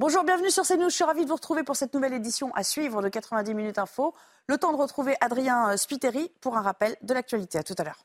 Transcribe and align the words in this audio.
Bonjour, 0.00 0.22
bienvenue 0.22 0.52
sur 0.52 0.62
CNews. 0.62 0.90
Je 0.90 0.94
suis 0.94 1.02
ravie 1.02 1.24
de 1.24 1.28
vous 1.28 1.34
retrouver 1.34 1.64
pour 1.64 1.74
cette 1.74 1.92
nouvelle 1.92 2.12
édition 2.12 2.52
à 2.54 2.62
suivre 2.62 3.02
de 3.02 3.08
90 3.08 3.52
minutes 3.52 3.78
info. 3.78 4.14
Le 4.46 4.56
temps 4.56 4.70
de 4.72 4.76
retrouver 4.76 5.16
Adrien 5.20 5.76
Spiteri 5.76 6.30
pour 6.40 6.56
un 6.56 6.62
rappel 6.62 6.94
de 7.02 7.12
l'actualité. 7.12 7.58
À 7.58 7.64
tout 7.64 7.74
à 7.78 7.82
l'heure. 7.82 8.04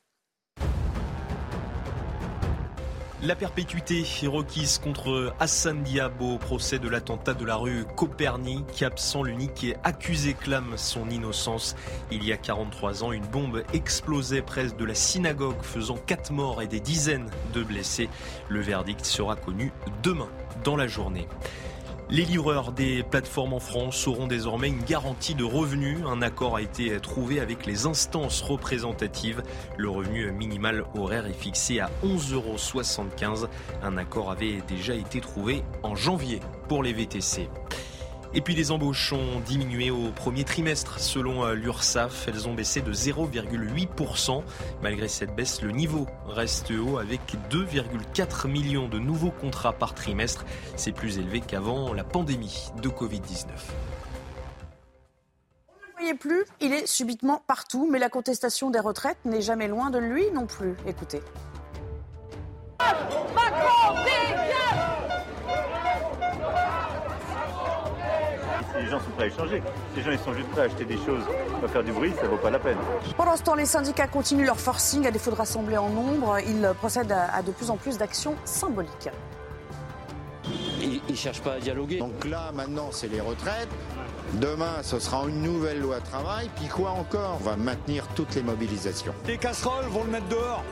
La 3.21 3.35
perpétuité 3.35 3.99
est 3.99 4.27
requise 4.27 4.79
contre 4.79 5.35
Hassan 5.39 5.83
Diabo 5.83 6.39
procès 6.39 6.79
de 6.79 6.89
l'attentat 6.89 7.35
de 7.35 7.45
la 7.45 7.57
rue 7.57 7.85
Copernic. 7.95 8.81
Absent, 8.81 9.21
l'unique 9.21 9.67
accusé 9.83 10.33
clame 10.33 10.73
son 10.77 11.11
innocence. 11.11 11.75
Il 12.09 12.25
y 12.25 12.33
a 12.33 12.37
43 12.37 13.03
ans, 13.03 13.11
une 13.11 13.27
bombe 13.27 13.63
explosait 13.71 14.41
près 14.41 14.65
de 14.65 14.83
la 14.83 14.95
synagogue, 14.95 15.61
faisant 15.61 15.97
4 15.97 16.33
morts 16.33 16.63
et 16.63 16.67
des 16.67 16.79
dizaines 16.79 17.29
de 17.53 17.61
blessés. 17.61 18.09
Le 18.49 18.61
verdict 18.61 19.05
sera 19.05 19.35
connu 19.35 19.71
demain 20.01 20.29
dans 20.63 20.75
la 20.75 20.87
journée. 20.87 21.27
Les 22.13 22.25
livreurs 22.25 22.73
des 22.73 23.01
plateformes 23.01 23.53
en 23.53 23.59
France 23.59 24.07
auront 24.07 24.27
désormais 24.27 24.67
une 24.67 24.83
garantie 24.83 25.33
de 25.33 25.43
revenus. 25.43 25.97
Un 26.05 26.21
accord 26.21 26.55
a 26.55 26.61
été 26.61 26.99
trouvé 26.99 27.39
avec 27.39 27.65
les 27.65 27.87
instances 27.87 28.43
représentatives. 28.43 29.41
Le 29.77 29.89
revenu 29.89 30.31
minimal 30.31 30.85
horaire 30.95 31.25
est 31.25 31.33
fixé 31.33 31.79
à 31.79 31.89
11,75 32.05 33.41
euros. 33.41 33.47
Un 33.81 33.97
accord 33.97 34.29
avait 34.29 34.61
déjà 34.67 34.93
été 34.93 35.21
trouvé 35.21 35.63
en 35.81 35.95
janvier 35.95 36.39
pour 36.67 36.83
les 36.83 36.93
VTC. 36.93 37.49
Et 38.35 38.41
puis 38.41 38.55
les 38.55 38.71
embauches 38.71 39.13
ont 39.13 39.39
diminué 39.45 39.91
au 39.91 40.09
premier 40.11 40.43
trimestre 40.43 40.99
selon 40.99 41.45
euh, 41.45 41.53
l'URSSAF. 41.53 42.27
Elles 42.27 42.47
ont 42.47 42.53
baissé 42.53 42.81
de 42.81 42.91
0,8%. 42.93 44.43
Malgré 44.81 45.07
cette 45.07 45.35
baisse, 45.35 45.61
le 45.61 45.71
niveau 45.71 46.07
reste 46.27 46.71
haut 46.71 46.97
avec 46.97 47.21
2,4 47.51 48.47
millions 48.47 48.87
de 48.87 48.99
nouveaux 48.99 49.31
contrats 49.31 49.73
par 49.73 49.93
trimestre. 49.93 50.45
C'est 50.75 50.91
plus 50.91 51.19
élevé 51.19 51.41
qu'avant 51.41 51.93
la 51.93 52.03
pandémie 52.03 52.69
de 52.81 52.89
Covid-19 52.89 53.45
plus, 56.15 56.45
il 56.61 56.73
est 56.73 56.85
subitement 56.85 57.41
partout, 57.47 57.87
mais 57.89 57.99
la 57.99 58.09
contestation 58.09 58.69
des 58.69 58.79
retraites 58.79 59.17
n'est 59.25 59.41
jamais 59.41 59.67
loin 59.67 59.89
de 59.89 59.99
lui 59.99 60.29
non 60.31 60.45
plus. 60.45 60.75
Écoutez. 60.85 61.21
Macron, 62.79 63.95
les 68.79 68.89
gens 68.89 68.99
sont 68.99 69.11
prêts 69.15 69.25
à 69.25 69.27
échanger. 69.27 69.61
Si 69.93 69.99
les 69.99 70.03
gens 70.03 70.11
ils 70.11 70.19
sont 70.19 70.33
juste 70.33 70.49
prêts 70.49 70.61
à 70.61 70.65
acheter 70.65 70.85
des 70.85 70.97
choses, 70.97 71.23
à 71.63 71.67
faire 71.67 71.83
du 71.83 71.91
bruit, 71.91 72.13
ça 72.19 72.27
vaut 72.27 72.37
pas 72.37 72.49
la 72.49 72.59
peine. 72.59 72.77
Pendant 73.17 73.35
ce 73.35 73.43
temps, 73.43 73.55
les 73.55 73.65
syndicats 73.65 74.07
continuent 74.07 74.45
leur 74.45 74.59
forcing 74.59 75.05
à 75.07 75.11
défaut 75.11 75.31
de 75.31 75.35
rassembler 75.35 75.77
en 75.77 75.89
nombre. 75.89 76.37
Ils 76.39 76.71
procèdent 76.79 77.11
à 77.11 77.41
de 77.41 77.51
plus 77.51 77.69
en 77.69 77.77
plus 77.77 77.97
d'actions 77.97 78.35
symboliques. 78.45 79.09
Ils 80.81 81.01
ne 81.09 81.15
cherchent 81.15 81.41
pas 81.41 81.53
à 81.53 81.59
dialoguer. 81.59 81.99
Donc 81.99 82.25
là, 82.25 82.51
maintenant, 82.53 82.89
c'est 82.91 83.07
les 83.07 83.21
retraites. 83.21 83.69
Demain, 84.33 84.81
ce 84.81 84.99
sera 84.99 85.25
une 85.27 85.41
nouvelle 85.41 85.79
loi 85.79 85.99
travail. 86.01 86.49
Puis 86.55 86.67
quoi 86.67 86.91
encore 86.91 87.37
On 87.39 87.43
va 87.43 87.55
maintenir 87.55 88.05
toutes 88.15 88.35
les 88.35 88.43
mobilisations. 88.43 89.13
Les 89.27 89.37
casseroles 89.37 89.85
vont 89.85 90.03
le 90.03 90.11
mettre 90.11 90.27
dehors. 90.27 90.63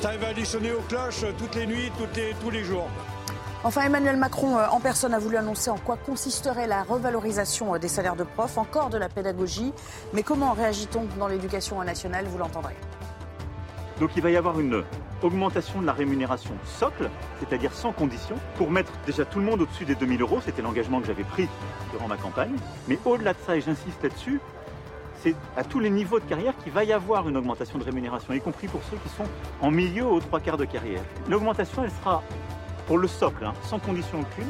Ça 0.00 0.16
va 0.16 0.28
additionner 0.28 0.72
aux 0.72 0.80
cloches 0.82 1.24
toutes 1.38 1.54
les 1.54 1.66
nuits, 1.66 1.92
toutes 1.98 2.16
les, 2.16 2.34
tous 2.42 2.50
les 2.50 2.64
jours. 2.64 2.88
Enfin, 3.62 3.82
Emmanuel 3.82 4.16
Macron 4.16 4.56
euh, 4.56 4.66
en 4.70 4.80
personne 4.80 5.12
a 5.12 5.18
voulu 5.18 5.36
annoncer 5.36 5.68
en 5.68 5.76
quoi 5.76 5.98
consisterait 5.98 6.66
la 6.66 6.82
revalorisation 6.82 7.74
euh, 7.74 7.78
des 7.78 7.88
salaires 7.88 8.16
de 8.16 8.24
profs, 8.24 8.56
encore 8.56 8.88
de 8.88 8.96
la 8.96 9.10
pédagogie. 9.10 9.74
Mais 10.14 10.22
comment 10.22 10.54
réagit-on 10.54 11.04
dans 11.18 11.28
l'éducation 11.28 11.82
nationale 11.84 12.24
Vous 12.24 12.38
l'entendrez. 12.38 12.74
Donc 13.98 14.12
il 14.16 14.22
va 14.22 14.30
y 14.30 14.36
avoir 14.38 14.58
une 14.58 14.82
augmentation 15.22 15.82
de 15.82 15.86
la 15.86 15.92
rémunération 15.92 16.54
socle, 16.64 17.10
c'est-à-dire 17.38 17.74
sans 17.74 17.92
condition, 17.92 18.36
pour 18.56 18.70
mettre 18.70 18.92
déjà 19.04 19.26
tout 19.26 19.40
le 19.40 19.44
monde 19.44 19.60
au-dessus 19.60 19.84
des 19.84 19.94
2000 19.94 20.22
euros. 20.22 20.38
C'était 20.42 20.62
l'engagement 20.62 20.98
que 21.02 21.06
j'avais 21.06 21.24
pris 21.24 21.46
durant 21.92 22.08
ma 22.08 22.16
campagne. 22.16 22.56
Mais 22.88 22.98
au-delà 23.04 23.34
de 23.34 23.38
ça, 23.46 23.56
et 23.56 23.60
j'insiste 23.60 24.02
là-dessus, 24.02 24.40
c'est 25.22 25.34
à 25.58 25.64
tous 25.64 25.80
les 25.80 25.90
niveaux 25.90 26.18
de 26.18 26.24
carrière 26.24 26.54
qu'il 26.64 26.72
va 26.72 26.84
y 26.84 26.94
avoir 26.94 27.28
une 27.28 27.36
augmentation 27.36 27.78
de 27.78 27.84
rémunération, 27.84 28.32
y 28.32 28.40
compris 28.40 28.68
pour 28.68 28.80
ceux 28.90 28.96
qui 28.96 29.10
sont 29.10 29.28
en 29.60 29.70
milieu 29.70 30.06
aux 30.06 30.20
trois 30.20 30.40
quarts 30.40 30.56
de 30.56 30.64
carrière. 30.64 31.02
L'augmentation, 31.28 31.84
elle 31.84 31.90
sera 31.90 32.22
pour 32.90 32.98
le 32.98 33.06
socle, 33.06 33.44
hein, 33.44 33.54
sans 33.68 33.78
condition 33.78 34.18
aucune, 34.18 34.48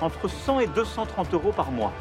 entre 0.00 0.28
100 0.28 0.60
et 0.60 0.66
230 0.68 1.34
euros 1.34 1.50
par 1.50 1.72
mois. 1.72 1.92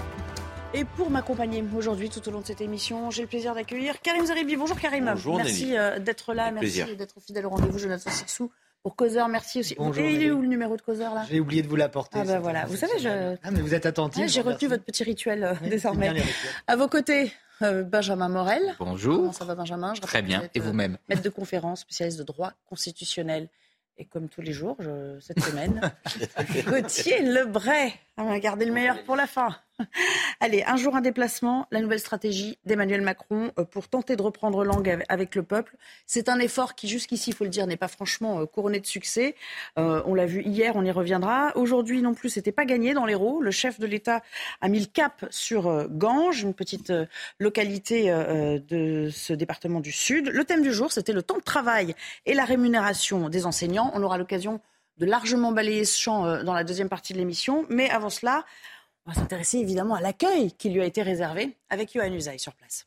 Et 0.76 0.86
pour 0.86 1.10
m'accompagner 1.10 1.66
aujourd'hui 1.76 2.08
tout 2.08 2.22
au 2.30 2.32
long 2.32 2.42
de 2.42 2.46
cette 2.46 2.62
émission, 2.62 3.10
j'ai 3.10 3.24
le 3.24 3.28
plaisir 3.28 3.56
d'accueillir 3.56 4.00
Karim 4.00 4.24
Zeribi. 4.24 4.58
Bonjour 4.58 4.80
Karim. 4.80 5.06
Bonjour, 5.06 5.38
merci 5.38 5.76
euh, 5.76 5.98
d'être 5.98 6.36
là, 6.36 6.52
merci 6.52 6.96
d'être 6.96 7.20
fidèle 7.20 7.48
au 7.48 7.50
rendez-vous 7.50 7.80
Jonathan 7.80 8.12
Sixou. 8.12 8.52
Pour 8.84 8.96
Causeur, 8.96 9.28
merci 9.28 9.62
aussi. 9.62 9.76
Bonjour, 9.76 10.04
Et 10.04 10.14
il 10.14 10.22
est 10.22 10.30
où 10.30 10.44
le 10.44 10.48
numéro 10.48 10.78
de 10.78 10.84
Causeur 10.84 11.16
là? 11.16 11.26
J'ai 11.28 11.40
oublié 11.40 11.64
de 11.64 11.68
vous 11.68 11.78
l'apporter. 11.78 12.20
Ah 12.22 12.26
bah 12.26 12.40
voilà, 12.40 12.68
vous 12.68 12.78
savez, 12.78 13.00
je... 13.00 13.36
Ah 13.42 13.50
mais 13.50 13.62
vous 13.62 13.74
êtes 13.74 13.88
attentif. 13.88 14.28
j'ai 14.28 14.42
retenu 14.42 14.68
votre 14.68 14.84
petit 14.84 15.04
rituel 15.04 15.44
euh, 15.44 15.68
désormais. 15.68 16.14
À 16.68 16.76
vos 16.76 16.90
côtés, 16.90 17.34
euh, 17.64 17.82
Benjamin 17.82 18.30
Morel. 18.30 18.76
Bonjour. 18.78 19.16
Comment 19.16 19.32
ça 19.32 19.46
va 19.46 19.56
Benjamin? 19.56 19.94
Très 19.94 20.22
bien. 20.22 20.44
Et 20.54 20.60
vous-même? 20.60 21.00
Maître 21.10 21.24
de 21.24 21.30
conférence, 21.30 21.80
spécialiste 21.80 22.20
de 22.20 22.24
droit 22.24 22.54
constitutionnel 22.70 23.50
et 24.02 24.06
comme 24.06 24.30
tous 24.30 24.42
les 24.42 24.52
jours, 24.52 24.78
cette 25.20 25.40
semaine, 25.42 25.80
Gauthier 26.66 27.22
Lebray. 27.22 27.94
On 28.22 28.30
va 28.30 28.40
garder 28.40 28.66
le 28.66 28.72
meilleur 28.72 29.04
pour 29.04 29.16
la 29.16 29.26
fin. 29.26 29.56
Allez, 30.40 30.64
un 30.68 30.78
jour 30.78 30.96
un 30.96 31.02
déplacement, 31.02 31.68
la 31.72 31.82
nouvelle 31.82 32.00
stratégie 32.00 32.60
d'Emmanuel 32.66 33.02
Macron 33.02 33.52
euh, 33.58 33.66
pour 33.66 33.88
tenter 33.88 34.16
de 34.16 34.22
reprendre 34.22 34.64
langue 34.64 35.04
avec 35.10 35.34
le 35.34 35.42
peuple. 35.42 35.76
C'est 36.06 36.30
un 36.30 36.38
effort 36.38 36.76
qui, 36.76 36.88
jusqu'ici, 36.88 37.32
il 37.32 37.36
faut 37.36 37.46
le 37.46 37.50
dire, 37.50 37.66
n'est 37.66 37.78
pas 37.78 37.88
franchement 37.88 38.40
euh, 38.40 38.46
couronné 38.46 38.80
de 38.80 38.86
succès. 38.86 39.36
Euh, 39.80 40.04
on 40.06 40.14
l'a 40.14 40.28
vu 40.28 40.44
hier, 40.44 40.74
on 40.76 40.86
y 40.86 40.92
reviendra. 40.92 41.52
Aujourd'hui 41.56 42.04
non 42.04 42.14
plus, 42.14 42.30
c'était 42.30 42.52
pas 42.52 42.66
gagné 42.66 42.94
dans 42.94 43.08
l'Hérault. 43.08 43.42
Le 43.42 43.52
chef 43.52 43.80
de 43.80 43.88
l'État 43.88 44.22
a 44.62 44.68
mis 44.68 44.82
le 44.82 44.86
cap 44.86 45.26
sur 45.32 45.90
Ganges, 45.90 46.44
une 46.44 46.54
petite 46.54 46.94
localité 47.40 48.12
de 48.12 49.10
ce 49.12 49.34
département 49.34 49.80
du 49.80 49.92
Sud. 49.92 50.28
Le 50.28 50.44
thème 50.46 50.62
du 50.62 50.72
jour, 50.72 50.92
c'était 50.92 51.14
le 51.14 51.24
temps 51.24 51.38
de 51.38 51.44
travail 51.44 51.96
et 52.28 52.36
la 52.36 52.46
rémunération 52.46 53.30
des 53.30 53.48
enseignants. 53.48 53.92
On 53.96 54.04
aura 54.04 54.20
l'occasion 54.20 54.62
de 54.98 55.06
largement 55.06 55.52
balayer 55.52 55.86
ce 55.86 56.00
champ 56.00 56.44
dans 56.44 56.54
la 56.54 56.64
deuxième 56.64 56.90
partie 56.90 57.14
de 57.14 57.18
l'émission. 57.18 57.66
Mais 57.70 57.90
avant 57.90 58.10
cela, 58.10 58.46
on 59.06 59.12
va 59.12 59.16
s'intéresser 59.20 59.58
évidemment 59.58 59.96
à 59.96 60.02
l'accueil 60.02 60.52
qui 60.54 60.70
lui 60.70 60.82
a 60.82 60.86
été 60.86 61.02
réservé 61.02 61.58
avec 61.70 61.94
Yohann 61.94 62.14
Usaï 62.14 62.40
sur 62.40 62.54
place. 62.54 62.86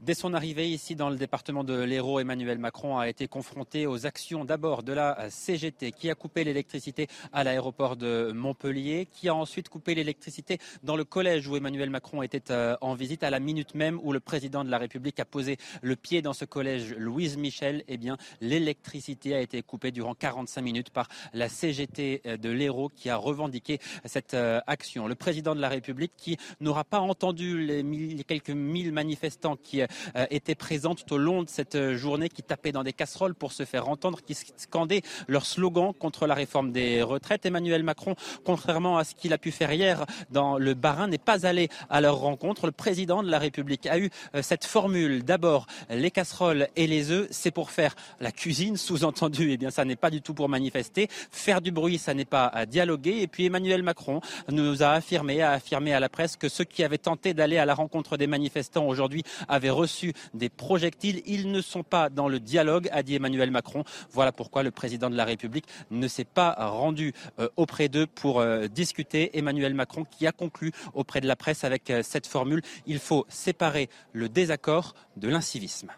Dès 0.00 0.14
son 0.14 0.34
arrivée 0.34 0.68
ici 0.68 0.96
dans 0.96 1.10
le 1.10 1.16
département 1.16 1.62
de 1.62 1.74
l'Hérault, 1.82 2.18
Emmanuel 2.18 2.58
Macron 2.58 2.98
a 2.98 3.08
été 3.08 3.28
confronté 3.28 3.86
aux 3.86 4.06
actions 4.06 4.44
d'abord 4.44 4.82
de 4.82 4.92
la 4.92 5.30
CGT 5.30 5.92
qui 5.92 6.10
a 6.10 6.16
coupé 6.16 6.42
l'électricité 6.44 7.06
à 7.32 7.44
l'aéroport 7.44 7.96
de 7.96 8.32
Montpellier, 8.34 9.06
qui 9.06 9.28
a 9.28 9.34
ensuite 9.34 9.68
coupé 9.68 9.94
l'électricité 9.94 10.58
dans 10.82 10.96
le 10.96 11.04
collège 11.04 11.46
où 11.46 11.56
Emmanuel 11.56 11.90
Macron 11.90 12.22
était 12.22 12.50
euh, 12.50 12.74
en 12.80 12.94
visite 12.94 13.22
à 13.22 13.30
la 13.30 13.38
minute 13.38 13.74
même 13.74 14.00
où 14.02 14.12
le 14.12 14.18
président 14.18 14.64
de 14.64 14.70
la 14.70 14.78
République 14.78 15.20
a 15.20 15.24
posé 15.24 15.58
le 15.82 15.94
pied 15.94 16.22
dans 16.22 16.32
ce 16.32 16.44
collège 16.44 16.94
Louise 16.94 17.36
Michel. 17.36 17.84
Eh 17.86 17.98
bien, 17.98 18.16
l'électricité 18.40 19.34
a 19.34 19.40
été 19.40 19.62
coupée 19.62 19.90
durant 19.90 20.14
45 20.14 20.62
minutes 20.62 20.90
par 20.90 21.08
la 21.34 21.48
CGT 21.48 22.22
euh, 22.26 22.36
de 22.36 22.48
l'Hérault 22.48 22.90
qui 22.96 23.10
a 23.10 23.16
revendiqué 23.16 23.78
cette 24.06 24.34
euh, 24.34 24.60
action. 24.66 25.06
Le 25.06 25.14
président 25.14 25.54
de 25.54 25.60
la 25.60 25.68
République 25.68 26.12
qui 26.16 26.36
n'aura 26.60 26.84
pas 26.84 27.00
entendu 27.00 27.64
les, 27.64 28.24
quelques 28.24 28.50
mille 28.50 28.90
manifestants 28.90 29.56
qui 29.68 29.82
euh, 29.82 30.26
étaient 30.30 30.54
présents 30.54 30.94
tout 30.94 31.12
au 31.12 31.18
long 31.18 31.42
de 31.42 31.48
cette 31.48 31.74
euh, 31.74 31.96
journée, 31.96 32.28
qui 32.28 32.42
tapaient 32.42 32.72
dans 32.72 32.82
des 32.82 32.92
casseroles 32.92 33.34
pour 33.34 33.52
se 33.52 33.64
faire 33.64 33.88
entendre, 33.88 34.20
qui 34.22 34.34
scandaient 34.34 35.02
leur 35.26 35.44
slogan 35.44 35.92
contre 35.92 36.26
la 36.26 36.34
réforme 36.34 36.72
des 36.72 37.02
retraites. 37.02 37.44
Emmanuel 37.44 37.82
Macron, 37.82 38.14
contrairement 38.44 38.98
à 38.98 39.04
ce 39.04 39.14
qu'il 39.14 39.32
a 39.32 39.38
pu 39.38 39.50
faire 39.50 39.72
hier 39.72 40.06
dans 40.30 40.58
le 40.58 40.74
Barin, 40.74 41.06
n'est 41.06 41.18
pas 41.18 41.46
allé 41.46 41.68
à 41.90 42.00
leur 42.00 42.16
rencontre. 42.16 42.66
Le 42.66 42.72
président 42.72 43.22
de 43.22 43.30
la 43.30 43.38
République 43.38 43.86
a 43.86 43.98
eu 43.98 44.10
euh, 44.34 44.42
cette 44.42 44.64
formule. 44.64 45.22
D'abord, 45.22 45.66
les 45.90 46.10
casseroles 46.10 46.68
et 46.76 46.86
les 46.86 47.10
œufs, 47.10 47.28
c'est 47.30 47.50
pour 47.50 47.70
faire 47.70 47.94
la 48.20 48.32
cuisine, 48.32 48.76
sous-entendu. 48.76 49.52
Eh 49.52 49.56
bien, 49.56 49.70
ça 49.70 49.84
n'est 49.84 49.96
pas 49.96 50.10
du 50.10 50.22
tout 50.22 50.34
pour 50.34 50.48
manifester. 50.48 51.08
Faire 51.30 51.60
du 51.60 51.72
bruit, 51.72 51.98
ça 51.98 52.14
n'est 52.14 52.24
pas 52.24 52.46
à 52.46 52.64
dialoguer. 52.64 53.20
Et 53.20 53.26
puis 53.26 53.46
Emmanuel 53.46 53.82
Macron 53.82 54.20
nous 54.50 54.82
a 54.82 54.90
affirmé, 54.90 55.42
a 55.42 55.52
affirmé 55.52 55.92
à 55.92 56.00
la 56.00 56.08
presse 56.08 56.36
que 56.36 56.48
ceux 56.48 56.64
qui 56.64 56.82
avaient 56.82 56.98
tenté 56.98 57.34
d'aller 57.34 57.58
à 57.58 57.66
la 57.66 57.74
rencontre 57.74 58.16
des 58.16 58.26
manifestants 58.26 58.86
aujourd'hui 58.86 59.22
reçu 59.66 60.12
des 60.34 60.48
projectiles. 60.48 61.22
Ils 61.26 61.50
ne 61.50 61.60
sont 61.60 61.82
pas 61.82 62.08
dans 62.08 62.28
le 62.28 62.40
dialogue, 62.40 62.88
a 62.92 63.02
dit 63.02 63.16
Emmanuel 63.16 63.50
Macron. 63.50 63.84
Voilà 64.10 64.32
pourquoi 64.32 64.62
le 64.62 64.70
président 64.70 65.10
de 65.10 65.16
la 65.16 65.24
République 65.24 65.66
ne 65.90 66.06
s'est 66.08 66.24
pas 66.24 66.52
rendu 66.52 67.12
euh, 67.38 67.48
auprès 67.56 67.88
d'eux 67.88 68.06
pour 68.06 68.40
euh, 68.40 68.68
discuter. 68.68 69.36
Emmanuel 69.36 69.74
Macron 69.74 70.04
qui 70.04 70.26
a 70.26 70.32
conclu 70.32 70.72
auprès 70.94 71.20
de 71.20 71.26
la 71.26 71.36
presse 71.36 71.64
avec 71.64 71.90
euh, 71.90 72.02
cette 72.02 72.26
formule, 72.26 72.62
il 72.86 72.98
faut 72.98 73.26
séparer 73.28 73.88
le 74.12 74.28
désaccord 74.28 74.94
de 75.16 75.28
l'incivisme. 75.28 75.90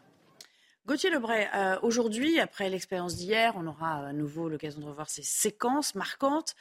Gauthier 0.87 1.11
Lebray, 1.11 1.49
aujourd'hui, 1.83 2.41
après 2.41 2.69
l'expérience 2.69 3.15
d'hier, 3.15 3.53
on 3.57 3.67
aura 3.67 4.09
à 4.09 4.13
nouveau 4.13 4.49
l'occasion 4.49 4.81
de 4.81 4.87
revoir 4.87 5.09
ces 5.09 5.23
séquences 5.23 5.95
marquantes. 5.95 6.57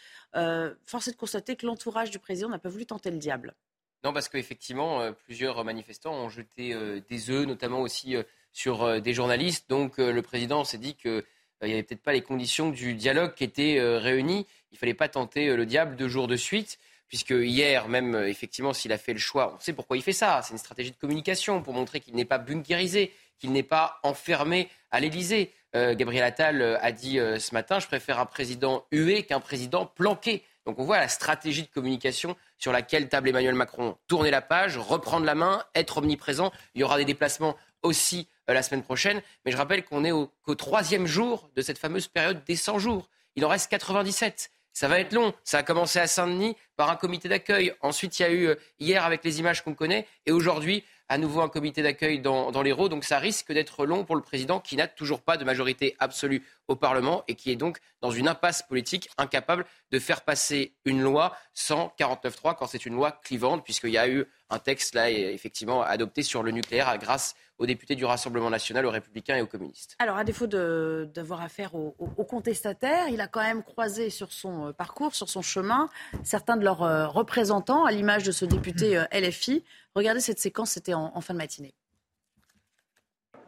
force 0.86 1.08
est 1.08 1.14
de 1.14 1.18
constater 1.18 1.56
que 1.56 1.66
l'entourage 1.66 2.12
du 2.12 2.20
président 2.20 2.50
n'a 2.50 2.60
pas 2.60 2.70
voulu 2.70 2.86
tenter 2.86 3.10
le 3.10 3.18
diable. 3.18 3.56
Non, 4.04 4.14
parce 4.14 4.30
qu'effectivement, 4.30 5.12
plusieurs 5.26 5.64
manifestants 5.66 6.14
ont 6.14 6.30
jeté 6.30 6.74
des 7.10 7.30
œufs, 7.30 7.46
notamment 7.46 7.82
aussi 7.82 8.16
sur 8.54 9.02
des 9.02 9.14
journalistes. 9.14 9.70
Donc 9.70 9.98
le 9.98 10.22
président 10.22 10.64
s'est 10.64 10.78
dit 10.78 10.96
que 10.96 11.26
euh, 11.64 11.68
il 11.68 11.70
n'y 11.70 11.74
avait 11.74 11.84
peut-être 11.84 12.04
pas 12.04 12.14
les 12.14 12.22
conditions 12.22 12.70
du 12.70 12.94
dialogue 12.94 13.34
qui 13.34 13.44
étaient 13.44 13.78
euh, 13.78 13.98
réunies. 13.98 14.46
Il 14.72 14.76
ne 14.76 14.80
fallait 14.80 14.94
pas 14.94 15.10
tenter 15.10 15.50
euh, 15.50 15.56
le 15.56 15.66
diable 15.66 15.96
deux 15.96 16.08
jours 16.08 16.28
de 16.28 16.36
suite, 16.36 16.80
puisque 17.08 17.32
hier, 17.32 17.88
même 17.88 18.16
effectivement, 18.16 18.74
s'il 18.74 18.92
a 18.92 18.98
fait 18.98 19.14
le 19.14 19.20
choix, 19.20 19.56
on 19.56 19.60
sait 19.60 19.74
pourquoi 19.74 19.98
il 19.98 20.04
fait 20.04 20.14
ça. 20.14 20.42
C'est 20.44 20.54
une 20.54 20.60
stratégie 20.60 20.92
de 20.92 20.98
communication 20.98 21.62
pour 21.62 21.74
montrer 21.74 22.00
qu'il 22.00 22.16
n'est 22.16 22.26
pas 22.26 22.38
bunkérisé, 22.38 23.12
qu'il 23.40 23.52
n'est 23.52 23.64
pas 23.64 24.00
enfermé 24.04 24.70
à 24.92 25.00
l'Élysée. 25.00 25.54
Gabriel 25.74 26.24
Attal 26.24 26.80
a 26.82 26.92
dit 26.92 27.18
ce 27.18 27.54
matin, 27.54 27.80
je 27.80 27.86
préfère 27.86 28.20
un 28.20 28.26
président 28.26 28.86
hué 28.92 29.22
qu'un 29.24 29.40
président 29.40 29.86
planqué. 29.86 30.44
Donc 30.66 30.80
on 30.80 30.84
voit 30.84 30.98
la 30.98 31.08
stratégie 31.08 31.64
de 31.64 31.68
communication 31.68 32.36
sur 32.58 32.72
laquelle 32.72 33.10
table 33.10 33.30
Emmanuel 33.30 33.56
Macron. 33.56 33.98
Tourner 34.08 34.32
la 34.32 34.42
page, 34.42 34.78
reprendre 34.78 35.26
la 35.26 35.36
main, 35.36 35.64
être 35.76 35.98
omniprésent. 35.98 36.52
Il 36.76 36.82
y 36.82 36.84
aura 36.84 36.98
des 36.98 37.06
déplacements 37.06 37.56
aussi 37.82 38.28
euh, 38.50 38.54
la 38.54 38.64
semaine 38.64 38.84
prochaine. 38.84 39.22
Mais 39.46 39.52
je 39.52 39.58
rappelle 39.58 39.84
qu'on 39.84 40.04
est 40.04 40.12
au, 40.12 40.32
troisième 40.58 41.06
jour 41.06 41.50
de 41.56 41.62
cette 41.62 41.78
fameuse 41.78 42.08
période 42.08 42.44
des 42.46 42.56
100 42.56 42.80
jours. 42.80 43.10
Il 43.36 43.46
en 43.46 43.50
reste 43.50 43.70
97. 43.70 44.52
Ça 44.74 44.88
va 44.88 45.00
être 45.00 45.14
long. 45.14 45.34
Ça 45.44 45.60
a 45.60 45.64
commencé 45.64 46.00
à 46.00 46.08
Saint-Denis 46.08 46.56
par 46.76 46.90
un 46.90 46.96
comité 46.96 47.30
d'accueil. 47.30 47.74
Ensuite, 47.82 48.20
il 48.20 48.24
y 48.24 48.26
a 48.26 48.30
eu 48.30 48.48
euh, 48.48 48.56
hier 48.80 49.04
avec 49.06 49.24
les 49.24 49.40
images 49.40 49.64
qu'on 49.64 49.74
connaît. 49.74 50.08
Et 50.26 50.32
aujourd'hui, 50.32 50.84
à 51.10 51.18
nouveau 51.18 51.42
un 51.42 51.50
comité 51.50 51.82
d'accueil 51.82 52.20
dans, 52.20 52.52
dans 52.52 52.62
l'Hérault. 52.62 52.88
Donc 52.88 53.04
ça 53.04 53.20
risque 53.20 53.52
d'être 53.52 53.86
long 53.86 54.06
pour 54.06 54.16
le 54.16 54.22
président 54.22 54.60
qui 54.60 54.76
n'a 54.76 54.88
toujours 54.88 55.22
pas 55.22 55.38
de 55.38 55.44
majorité 55.44 55.96
absolue 56.00 56.44
au 56.68 56.76
Parlement 56.76 57.24
et 57.28 57.36
qui 57.36 57.52
est 57.52 57.56
donc 57.56 57.80
dans 58.02 58.12
une 58.12 58.28
impasse 58.28 58.62
politique, 58.62 59.10
incapable 59.18 59.66
de 59.92 60.00
faire 60.00 60.22
passer 60.22 60.74
une 60.86 61.02
loi 61.02 61.36
sans 61.54 61.94
49.3 62.00 62.56
quand 62.56 62.68
c'est 62.68 62.86
une 62.86 62.94
loi 62.94 63.12
clivante, 63.24 63.64
puisqu'il 63.64 63.92
y 63.92 63.98
a 63.98 64.08
eu 64.08 64.26
un 64.50 64.60
texte 64.60 64.96
là 64.96 65.10
effectivement 65.10 65.82
adopté 65.82 66.24
sur 66.24 66.44
le 66.44 66.52
nucléaire 66.52 66.98
grâce 66.98 67.36
aux 67.60 67.66
députés 67.66 67.96
du 67.96 68.06
Rassemblement 68.06 68.50
national, 68.50 68.86
aux 68.86 68.90
républicains 68.90 69.36
et 69.36 69.42
aux 69.42 69.48
communistes. 69.48 69.96
Alors, 70.00 70.18
à 70.18 70.24
défaut 70.24 70.48
d'avoir 70.48 71.42
affaire 71.42 71.76
aux, 71.76 71.92
contestataires, 72.24 73.10
il 73.10 73.20
a 73.22 73.28
quand 73.28 73.44
même 73.44 73.64
croisé 73.64 74.10
sur 74.10 74.32
son 74.32 74.68
euh, 74.68 74.72
parcours, 74.72 75.14
sur 75.14 75.30
son 75.30 75.42
chemin, 75.42 75.90
certains 76.24 76.56
de 76.56 76.64
leurs 76.64 76.84
euh, 76.84 77.08
représentants, 77.08 77.86
à 77.86 77.92
l'image 77.92 78.24
de 78.24 78.32
ce 78.32 78.46
député 78.46 78.98
euh, 78.98 79.04
LFI. 79.12 79.64
Regardez 80.00 80.22
cette 80.22 80.40
séquence, 80.40 80.72
c'était 80.72 80.94
en 80.94 81.20
fin 81.20 81.34
de 81.34 81.40
matinée 81.40 81.74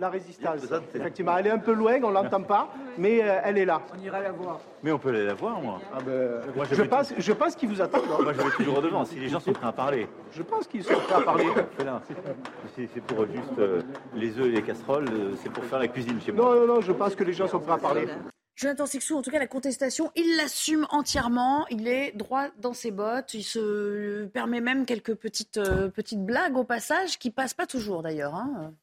la 0.01 0.09
résistance. 0.09 0.62
Effectivement, 0.95 1.38
elle 1.38 1.48
est 1.48 1.51
un 1.51 1.59
peu 1.59 1.74
loin, 1.74 2.00
on 2.03 2.09
l'entend 2.09 2.42
pas, 2.42 2.74
mais 2.98 3.21
euh, 3.24 3.39
elle 3.44 3.59
est 3.59 3.65
là. 3.65 3.81
On 3.95 4.03
ira 4.03 4.19
la 4.19 4.31
voir. 4.31 4.59
Mais 4.81 4.92
on 4.92 4.98
peut 4.98 5.09
aller 5.09 5.25
la 5.25 5.36
voir, 5.36 5.62
moi. 5.62 5.80
Ah 5.94 6.00
ben, 6.03 6.42
je, 6.71 6.81
pense, 6.81 7.13
je 7.15 7.33
pense 7.33 7.56
qu'ils 7.56 7.69
vous 7.69 7.81
attendent. 7.81 8.07
Moi, 8.07 8.33
je 8.33 8.42
vais 8.42 8.50
toujours 8.50 8.81
devant, 8.81 9.06
si 9.06 9.19
les 9.19 9.30
gens 9.30 9.39
sont 9.39 9.53
prêts 9.53 9.68
à 9.68 9.71
parler. 9.71 10.07
Je 10.31 10.42
pense 10.42 10.68
qu'ils 10.68 10.83
sont 10.83 11.00
prêts 11.07 11.15
à 11.15 11.21
parler. 11.21 11.45
C'est 12.75 13.03
pour 13.03 13.27
juste 13.27 13.59
euh, 13.59 13.81
les 14.15 14.38
œufs 14.39 14.48
et 14.48 14.51
les 14.51 14.63
casseroles, 14.63 15.07
euh, 15.07 15.33
c'est 15.42 15.51
pour 15.51 15.63
faire 15.65 15.80
la 15.80 15.88
cuisine 15.88 16.19
chez 16.19 16.31
moi. 16.31 16.45
Non, 16.45 16.62
non, 16.62 16.75
non, 16.75 16.81
je 16.81 16.92
pense 16.92 17.13
que 17.15 17.24
les 17.24 17.33
gens 17.33 17.48
sont 17.48 17.59
prêts 17.59 17.74
à 17.74 17.77
parler. 17.77 18.07
Jonathan 18.62 18.86
Sixou, 18.86 19.18
en 19.18 19.24
tout 19.24 19.31
cas, 19.31 19.40
la 19.40 19.48
contestation, 19.48 20.12
il 20.16 20.36
l'assume 20.38 20.86
entièrement. 20.92 21.66
Il 21.69 21.88
est 21.88 22.12
droit 22.16 22.50
dans 22.60 22.74
ses 22.74 22.92
bottes. 22.92 23.34
Il 23.34 23.44
se 23.44 24.25
permet 24.28 24.62
même 24.62 24.86
quelques 24.86 25.16
petites, 25.16 25.60
petites 25.96 26.24
blagues 26.24 26.56
au 26.56 26.63
passage, 26.63 27.18
qui 27.18 27.31
passent 27.31 27.56
pas 27.56 27.66
toujours 27.66 28.04
d'ailleurs. 28.04 28.36
Hein. 28.36 28.75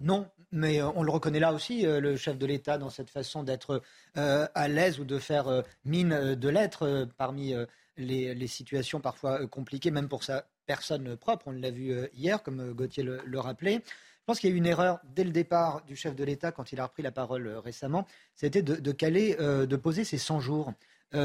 Non, 0.00 0.26
mais 0.50 0.82
euh, 0.82 0.90
on 0.94 1.02
le 1.02 1.10
reconnaît 1.10 1.40
là 1.40 1.52
aussi, 1.52 1.86
euh, 1.86 2.00
le 2.00 2.16
chef 2.16 2.38
de 2.38 2.46
l'État, 2.46 2.78
dans 2.78 2.90
cette 2.90 3.10
façon 3.10 3.42
d'être 3.42 3.82
euh, 4.16 4.46
à 4.54 4.68
l'aise 4.68 5.00
ou 5.00 5.04
de 5.04 5.18
faire 5.18 5.62
mine 5.84 6.34
de 6.34 6.48
l'être 6.48 7.08
parmi 7.16 7.54
les, 7.96 8.46
situations 8.46 9.00
parfois 9.00 9.46
compliquées, 9.46 9.90
même 9.90 10.08
pour 10.08 10.24
sa 10.24 10.46
personne 10.66 11.16
propre. 11.16 11.48
On 11.48 11.52
l'a 11.52 11.70
vu 11.70 11.94
hier, 12.14 12.42
comme 12.42 12.72
Gauthier 12.72 13.02
le, 13.02 13.38
rappelait. 13.38 13.82
Je 14.22 14.26
pense 14.26 14.38
qu'il 14.38 14.50
y 14.50 14.52
a 14.52 14.54
eu 14.54 14.58
une 14.58 14.66
erreur 14.66 15.00
dès 15.04 15.24
le 15.24 15.32
départ 15.32 15.84
du 15.84 15.96
chef 15.96 16.14
de 16.14 16.22
l'État 16.22 16.52
quand 16.52 16.70
il 16.70 16.78
a 16.78 16.84
repris 16.84 17.02
la 17.02 17.10
parole 17.10 17.48
récemment, 17.48 18.06
c'était 18.36 18.62
de, 18.62 18.92
caler, 18.92 19.34
de 19.34 19.76
poser 19.76 20.04
ses 20.04 20.16
100 20.16 20.38
jours. 20.38 20.72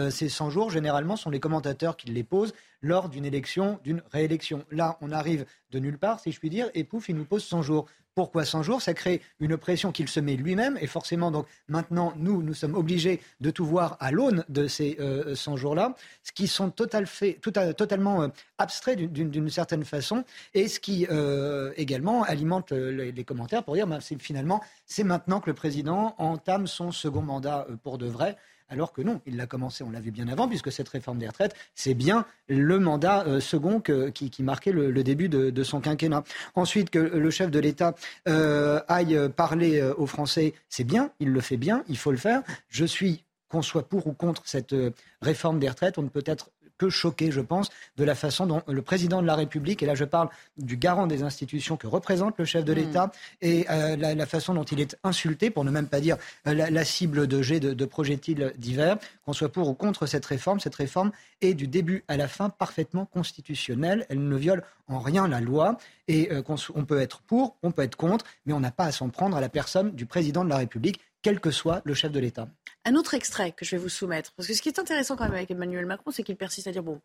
Ces 0.09 0.29
100 0.29 0.49
jours, 0.49 0.69
généralement, 0.69 1.15
sont 1.15 1.29
les 1.29 1.39
commentateurs 1.39 1.97
qui 1.97 2.07
les 2.07 2.23
posent 2.23 2.53
lors 2.81 3.09
d'une 3.09 3.25
élection, 3.25 3.79
d'une 3.83 4.01
réélection. 4.11 4.65
Là, 4.71 4.97
on 5.01 5.11
arrive 5.11 5.45
de 5.71 5.79
nulle 5.79 5.97
part, 5.97 6.19
si 6.19 6.31
je 6.31 6.39
puis 6.39 6.49
dire, 6.49 6.69
et 6.73 6.83
pouf, 6.83 7.09
il 7.09 7.15
nous 7.15 7.25
pose 7.25 7.43
100 7.43 7.61
jours. 7.61 7.85
Pourquoi 8.17 8.45
100 8.45 8.63
jours? 8.63 8.81
Ça 8.81 8.95
crée 8.95 9.21
une 9.39 9.57
pression 9.57 9.91
qu'il 9.91 10.07
se 10.07 10.19
met 10.19 10.35
lui-même 10.35 10.75
et 10.81 10.87
forcément, 10.87 11.29
donc 11.29 11.45
maintenant, 11.67 12.13
nous, 12.17 12.41
nous 12.41 12.55
sommes 12.55 12.73
obligés 12.73 13.21
de 13.41 13.51
tout 13.51 13.63
voir 13.63 13.95
à 13.99 14.09
l'aune 14.09 14.43
de 14.49 14.67
ces 14.67 14.97
100 15.35 15.53
euh, 15.53 15.55
jours-là, 15.55 15.93
ce 16.23 16.31
qui 16.31 16.47
sont 16.47 16.71
totalement 16.71 18.23
euh, 18.23 18.27
abstraits 18.57 18.97
d'une 18.99 19.49
certaine 19.51 19.85
façon 19.85 20.23
et 20.55 20.67
ce 20.67 20.79
qui 20.79 21.05
euh, 21.11 21.71
également 21.77 22.23
alimente 22.23 22.71
les, 22.71 23.23
commentaires 23.23 23.63
pour 23.63 23.75
dire 23.75 23.85
ben, 23.85 23.99
finalement, 24.01 24.63
c'est 24.87 25.03
maintenant 25.03 25.39
que 25.39 25.51
le 25.51 25.53
président 25.53 26.15
entame 26.17 26.65
son 26.65 26.91
second 26.91 27.21
mandat 27.21 27.67
pour 27.83 27.99
de 27.99 28.07
vrai 28.07 28.35
alors 28.69 28.91
que 28.91 29.01
non, 29.01 29.21
il 29.25 29.37
l'a 29.37 29.45
commencé, 29.45 29.83
on 29.83 29.91
l'a 29.91 29.99
vu 29.99 30.11
bien 30.11 30.27
avant, 30.27 30.47
puisque 30.47 30.71
cette 30.71 30.89
réforme 30.89 31.17
des 31.17 31.27
retraites, 31.27 31.55
c'est 31.75 31.93
bien 31.93 32.25
le 32.47 32.79
mandat 32.79 33.25
euh, 33.25 33.39
second 33.39 33.79
qui, 33.81 34.31
marquait 34.43 34.71
le, 34.71 35.03
début 35.03 35.29
de, 35.29 35.63
son 35.63 35.79
quinquennat. 35.79 36.23
Ensuite, 36.55 36.89
que 36.89 36.99
le 36.99 37.29
chef 37.29 37.51
de 37.51 37.59
l'État 37.59 37.95
euh, 38.27 38.81
aille 38.87 39.29
parler 39.35 39.79
euh, 39.79 39.93
aux 39.97 40.07
Français, 40.07 40.53
c'est 40.69 40.83
bien, 40.83 41.11
il 41.19 41.29
le 41.29 41.41
fait 41.41 41.57
bien, 41.57 41.83
il 41.87 41.97
faut 41.97 42.11
le 42.11 42.17
faire. 42.17 42.43
Je 42.69 42.85
suis 42.85 43.23
qu'on 43.49 43.61
soit 43.61 43.87
pour 43.87 44.07
ou 44.07 44.13
contre 44.13 44.41
cette 44.45 44.75
réforme 45.21 45.59
des 45.59 45.69
retraites, 45.69 45.97
on 45.97 46.01
ne 46.01 46.09
peut 46.09 46.23
être 46.25 46.49
que 46.77 46.89
choqué, 46.89 47.31
je 47.31 47.41
pense, 47.41 47.69
de 47.97 48.03
la 48.03 48.15
façon 48.15 48.45
dont 48.45 48.61
le 48.67 48.81
président 48.81 49.21
de 49.21 49.27
la 49.27 49.35
République, 49.35 49.83
et 49.83 49.85
là 49.85 49.95
je 49.95 50.05
parle 50.05 50.29
du 50.57 50.77
garant 50.77 51.07
des 51.07 51.23
institutions 51.23 51.77
que 51.77 51.87
représente 51.87 52.37
le 52.37 52.45
chef 52.45 52.63
de 52.65 52.73
mm. 52.73 52.75
l'État, 52.75 53.11
et 53.41 53.65
euh, 53.69 53.95
la, 53.95 54.25
façon 54.25 54.53
dont 54.53 54.63
il 54.63 54.79
est 54.79 54.97
insulté, 55.03 55.49
pour 55.49 55.63
ne 55.63 55.71
même 55.71 55.87
pas 55.87 55.99
dire 55.99 56.17
euh, 56.47 56.53
la, 56.53 56.85
cible 56.85 57.27
de 57.27 57.41
jet 57.41 57.59
de, 57.59 57.85
projectiles 57.85 58.53
divers, 58.57 58.97
qu'on 59.25 59.33
soit 59.33 59.49
pour 59.49 59.67
ou 59.69 59.73
contre 59.73 60.05
cette 60.05 60.25
réforme, 60.25 60.59
cette 60.59 60.75
réforme 60.75 61.11
est 61.41 61.53
du 61.53 61.67
début 61.67 62.03
à 62.07 62.17
la 62.17 62.27
fin 62.27 62.49
parfaitement 62.49 63.05
constitutionnelle. 63.05 64.05
Elle 64.09 64.27
ne 64.27 64.35
viole 64.35 64.63
en 64.87 64.99
rien 64.99 65.27
la 65.27 65.41
loi, 65.41 65.77
et 66.07 66.31
euh, 66.31 66.41
on 66.75 66.85
peut 66.85 66.99
être 66.99 67.21
pour, 67.21 67.55
on 67.63 67.71
peut 67.71 67.83
être 67.83 67.95
contre, 67.95 68.25
mais 68.45 68.53
on 68.53 68.59
n'a 68.59 68.71
pas 68.71 68.85
à 68.85 68.91
s'en 68.91 69.09
prendre 69.09 69.37
à 69.37 69.41
la 69.41 69.49
personne 69.49 69.91
du 69.91 70.05
président 70.05 70.43
de 70.43 70.49
la 70.49 70.57
République 70.57 70.99
quel 71.21 71.39
que 71.39 71.51
soit 71.51 71.81
le 71.83 71.93
chef 71.93 72.11
de 72.11 72.19
l'État. 72.19 72.47
Un 72.87 72.95
autre 72.95 73.15
extrait 73.15 73.51
que 73.51 73.65
je 73.65 73.71
vais 73.71 73.81
vous 73.81 73.89
soumettre, 73.89 74.31
parce 74.31 74.47
que 74.47 74.53
ce 74.53 74.61
qui 74.61 74.69
est 74.69 74.79
intéressant 74.79 75.17
quand 75.17 75.25
même 75.25 75.33
avec 75.33 75.51
Emmanuel 75.51 75.85
Macron, 75.85 76.09
c'est 76.09 76.23
qu'il 76.23 76.37
persiste 76.37 76.67
à 76.67 76.71
dire, 76.71 76.83
bon, 76.83 77.01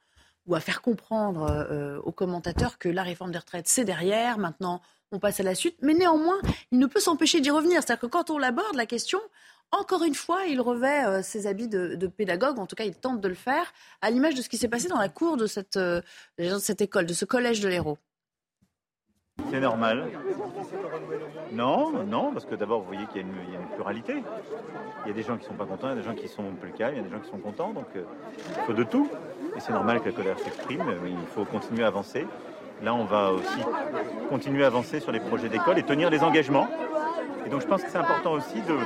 ou 0.47 0.55
à 0.55 0.61
faire 0.61 0.81
comprendre 0.81 1.51
euh, 1.51 1.99
aux 2.05 2.13
commentateurs 2.13 2.79
que 2.79 2.89
la 2.89 3.03
réforme 3.03 3.33
des 3.33 3.39
retraites, 3.39 3.67
c'est 3.67 3.85
derrière, 3.85 4.39
maintenant 4.39 4.81
on 5.11 5.19
passe 5.19 5.41
à 5.41 5.43
la 5.43 5.57
suite, 5.57 5.77
mais 5.83 5.95
néanmoins, 5.95 6.39
il 6.71 6.79
ne 6.79 6.87
peut 6.87 7.01
s'empêcher 7.01 7.41
d'y 7.41 7.51
revenir. 7.51 7.83
C'est-à-dire 7.83 8.03
que 8.03 8.07
quand 8.07 8.31
on 8.31 8.39
l'aborde, 8.39 8.77
la 8.77 8.87
question, 8.87 9.19
encore 9.73 10.05
une 10.05 10.15
fois, 10.15 10.45
il 10.47 10.61
revêt 10.61 11.05
euh, 11.05 11.21
ses 11.21 11.49
habits 11.49 11.67
de, 11.67 12.07
pédagogue, 12.07 12.61
en 12.61 12.67
tout 12.67 12.77
cas 12.77 12.85
il 12.85 12.95
tente 12.95 13.21
de 13.21 13.27
le 13.27 13.35
faire, 13.35 13.75
à 14.03 14.11
l'image 14.13 14.37
de 14.37 14.43
ce 14.43 14.49
qui 14.49 14.59
s'est 14.59 14.69
passé 14.69 14.87
dans 14.87 14.99
la 14.99 15.09
cour 15.09 15.37
de 15.37 15.47
cette, 15.47 15.79
euh, 15.79 16.01
de 16.39 16.61
cette 16.61 16.81
école, 16.81 17.07
de 17.07 17.13
ce 17.13 17.25
collège 17.25 17.59
de 17.59 17.69
l'Hérault. 17.69 17.99
C'est 19.51 19.61
normal. 19.61 20.09
Non, 21.53 21.93
non, 22.07 22.33
parce 22.33 22.47
que 22.47 22.55
d'abord, 22.55 22.81
vous 22.81 22.87
voyez 22.87 23.07
qu'il 23.07 23.23
y, 23.23 23.25
a 23.25 23.27
une 23.27 23.67
pluralité. 23.75 24.23
Il 25.05 25.09
y 25.09 25.11
a 25.11 25.15
des 25.15 25.23
gens 25.23 25.37
qui 25.37 25.45
ne 25.45 25.49
sont 25.49 25.55
pas 25.55 25.67
contents, 25.67 25.89
il 25.89 25.91
y 25.91 25.93
a 25.93 25.97
des 25.97 26.03
gens 26.03 26.15
qui 26.15 26.29
sont 26.29 26.45
plus 26.61 26.73
calmes, 26.73 26.95
il 26.95 26.99
y 26.99 27.01
a 27.01 27.05
des 27.05 27.11
gens 27.11 27.21
qui 27.21 27.31
sont 27.31 27.39
contents, 27.39 27.73
donc 27.73 27.87
euh, 27.97 28.05
il 28.49 28.63
faut 28.65 28.73
de 28.73 28.85
tout. 28.85 29.09
Et 29.57 29.61
c'est 29.61 29.73
normal 29.73 30.01
que 30.01 30.07
la 30.07 30.13
colère 30.13 30.39
s'exprime, 30.39 30.85
il 31.05 31.27
faut 31.35 31.45
continuer 31.45 31.85
à 31.85 31.89
avancer. 31.89 32.27
Là, 32.83 32.95
on 32.95 33.05
va 33.05 33.33
aussi 33.33 33.61
continuer 34.31 34.65
à 34.65 34.69
avancer 34.69 35.01
sur 35.01 35.13
les 35.13 35.21
projets 35.21 35.49
d'école 35.49 35.79
et 35.79 35.83
tenir 35.83 36.11
les 36.11 36.23
engagements. 36.23 36.69
Et 37.45 37.49
donc, 37.49 37.61
je 37.61 37.67
pense 37.67 37.83
que 37.83 37.91
c'est 37.91 37.99
important 37.99 38.33
aussi 38.33 38.61
de, 38.63 38.77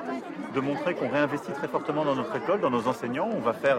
de 0.54 0.60
montrer 0.60 0.94
qu'on 0.94 1.08
réinvestit 1.08 1.52
très 1.52 1.68
fortement 1.68 2.04
dans 2.04 2.14
notre 2.14 2.34
école, 2.36 2.60
dans 2.60 2.70
nos 2.70 2.88
enseignants. 2.88 3.28
On 3.32 3.40
va 3.40 3.52
faire 3.52 3.78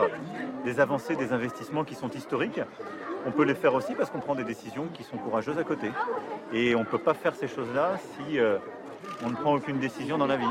des 0.63 0.79
avancées, 0.79 1.15
des 1.15 1.33
investissements 1.33 1.83
qui 1.83 1.95
sont 1.95 2.09
historiques. 2.09 2.61
On 3.25 3.31
peut 3.31 3.43
les 3.43 3.55
faire 3.55 3.73
aussi 3.73 3.93
parce 3.93 4.09
qu'on 4.09 4.19
prend 4.19 4.35
des 4.35 4.43
décisions 4.43 4.87
qui 4.93 5.03
sont 5.03 5.17
courageuses 5.17 5.57
à 5.57 5.63
côté. 5.63 5.91
Et 6.53 6.75
on 6.75 6.79
ne 6.79 6.85
peut 6.85 6.97
pas 6.97 7.13
faire 7.13 7.35
ces 7.35 7.47
choses-là 7.47 7.97
si 7.97 8.39
euh, 8.39 8.57
on 9.21 9.29
ne 9.29 9.35
prend 9.35 9.53
aucune 9.55 9.79
décision 9.79 10.17
dans 10.17 10.27
la 10.27 10.37
vie. 10.37 10.45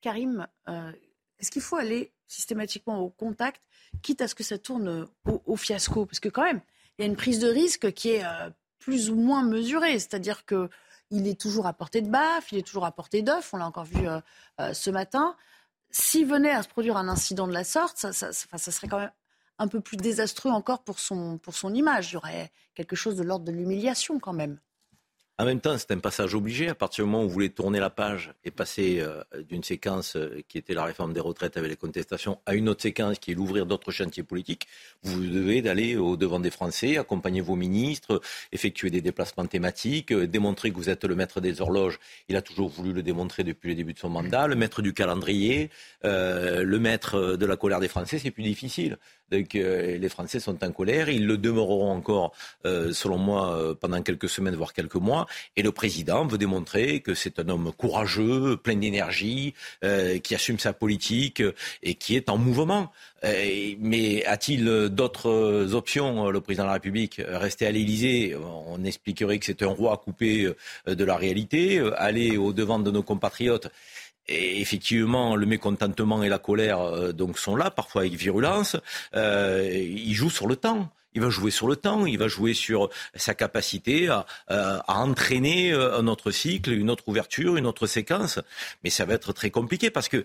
Karim, 0.00 0.46
euh, 0.68 0.92
est-ce 1.38 1.50
qu'il 1.50 1.62
faut 1.62 1.76
aller 1.76 2.12
systématiquement 2.26 3.00
au 3.00 3.10
contact, 3.10 3.62
quitte 4.02 4.20
à 4.20 4.28
ce 4.28 4.34
que 4.34 4.42
ça 4.42 4.58
tourne 4.58 5.06
au, 5.24 5.56
fiasco? 5.56 6.06
Parce 6.06 6.20
que 6.20 6.28
quand 6.28 6.42
même, 6.42 6.60
il 6.98 7.02
y 7.02 7.04
a 7.04 7.08
une 7.08 7.16
prise 7.16 7.38
de 7.38 7.48
risque 7.48 7.92
qui 7.92 8.10
est 8.10 8.24
euh, 8.24 8.50
plus 8.78 9.10
ou 9.10 9.16
moins 9.16 9.42
mesurée. 9.42 9.98
C'est-à-dire 9.98 10.44
que 10.44 10.68
il 11.10 11.28
est 11.28 11.38
toujours 11.38 11.66
à 11.66 11.74
portée 11.74 12.00
de 12.00 12.08
baffe, 12.08 12.52
il 12.52 12.58
est 12.58 12.66
toujours 12.66 12.86
à 12.86 12.92
portée 12.92 13.20
d'œuf, 13.20 13.52
on 13.52 13.58
l'a 13.58 13.66
encore 13.66 13.84
vu 13.84 14.06
ce 14.72 14.88
matin. 14.88 15.36
S'il 15.90 16.26
venait 16.26 16.50
à 16.50 16.62
se 16.62 16.68
produire 16.68 16.96
un 16.96 17.06
incident 17.06 17.46
de 17.46 17.52
la 17.52 17.64
sorte, 17.64 17.98
ça, 17.98 18.12
ça, 18.12 18.32
serait 18.32 18.88
quand 18.88 18.98
même 18.98 19.12
un 19.58 19.68
peu 19.68 19.80
plus 19.80 19.98
désastreux 19.98 20.50
encore 20.50 20.82
pour 20.82 20.98
son, 20.98 21.36
pour 21.36 21.54
son 21.54 21.74
image. 21.74 22.10
Il 22.10 22.14
y 22.14 22.16
aurait 22.16 22.50
quelque 22.74 22.96
chose 22.96 23.14
de 23.14 23.22
l'ordre 23.22 23.44
de 23.44 23.52
l'humiliation 23.52 24.18
quand 24.18 24.32
même. 24.32 24.58
En 25.38 25.46
même 25.46 25.60
temps, 25.60 25.76
c'est 25.78 25.90
un 25.92 25.98
passage 25.98 26.34
obligé. 26.34 26.68
À 26.68 26.74
partir 26.74 27.04
du 27.04 27.10
moment 27.10 27.24
où 27.24 27.26
vous 27.26 27.32
voulez 27.32 27.48
tourner 27.48 27.80
la 27.80 27.88
page 27.88 28.34
et 28.44 28.50
passer 28.50 29.00
euh, 29.00 29.24
d'une 29.48 29.64
séquence 29.64 30.14
euh, 30.14 30.42
qui 30.46 30.58
était 30.58 30.74
la 30.74 30.84
réforme 30.84 31.14
des 31.14 31.20
retraites 31.20 31.56
avec 31.56 31.70
les 31.70 31.76
contestations 31.76 32.38
à 32.44 32.54
une 32.54 32.68
autre 32.68 32.82
séquence 32.82 33.18
qui 33.18 33.32
est 33.32 33.34
l'ouvrir 33.34 33.64
d'autres 33.64 33.90
chantiers 33.90 34.22
politiques, 34.22 34.68
vous 35.02 35.24
devez 35.26 35.66
aller 35.66 35.96
au 35.96 36.18
devant 36.18 36.38
des 36.38 36.50
Français, 36.50 36.98
accompagner 36.98 37.40
vos 37.40 37.56
ministres, 37.56 38.20
effectuer 38.52 38.90
des 38.90 39.00
déplacements 39.00 39.46
thématiques, 39.46 40.12
euh, 40.12 40.26
démontrer 40.26 40.70
que 40.70 40.76
vous 40.76 40.90
êtes 40.90 41.04
le 41.04 41.14
maître 41.14 41.40
des 41.40 41.62
horloges. 41.62 41.98
Il 42.28 42.36
a 42.36 42.42
toujours 42.42 42.68
voulu 42.68 42.92
le 42.92 43.02
démontrer 43.02 43.42
depuis 43.42 43.70
le 43.70 43.74
début 43.74 43.94
de 43.94 43.98
son 43.98 44.10
mandat. 44.10 44.46
Le 44.46 44.54
maître 44.54 44.82
du 44.82 44.92
calendrier, 44.92 45.70
le 46.04 46.76
maître 46.78 47.36
de 47.36 47.46
la 47.46 47.56
colère 47.56 47.80
des 47.80 47.88
Français, 47.88 48.18
c'est 48.18 48.30
plus 48.30 48.42
difficile. 48.42 48.98
Donc, 49.32 49.54
les 49.54 50.08
Français 50.08 50.40
sont 50.40 50.62
en 50.62 50.72
colère. 50.72 51.08
Ils 51.08 51.26
le 51.26 51.38
demeureront 51.38 51.90
encore, 51.90 52.32
selon 52.64 53.18
moi, 53.18 53.76
pendant 53.80 54.02
quelques 54.02 54.28
semaines, 54.28 54.54
voire 54.54 54.72
quelques 54.72 54.94
mois. 54.96 55.26
Et 55.56 55.62
le 55.62 55.72
président 55.72 56.26
veut 56.26 56.38
démontrer 56.38 57.00
que 57.00 57.14
c'est 57.14 57.38
un 57.38 57.48
homme 57.48 57.72
courageux, 57.76 58.56
plein 58.56 58.76
d'énergie, 58.76 59.54
euh, 59.84 60.18
qui 60.18 60.34
assume 60.34 60.58
sa 60.58 60.72
politique 60.72 61.40
euh, 61.40 61.54
et 61.82 61.94
qui 61.94 62.16
est 62.16 62.28
en 62.28 62.38
mouvement. 62.38 62.92
Euh, 63.24 63.74
mais 63.80 64.24
a-t-il 64.24 64.64
d'autres 64.88 65.74
options, 65.74 66.30
le 66.30 66.40
président 66.40 66.64
de 66.64 66.68
la 66.68 66.74
République? 66.74 67.20
Rester 67.26 67.66
à 67.66 67.70
l'Élysée, 67.70 68.36
on 68.66 68.82
expliquerait 68.84 69.38
que 69.38 69.46
c'est 69.46 69.62
un 69.62 69.68
roi 69.68 69.96
coupé 69.98 70.52
de 70.86 71.04
la 71.04 71.16
réalité. 71.16 71.80
Aller 71.96 72.36
au 72.36 72.52
devant 72.52 72.78
de 72.80 72.90
nos 72.90 73.02
compatriotes? 73.02 73.68
Et 74.28 74.60
effectivement, 74.60 75.36
le 75.36 75.46
mécontentement 75.46 76.22
et 76.22 76.28
la 76.28 76.38
colère 76.38 77.12
donc 77.12 77.38
sont 77.38 77.56
là, 77.56 77.70
parfois 77.70 78.02
avec 78.02 78.14
virulence. 78.14 78.76
il 79.14 80.14
joue 80.14 80.30
sur 80.30 80.46
le 80.46 80.56
temps. 80.56 80.90
Il 81.14 81.20
va 81.20 81.28
jouer 81.28 81.50
sur 81.50 81.68
le 81.68 81.76
temps, 81.76 82.06
il 82.06 82.18
va 82.18 82.28
jouer 82.28 82.54
sur 82.54 82.88
sa 83.14 83.34
capacité 83.34 84.08
à, 84.08 84.24
à, 84.48 84.98
entraîner 84.98 85.72
euh, 85.72 85.98
un 85.98 86.06
autre 86.06 86.30
cycle, 86.30 86.72
une 86.72 86.90
autre 86.90 87.04
ouverture, 87.06 87.56
une 87.56 87.66
autre 87.66 87.86
séquence. 87.86 88.40
Mais 88.82 88.90
ça 88.90 89.04
va 89.04 89.14
être 89.14 89.32
très 89.32 89.50
compliqué 89.50 89.90
parce 89.90 90.08
que 90.08 90.24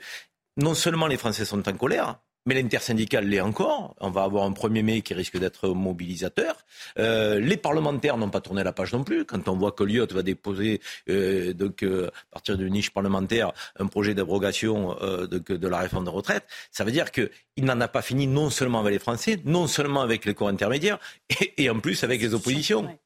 non 0.56 0.74
seulement 0.74 1.08
les 1.08 1.18
Français 1.18 1.46
sont 1.46 1.68
en 1.68 1.74
colère, 1.74 2.20
mais 2.48 2.56
l'intersyndicale 2.56 3.28
l'est 3.28 3.42
encore. 3.42 3.94
On 4.00 4.10
va 4.10 4.24
avoir 4.24 4.46
un 4.46 4.52
1er 4.52 4.82
mai 4.82 5.02
qui 5.02 5.14
risque 5.14 5.38
d'être 5.38 5.68
mobilisateur. 5.70 6.66
Euh, 6.98 7.40
les 7.40 7.58
parlementaires 7.58 8.18
n'ont 8.18 8.30
pas 8.30 8.40
tourné 8.40 8.64
la 8.64 8.72
page 8.72 8.94
non 8.94 9.04
plus. 9.04 9.26
Quand 9.26 9.50
on 9.50 9.58
voit 9.58 9.74
que 9.74 9.84
Lyot 9.84 10.08
va 10.12 10.24
déposer, 10.24 10.80
euh, 11.10 11.54
donc, 11.54 11.84
euh, 11.84 12.08
à 12.08 12.36
partir 12.36 12.58
d'une 12.58 12.72
niche 12.72 12.92
parlementaire, 12.92 13.52
un 13.78 13.88
projet 13.88 14.16
d'abrogation 14.16 14.96
de, 14.96 15.68
la 15.68 15.80
réforme 15.80 16.06
de 16.06 16.10
retraite, 16.10 16.46
ça 16.72 16.86
veut 16.86 16.92
dire 16.92 17.12
qu'il 17.12 17.30
n'en 17.58 17.80
a 17.82 17.90
pas 17.90 18.02
fini 18.02 18.28
non 18.28 18.50
seulement 18.50 18.80
avec 18.80 18.94
les 18.94 19.00
Français, 19.00 19.42
non 19.44 19.68
seulement 19.68 20.02
avec 20.02 20.24
les 20.24 20.34
corps 20.34 20.48
intermédiaires, 20.48 21.00
et, 21.58 21.70
en 21.70 21.80
plus 21.82 22.06
avec 22.06 22.22
les 22.22 22.34
oppositions. 22.34 22.98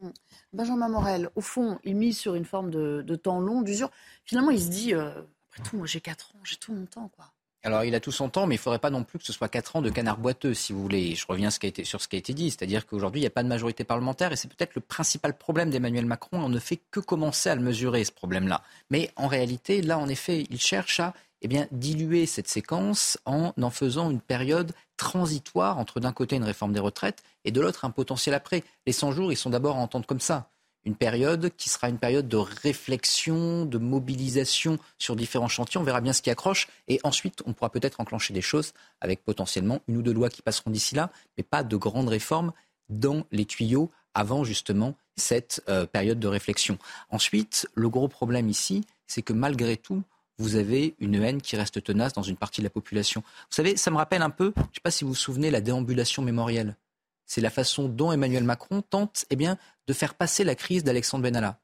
Mmh. 0.00 0.08
Benjamin 0.54 0.88
Morel, 0.88 1.28
au 1.34 1.42
fond, 1.42 1.78
il 1.84 1.96
mise 1.96 2.18
sur 2.18 2.34
une 2.34 2.46
forme 2.46 2.70
de, 2.70 3.02
de 3.02 3.16
temps 3.16 3.40
long, 3.40 3.60
d'usure. 3.60 3.90
Finalement, 4.24 4.50
il 4.50 4.60
se 4.60 4.68
dit, 4.68 4.94
après 4.94 5.62
tout, 5.62 5.76
moi 5.76 5.86
j'ai 5.86 6.00
4 6.00 6.34
ans, 6.34 6.38
j'ai 6.44 6.56
tout 6.56 6.72
mon 6.72 6.86
temps, 6.86 7.10
quoi. 7.14 7.26
Alors, 7.66 7.82
il 7.82 7.96
a 7.96 8.00
tout 8.00 8.12
son 8.12 8.28
temps, 8.28 8.46
mais 8.46 8.54
il 8.54 8.58
ne 8.58 8.62
faudrait 8.62 8.78
pas 8.78 8.90
non 8.90 9.02
plus 9.02 9.18
que 9.18 9.24
ce 9.24 9.32
soit 9.32 9.48
4 9.48 9.74
ans 9.74 9.82
de 9.82 9.90
canard 9.90 10.18
boiteux, 10.18 10.54
si 10.54 10.72
vous 10.72 10.80
voulez. 10.80 11.16
Je 11.16 11.26
reviens 11.28 11.50
sur 11.50 12.00
ce 12.00 12.06
qui 12.06 12.14
a 12.14 12.18
été 12.20 12.32
dit, 12.32 12.52
c'est-à-dire 12.52 12.86
qu'aujourd'hui, 12.86 13.18
il 13.18 13.24
n'y 13.24 13.26
a 13.26 13.30
pas 13.30 13.42
de 13.42 13.48
majorité 13.48 13.82
parlementaire, 13.82 14.30
et 14.30 14.36
c'est 14.36 14.46
peut-être 14.46 14.76
le 14.76 14.80
principal 14.80 15.36
problème 15.36 15.70
d'Emmanuel 15.70 16.06
Macron. 16.06 16.38
On 16.38 16.48
ne 16.48 16.60
fait 16.60 16.78
que 16.92 17.00
commencer 17.00 17.50
à 17.50 17.56
le 17.56 17.62
mesurer, 17.62 18.04
ce 18.04 18.12
problème-là. 18.12 18.62
Mais 18.90 19.10
en 19.16 19.26
réalité, 19.26 19.82
là, 19.82 19.98
en 19.98 20.08
effet, 20.08 20.46
il 20.48 20.60
cherche 20.60 21.00
à 21.00 21.12
eh 21.42 21.48
diluer 21.72 22.26
cette 22.26 22.46
séquence 22.46 23.18
en 23.24 23.52
en 23.60 23.70
faisant 23.70 24.12
une 24.12 24.20
période 24.20 24.70
transitoire 24.96 25.78
entre 25.78 25.98
d'un 25.98 26.12
côté 26.12 26.36
une 26.36 26.44
réforme 26.44 26.72
des 26.72 26.78
retraites 26.78 27.24
et 27.44 27.50
de 27.50 27.60
l'autre 27.60 27.84
un 27.84 27.90
potentiel 27.90 28.36
après. 28.36 28.62
Les 28.86 28.92
100 28.92 29.10
jours, 29.10 29.32
ils 29.32 29.36
sont 29.36 29.50
d'abord 29.50 29.74
à 29.74 29.80
entendre 29.80 30.06
comme 30.06 30.20
ça 30.20 30.50
une 30.86 30.94
période 30.94 31.50
qui 31.56 31.68
sera 31.68 31.88
une 31.88 31.98
période 31.98 32.28
de 32.28 32.36
réflexion, 32.36 33.66
de 33.66 33.76
mobilisation 33.76 34.78
sur 34.98 35.16
différents 35.16 35.48
chantiers. 35.48 35.78
On 35.80 35.84
verra 35.84 36.00
bien 36.00 36.12
ce 36.12 36.22
qui 36.22 36.30
accroche. 36.30 36.68
Et 36.86 37.00
ensuite, 37.02 37.42
on 37.44 37.52
pourra 37.52 37.70
peut-être 37.70 38.00
enclencher 38.00 38.32
des 38.32 38.40
choses 38.40 38.72
avec 39.00 39.24
potentiellement 39.24 39.80
une 39.88 39.98
ou 39.98 40.02
deux 40.02 40.14
lois 40.14 40.30
qui 40.30 40.42
passeront 40.42 40.70
d'ici 40.70 40.94
là, 40.94 41.10
mais 41.36 41.42
pas 41.42 41.64
de 41.64 41.76
grandes 41.76 42.08
réformes 42.08 42.52
dans 42.88 43.24
les 43.32 43.44
tuyaux 43.44 43.90
avant 44.14 44.44
justement 44.44 44.94
cette 45.16 45.60
euh, 45.68 45.86
période 45.86 46.20
de 46.20 46.28
réflexion. 46.28 46.78
Ensuite, 47.10 47.68
le 47.74 47.88
gros 47.88 48.08
problème 48.08 48.48
ici, 48.48 48.84
c'est 49.08 49.22
que 49.22 49.32
malgré 49.32 49.76
tout, 49.76 50.02
vous 50.38 50.54
avez 50.54 50.94
une 51.00 51.16
haine 51.16 51.42
qui 51.42 51.56
reste 51.56 51.82
tenace 51.82 52.12
dans 52.12 52.22
une 52.22 52.36
partie 52.36 52.60
de 52.60 52.66
la 52.66 52.70
population. 52.70 53.22
Vous 53.22 53.56
savez, 53.56 53.76
ça 53.76 53.90
me 53.90 53.96
rappelle 53.96 54.22
un 54.22 54.30
peu, 54.30 54.52
je 54.56 54.60
ne 54.60 54.66
sais 54.74 54.80
pas 54.82 54.90
si 54.90 55.02
vous 55.02 55.10
vous 55.10 55.16
souvenez, 55.16 55.50
la 55.50 55.60
déambulation 55.60 56.22
mémorielle 56.22 56.76
c'est 57.26 57.40
la 57.40 57.50
façon 57.50 57.88
dont 57.88 58.12
Emmanuel 58.12 58.44
Macron 58.44 58.82
tente 58.82 59.24
eh 59.30 59.36
bien, 59.36 59.58
de 59.86 59.92
faire 59.92 60.14
passer 60.14 60.44
la 60.44 60.54
crise 60.54 60.84
d'Alexandre 60.84 61.24
Benalla. 61.24 61.60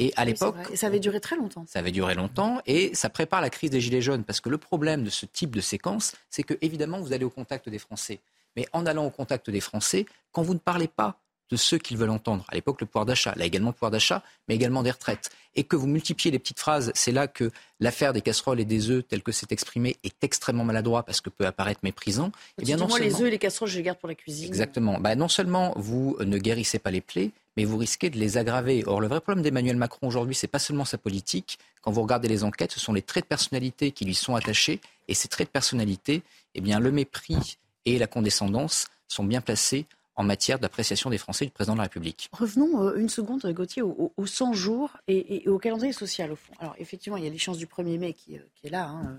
Et 0.00 0.12
à 0.16 0.24
l'époque. 0.24 0.56
Et 0.72 0.76
ça 0.76 0.88
avait 0.88 0.98
duré 0.98 1.20
très 1.20 1.36
longtemps. 1.36 1.64
Ça 1.68 1.78
avait 1.78 1.92
duré 1.92 2.14
longtemps 2.14 2.60
et 2.66 2.92
ça 2.94 3.10
prépare 3.10 3.40
la 3.40 3.50
crise 3.50 3.70
des 3.70 3.80
Gilets 3.80 4.02
jaunes. 4.02 4.24
Parce 4.24 4.40
que 4.40 4.48
le 4.48 4.58
problème 4.58 5.04
de 5.04 5.10
ce 5.10 5.24
type 5.24 5.54
de 5.54 5.60
séquence, 5.60 6.14
c'est 6.30 6.42
que, 6.42 6.54
évidemment, 6.62 7.00
vous 7.00 7.12
allez 7.12 7.24
au 7.24 7.30
contact 7.30 7.68
des 7.68 7.78
Français. 7.78 8.20
Mais 8.56 8.66
en 8.72 8.86
allant 8.86 9.04
au 9.04 9.10
contact 9.10 9.50
des 9.50 9.60
Français, 9.60 10.06
quand 10.32 10.42
vous 10.42 10.54
ne 10.54 10.58
parlez 10.58 10.88
pas 10.88 11.20
de 11.50 11.56
ceux 11.56 11.78
qu'ils 11.78 11.96
veulent 11.96 12.10
entendre. 12.10 12.44
À 12.48 12.54
l'époque, 12.54 12.80
le 12.80 12.86
pouvoir 12.86 13.06
d'achat, 13.06 13.34
là 13.36 13.44
également 13.44 13.68
le 13.68 13.74
pouvoir 13.74 13.90
d'achat, 13.90 14.22
mais 14.48 14.54
également 14.54 14.82
des 14.82 14.90
retraites. 14.90 15.30
Et 15.54 15.64
que 15.64 15.76
vous 15.76 15.86
multipliez 15.86 16.30
les 16.30 16.38
petites 16.38 16.58
phrases, 16.58 16.90
c'est 16.94 17.12
là 17.12 17.28
que 17.28 17.50
l'affaire 17.80 18.12
des 18.12 18.22
casseroles 18.22 18.60
et 18.60 18.64
des 18.64 18.90
œufs, 18.90 19.04
tel 19.06 19.22
que 19.22 19.30
c'est 19.30 19.52
exprimé, 19.52 19.96
est 20.02 20.24
extrêmement 20.24 20.64
maladroit 20.64 21.04
parce 21.04 21.20
que 21.20 21.30
peut 21.30 21.46
apparaître 21.46 21.80
méprisant. 21.82 22.32
Eh 22.58 22.64
bien, 22.64 22.76
non 22.76 22.88
moi, 22.88 22.98
les 22.98 23.20
œufs 23.20 23.28
et 23.28 23.30
les 23.30 23.38
casseroles, 23.38 23.68
je 23.68 23.76
les 23.76 23.82
garde 23.84 23.98
pour 23.98 24.08
la 24.08 24.14
cuisine. 24.14 24.46
Exactement. 24.48 24.98
Bah, 24.98 25.14
non 25.14 25.28
seulement 25.28 25.72
vous 25.76 26.16
ne 26.20 26.38
guérissez 26.38 26.78
pas 26.78 26.90
les 26.90 27.00
plaies, 27.00 27.30
mais 27.56 27.64
vous 27.64 27.76
risquez 27.76 28.10
de 28.10 28.18
les 28.18 28.36
aggraver. 28.36 28.82
Or, 28.86 29.00
le 29.00 29.06
vrai 29.06 29.20
problème 29.20 29.42
d'Emmanuel 29.42 29.76
Macron 29.76 30.08
aujourd'hui, 30.08 30.34
c'est 30.34 30.48
pas 30.48 30.58
seulement 30.58 30.84
sa 30.84 30.98
politique. 30.98 31.58
Quand 31.82 31.92
vous 31.92 32.02
regardez 32.02 32.28
les 32.28 32.42
enquêtes, 32.42 32.72
ce 32.72 32.80
sont 32.80 32.92
les 32.92 33.02
traits 33.02 33.24
de 33.24 33.28
personnalité 33.28 33.92
qui 33.92 34.04
lui 34.04 34.14
sont 34.14 34.34
attachés. 34.34 34.80
Et 35.06 35.14
ces 35.14 35.28
traits 35.28 35.48
de 35.48 35.52
personnalité, 35.52 36.22
eh 36.54 36.60
bien, 36.60 36.80
le 36.80 36.90
mépris 36.90 37.58
et 37.84 37.98
la 37.98 38.06
condescendance 38.06 38.88
sont 39.06 39.24
bien 39.24 39.40
placés 39.40 39.86
en 40.16 40.24
matière 40.24 40.58
d'appréciation 40.58 41.10
des 41.10 41.18
Français 41.18 41.44
du 41.44 41.50
président 41.50 41.74
de 41.74 41.78
la 41.78 41.84
République. 41.84 42.30
Revenons 42.32 42.82
euh, 42.82 42.96
une 42.96 43.08
seconde, 43.08 43.44
Gauthier, 43.52 43.82
aux, 43.82 44.12
100 44.24 44.52
jours 44.52 44.96
et, 45.08 45.48
au 45.48 45.58
calendrier 45.58 45.92
social, 45.92 46.32
au 46.32 46.36
fond. 46.36 46.52
Alors, 46.60 46.74
effectivement, 46.78 47.16
il 47.16 47.24
y 47.24 47.26
a 47.26 47.30
l'échéance 47.30 47.58
du 47.58 47.66
1er 47.66 47.98
mai 47.98 48.12
qui, 48.12 48.36
euh, 48.36 48.42
est 48.62 48.70
là, 48.70 48.88
hein, 48.88 49.18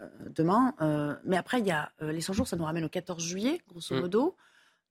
euh, 0.00 0.08
demain. 0.34 0.74
mais 1.24 1.36
après, 1.36 1.60
il 1.60 1.66
y 1.66 1.70
a 1.70 1.92
les 2.00 2.20
100 2.20 2.32
jours, 2.32 2.48
ça 2.48 2.56
nous 2.56 2.64
ramène 2.64 2.84
au 2.84 2.88
14 2.88 3.22
juillet, 3.22 3.60
grosso 3.68 3.94
mm. 3.94 4.00
modo. 4.00 4.36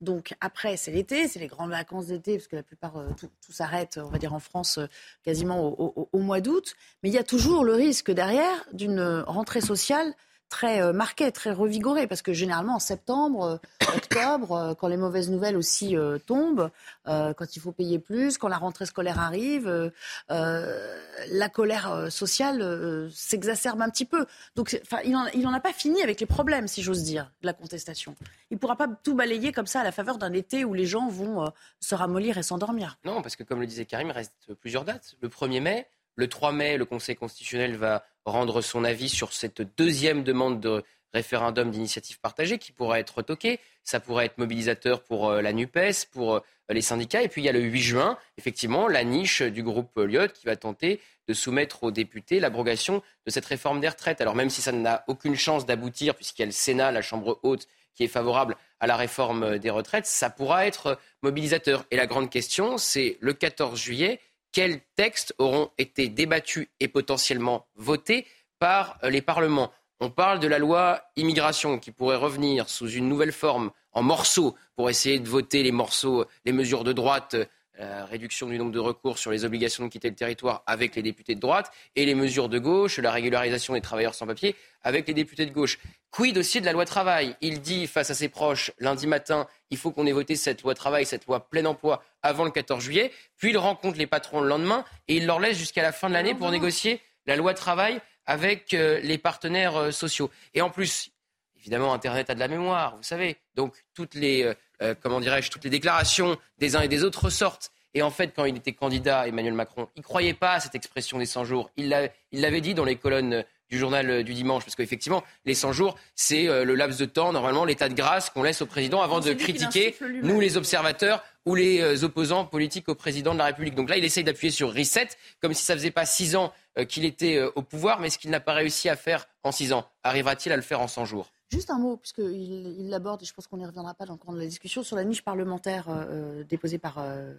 Donc 0.00 0.34
après, 0.40 0.76
c'est 0.76 0.90
l'été, 0.90 1.28
c'est 1.28 1.38
les 1.38 1.46
grandes 1.46 1.70
vacances 1.70 2.06
d'été, 2.06 2.36
parce 2.36 2.48
que 2.48 2.56
la 2.56 2.62
plupart, 2.62 2.94
tout, 3.16 3.30
s'arrête, 3.52 3.98
on 4.02 4.08
va 4.08 4.18
dire 4.18 4.34
en 4.34 4.40
France, 4.40 4.78
quasiment 5.22 5.60
au 5.78 6.18
mois 6.18 6.40
d'août. 6.40 6.74
Mais 7.02 7.10
il 7.10 7.14
y 7.14 7.18
a 7.18 7.24
toujours 7.24 7.64
le 7.64 7.74
risque 7.74 8.10
derrière 8.10 8.66
d'une 8.72 9.22
rentrée 9.26 9.60
sociale 9.60 10.14
très 10.48 10.80
euh, 10.80 10.92
marqué, 10.92 11.32
très 11.32 11.50
revigoré, 11.50 12.06
parce 12.06 12.22
que 12.22 12.32
généralement 12.32 12.76
en 12.76 12.78
septembre, 12.78 13.60
euh, 13.82 13.86
octobre, 13.96 14.52
euh, 14.52 14.74
quand 14.74 14.88
les 14.88 14.96
mauvaises 14.96 15.30
nouvelles 15.30 15.56
aussi 15.56 15.96
tombent, 16.26 16.70
quand 17.04 17.56
il 17.56 17.60
faut 17.60 17.72
payer 17.72 17.98
plus, 17.98 18.38
quand 18.38 18.48
la 18.48 18.56
rentrée 18.56 18.86
scolaire 18.86 19.20
arrive, 19.20 19.92
la 20.28 21.48
colère 21.52 22.10
sociale 22.10 23.10
s'exacerbe 23.12 23.80
un 23.82 23.90
petit 23.90 24.04
peu. 24.04 24.26
Donc, 24.56 24.80
il 25.04 25.12
n'en 25.12 25.52
a 25.52 25.60
pas 25.60 25.72
fini 25.72 26.02
avec 26.02 26.20
les 26.20 26.26
problèmes, 26.26 26.68
si 26.68 26.82
j'ose 26.82 27.02
dire, 27.02 27.30
de 27.42 27.46
la 27.46 27.52
contestation. 27.52 28.14
Il 28.50 28.54
ne 28.54 28.58
pourra 28.58 28.76
pas 28.76 28.88
tout 29.02 29.14
balayer 29.14 29.52
comme 29.52 29.66
ça 29.66 29.80
à 29.80 29.84
la 29.84 29.92
faveur 29.92 30.18
d'un 30.18 30.32
été 30.32 30.64
où 30.64 30.74
les 30.74 30.86
gens 30.86 31.08
vont 31.08 31.50
se 31.80 31.94
ramollir 31.94 32.38
et 32.38 32.42
s'endormir. 32.42 32.98
Non, 33.04 33.22
parce 33.22 33.36
que 33.36 33.42
comme 33.42 33.60
le 33.60 33.66
disait 33.66 33.84
Karim, 33.84 34.08
il 34.08 34.12
reste 34.12 34.54
plusieurs 34.60 34.84
dates. 34.84 35.14
Le 35.20 35.28
1er 35.28 35.60
mai, 35.60 35.88
le 36.16 36.28
3 36.28 36.52
mai, 36.52 36.76
le 36.76 36.84
Conseil 36.84 37.16
constitutionnel 37.16 37.76
va 37.76 38.04
rendre 38.24 38.62
son 38.62 38.84
avis 38.84 39.08
sur 39.08 39.32
cette 39.32 39.62
deuxième 39.76 40.22
demande 40.22 40.60
de 40.60 40.82
référendum 41.14 41.70
d'initiative 41.70 42.18
partagée 42.20 42.58
qui 42.58 42.72
pourra 42.72 42.98
être 42.98 43.18
retoquée. 43.18 43.60
Ça 43.84 44.00
pourrait 44.00 44.26
être 44.26 44.38
mobilisateur 44.38 45.02
pour 45.02 45.30
euh, 45.30 45.42
la 45.42 45.52
NUPES, 45.52 46.06
pour 46.12 46.34
euh, 46.34 46.40
les 46.68 46.82
syndicats. 46.82 47.22
Et 47.22 47.28
puis 47.28 47.42
il 47.42 47.44
y 47.44 47.48
a 47.48 47.52
le 47.52 47.60
8 47.60 47.80
juin, 47.80 48.18
effectivement, 48.36 48.88
la 48.88 49.04
niche 49.04 49.40
du 49.42 49.62
groupe 49.62 49.96
Lyot 49.96 50.28
qui 50.28 50.46
va 50.46 50.56
tenter 50.56 51.00
de 51.28 51.34
soumettre 51.34 51.84
aux 51.84 51.90
députés 51.90 52.40
l'abrogation 52.40 53.02
de 53.26 53.30
cette 53.30 53.46
réforme 53.46 53.80
des 53.80 53.88
retraites. 53.88 54.20
Alors 54.20 54.34
même 54.34 54.50
si 54.50 54.60
ça 54.60 54.72
n'a 54.72 55.04
aucune 55.06 55.36
chance 55.36 55.66
d'aboutir, 55.66 56.14
puisqu'il 56.16 56.42
y 56.42 56.44
a 56.44 56.46
le 56.46 56.52
Sénat, 56.52 56.90
la 56.90 57.02
Chambre 57.02 57.38
haute, 57.42 57.68
qui 57.94 58.02
est 58.02 58.08
favorable 58.08 58.56
à 58.80 58.88
la 58.88 58.96
réforme 58.96 59.58
des 59.58 59.70
retraites, 59.70 60.06
ça 60.06 60.28
pourra 60.28 60.66
être 60.66 60.98
mobilisateur. 61.22 61.86
Et 61.92 61.96
la 61.96 62.06
grande 62.06 62.28
question, 62.28 62.76
c'est 62.76 63.18
le 63.20 63.32
14 63.32 63.80
juillet, 63.80 64.20
quels 64.54 64.80
textes 64.94 65.34
auront 65.38 65.70
été 65.78 66.08
débattus 66.08 66.68
et 66.78 66.86
potentiellement 66.86 67.66
votés 67.74 68.24
par 68.60 68.98
les 69.02 69.20
parlements. 69.20 69.72
On 70.00 70.10
parle 70.10 70.38
de 70.38 70.46
la 70.46 70.58
loi 70.58 71.02
immigration 71.16 71.78
qui 71.78 71.90
pourrait 71.90 72.16
revenir 72.16 72.68
sous 72.68 72.88
une 72.88 73.08
nouvelle 73.08 73.32
forme 73.32 73.72
en 73.92 74.02
morceaux 74.02 74.54
pour 74.76 74.88
essayer 74.88 75.18
de 75.18 75.28
voter 75.28 75.64
les 75.64 75.72
morceaux, 75.72 76.24
les 76.44 76.52
mesures 76.52 76.84
de 76.84 76.92
droite 76.92 77.36
la 77.78 78.04
réduction 78.04 78.46
du 78.48 78.58
nombre 78.58 78.70
de 78.70 78.78
recours 78.78 79.18
sur 79.18 79.30
les 79.30 79.44
obligations 79.44 79.84
de 79.84 79.88
quitter 79.88 80.08
le 80.08 80.14
territoire 80.14 80.62
avec 80.66 80.94
les 80.94 81.02
députés 81.02 81.34
de 81.34 81.40
droite 81.40 81.72
et 81.96 82.06
les 82.06 82.14
mesures 82.14 82.48
de 82.48 82.58
gauche, 82.58 82.98
la 82.98 83.10
régularisation 83.10 83.74
des 83.74 83.80
travailleurs 83.80 84.14
sans 84.14 84.26
papier 84.26 84.54
avec 84.82 85.08
les 85.08 85.14
députés 85.14 85.46
de 85.46 85.52
gauche. 85.52 85.78
Quid 86.10 86.38
aussi 86.38 86.60
de 86.60 86.66
la 86.66 86.72
loi 86.72 86.84
travail? 86.84 87.36
Il 87.40 87.60
dit 87.60 87.86
face 87.86 88.10
à 88.10 88.14
ses 88.14 88.28
proches 88.28 88.70
lundi 88.78 89.06
matin, 89.06 89.48
il 89.70 89.76
faut 89.76 89.90
qu'on 89.90 90.06
ait 90.06 90.12
voté 90.12 90.36
cette 90.36 90.62
loi 90.62 90.74
travail, 90.74 91.04
cette 91.04 91.26
loi 91.26 91.48
plein 91.48 91.64
emploi 91.64 92.02
avant 92.22 92.44
le 92.44 92.50
14 92.50 92.82
juillet. 92.82 93.10
Puis 93.36 93.50
il 93.50 93.58
rencontre 93.58 93.98
les 93.98 94.06
patrons 94.06 94.40
le 94.40 94.48
lendemain 94.48 94.84
et 95.08 95.16
il 95.16 95.26
leur 95.26 95.40
laisse 95.40 95.58
jusqu'à 95.58 95.82
la 95.82 95.92
fin 95.92 96.08
de 96.08 96.14
l'année 96.14 96.34
pour 96.34 96.50
négocier 96.50 97.00
la 97.26 97.36
loi 97.36 97.54
travail 97.54 98.00
avec 98.26 98.72
euh, 98.74 99.00
les 99.00 99.18
partenaires 99.18 99.76
euh, 99.76 99.90
sociaux. 99.90 100.30
Et 100.54 100.62
en 100.62 100.70
plus, 100.70 101.10
évidemment, 101.58 101.92
Internet 101.92 102.30
a 102.30 102.34
de 102.34 102.40
la 102.40 102.48
mémoire, 102.48 102.96
vous 102.96 103.02
savez. 103.02 103.36
Donc 103.54 103.74
toutes 103.94 104.14
les 104.14 104.54
euh, 104.82 104.94
comment 105.00 105.20
dirais-je, 105.20 105.50
toutes 105.50 105.64
les 105.64 105.70
déclarations 105.70 106.36
des 106.58 106.76
uns 106.76 106.80
et 106.80 106.88
des 106.88 107.04
autres 107.04 107.24
ressortent. 107.24 107.70
Et 107.94 108.02
en 108.02 108.10
fait, 108.10 108.32
quand 108.34 108.44
il 108.44 108.56
était 108.56 108.72
candidat, 108.72 109.28
Emmanuel 109.28 109.54
Macron, 109.54 109.88
il 109.94 110.00
ne 110.00 110.04
croyait 110.04 110.34
pas 110.34 110.54
à 110.54 110.60
cette 110.60 110.74
expression 110.74 111.18
des 111.18 111.26
100 111.26 111.44
jours. 111.44 111.70
Il 111.76 111.88
l'avait 112.32 112.60
dit 112.60 112.74
dans 112.74 112.84
les 112.84 112.96
colonnes 112.96 113.44
du 113.70 113.78
journal 113.78 114.10
euh, 114.10 114.22
du 114.22 114.34
dimanche, 114.34 114.64
parce 114.64 114.74
qu'effectivement, 114.74 115.22
les 115.44 115.54
100 115.54 115.72
jours, 115.72 115.96
c'est 116.14 116.48
euh, 116.48 116.64
le 116.64 116.74
laps 116.74 116.98
de 116.98 117.06
temps, 117.06 117.32
normalement, 117.32 117.64
l'état 117.64 117.88
de 117.88 117.94
grâce 117.94 118.30
qu'on 118.30 118.42
laisse 118.42 118.62
au 118.62 118.66
président 118.66 119.00
avant 119.00 119.20
de 119.20 119.32
critiquer, 119.32 119.96
nous 120.22 120.40
les 120.40 120.56
observateurs 120.56 121.22
ou 121.46 121.54
les 121.54 122.04
opposants 122.04 122.44
politiques 122.46 122.88
au 122.88 122.94
président 122.94 123.34
de 123.34 123.38
la 123.38 123.46
République. 123.46 123.74
Donc 123.74 123.90
là, 123.90 123.96
il 123.96 124.04
essaye 124.04 124.24
d'appuyer 124.24 124.50
sur 124.50 124.74
reset, 124.74 125.08
comme 125.40 125.54
si 125.54 125.62
ça 125.62 125.74
ne 125.74 125.78
faisait 125.78 125.90
pas 125.90 126.06
six 126.06 126.36
ans 126.36 126.54
qu'il 126.88 127.04
était 127.04 127.42
au 127.54 127.60
pouvoir, 127.60 128.00
mais 128.00 128.08
ce 128.08 128.16
qu'il 128.16 128.30
n'a 128.30 128.40
pas 128.40 128.54
réussi 128.54 128.88
à 128.88 128.96
faire 128.96 129.26
en 129.42 129.52
six 129.52 129.74
ans. 129.74 129.86
Arrivera-t-il 130.04 130.52
à 130.52 130.56
le 130.56 130.62
faire 130.62 130.80
en 130.80 130.88
100 130.88 131.04
jours? 131.04 131.30
Juste 131.54 131.70
un 131.70 131.78
mot, 131.78 131.96
puisqu'il 131.96 132.74
il 132.78 132.88
l'aborde, 132.88 133.22
et 133.22 133.24
je 133.24 133.32
pense 133.32 133.46
qu'on 133.46 133.56
n'y 133.56 133.64
reviendra 133.64 133.94
pas 133.94 134.06
dans 134.06 134.14
le 134.14 134.18
cours 134.18 134.32
de 134.34 134.40
la 134.40 134.46
discussion, 134.46 134.82
sur 134.82 134.96
la 134.96 135.04
niche 135.04 135.22
parlementaire 135.22 135.86
euh, 135.88 136.42
déposée 136.42 136.78
par, 136.78 136.98
euh, 136.98 137.32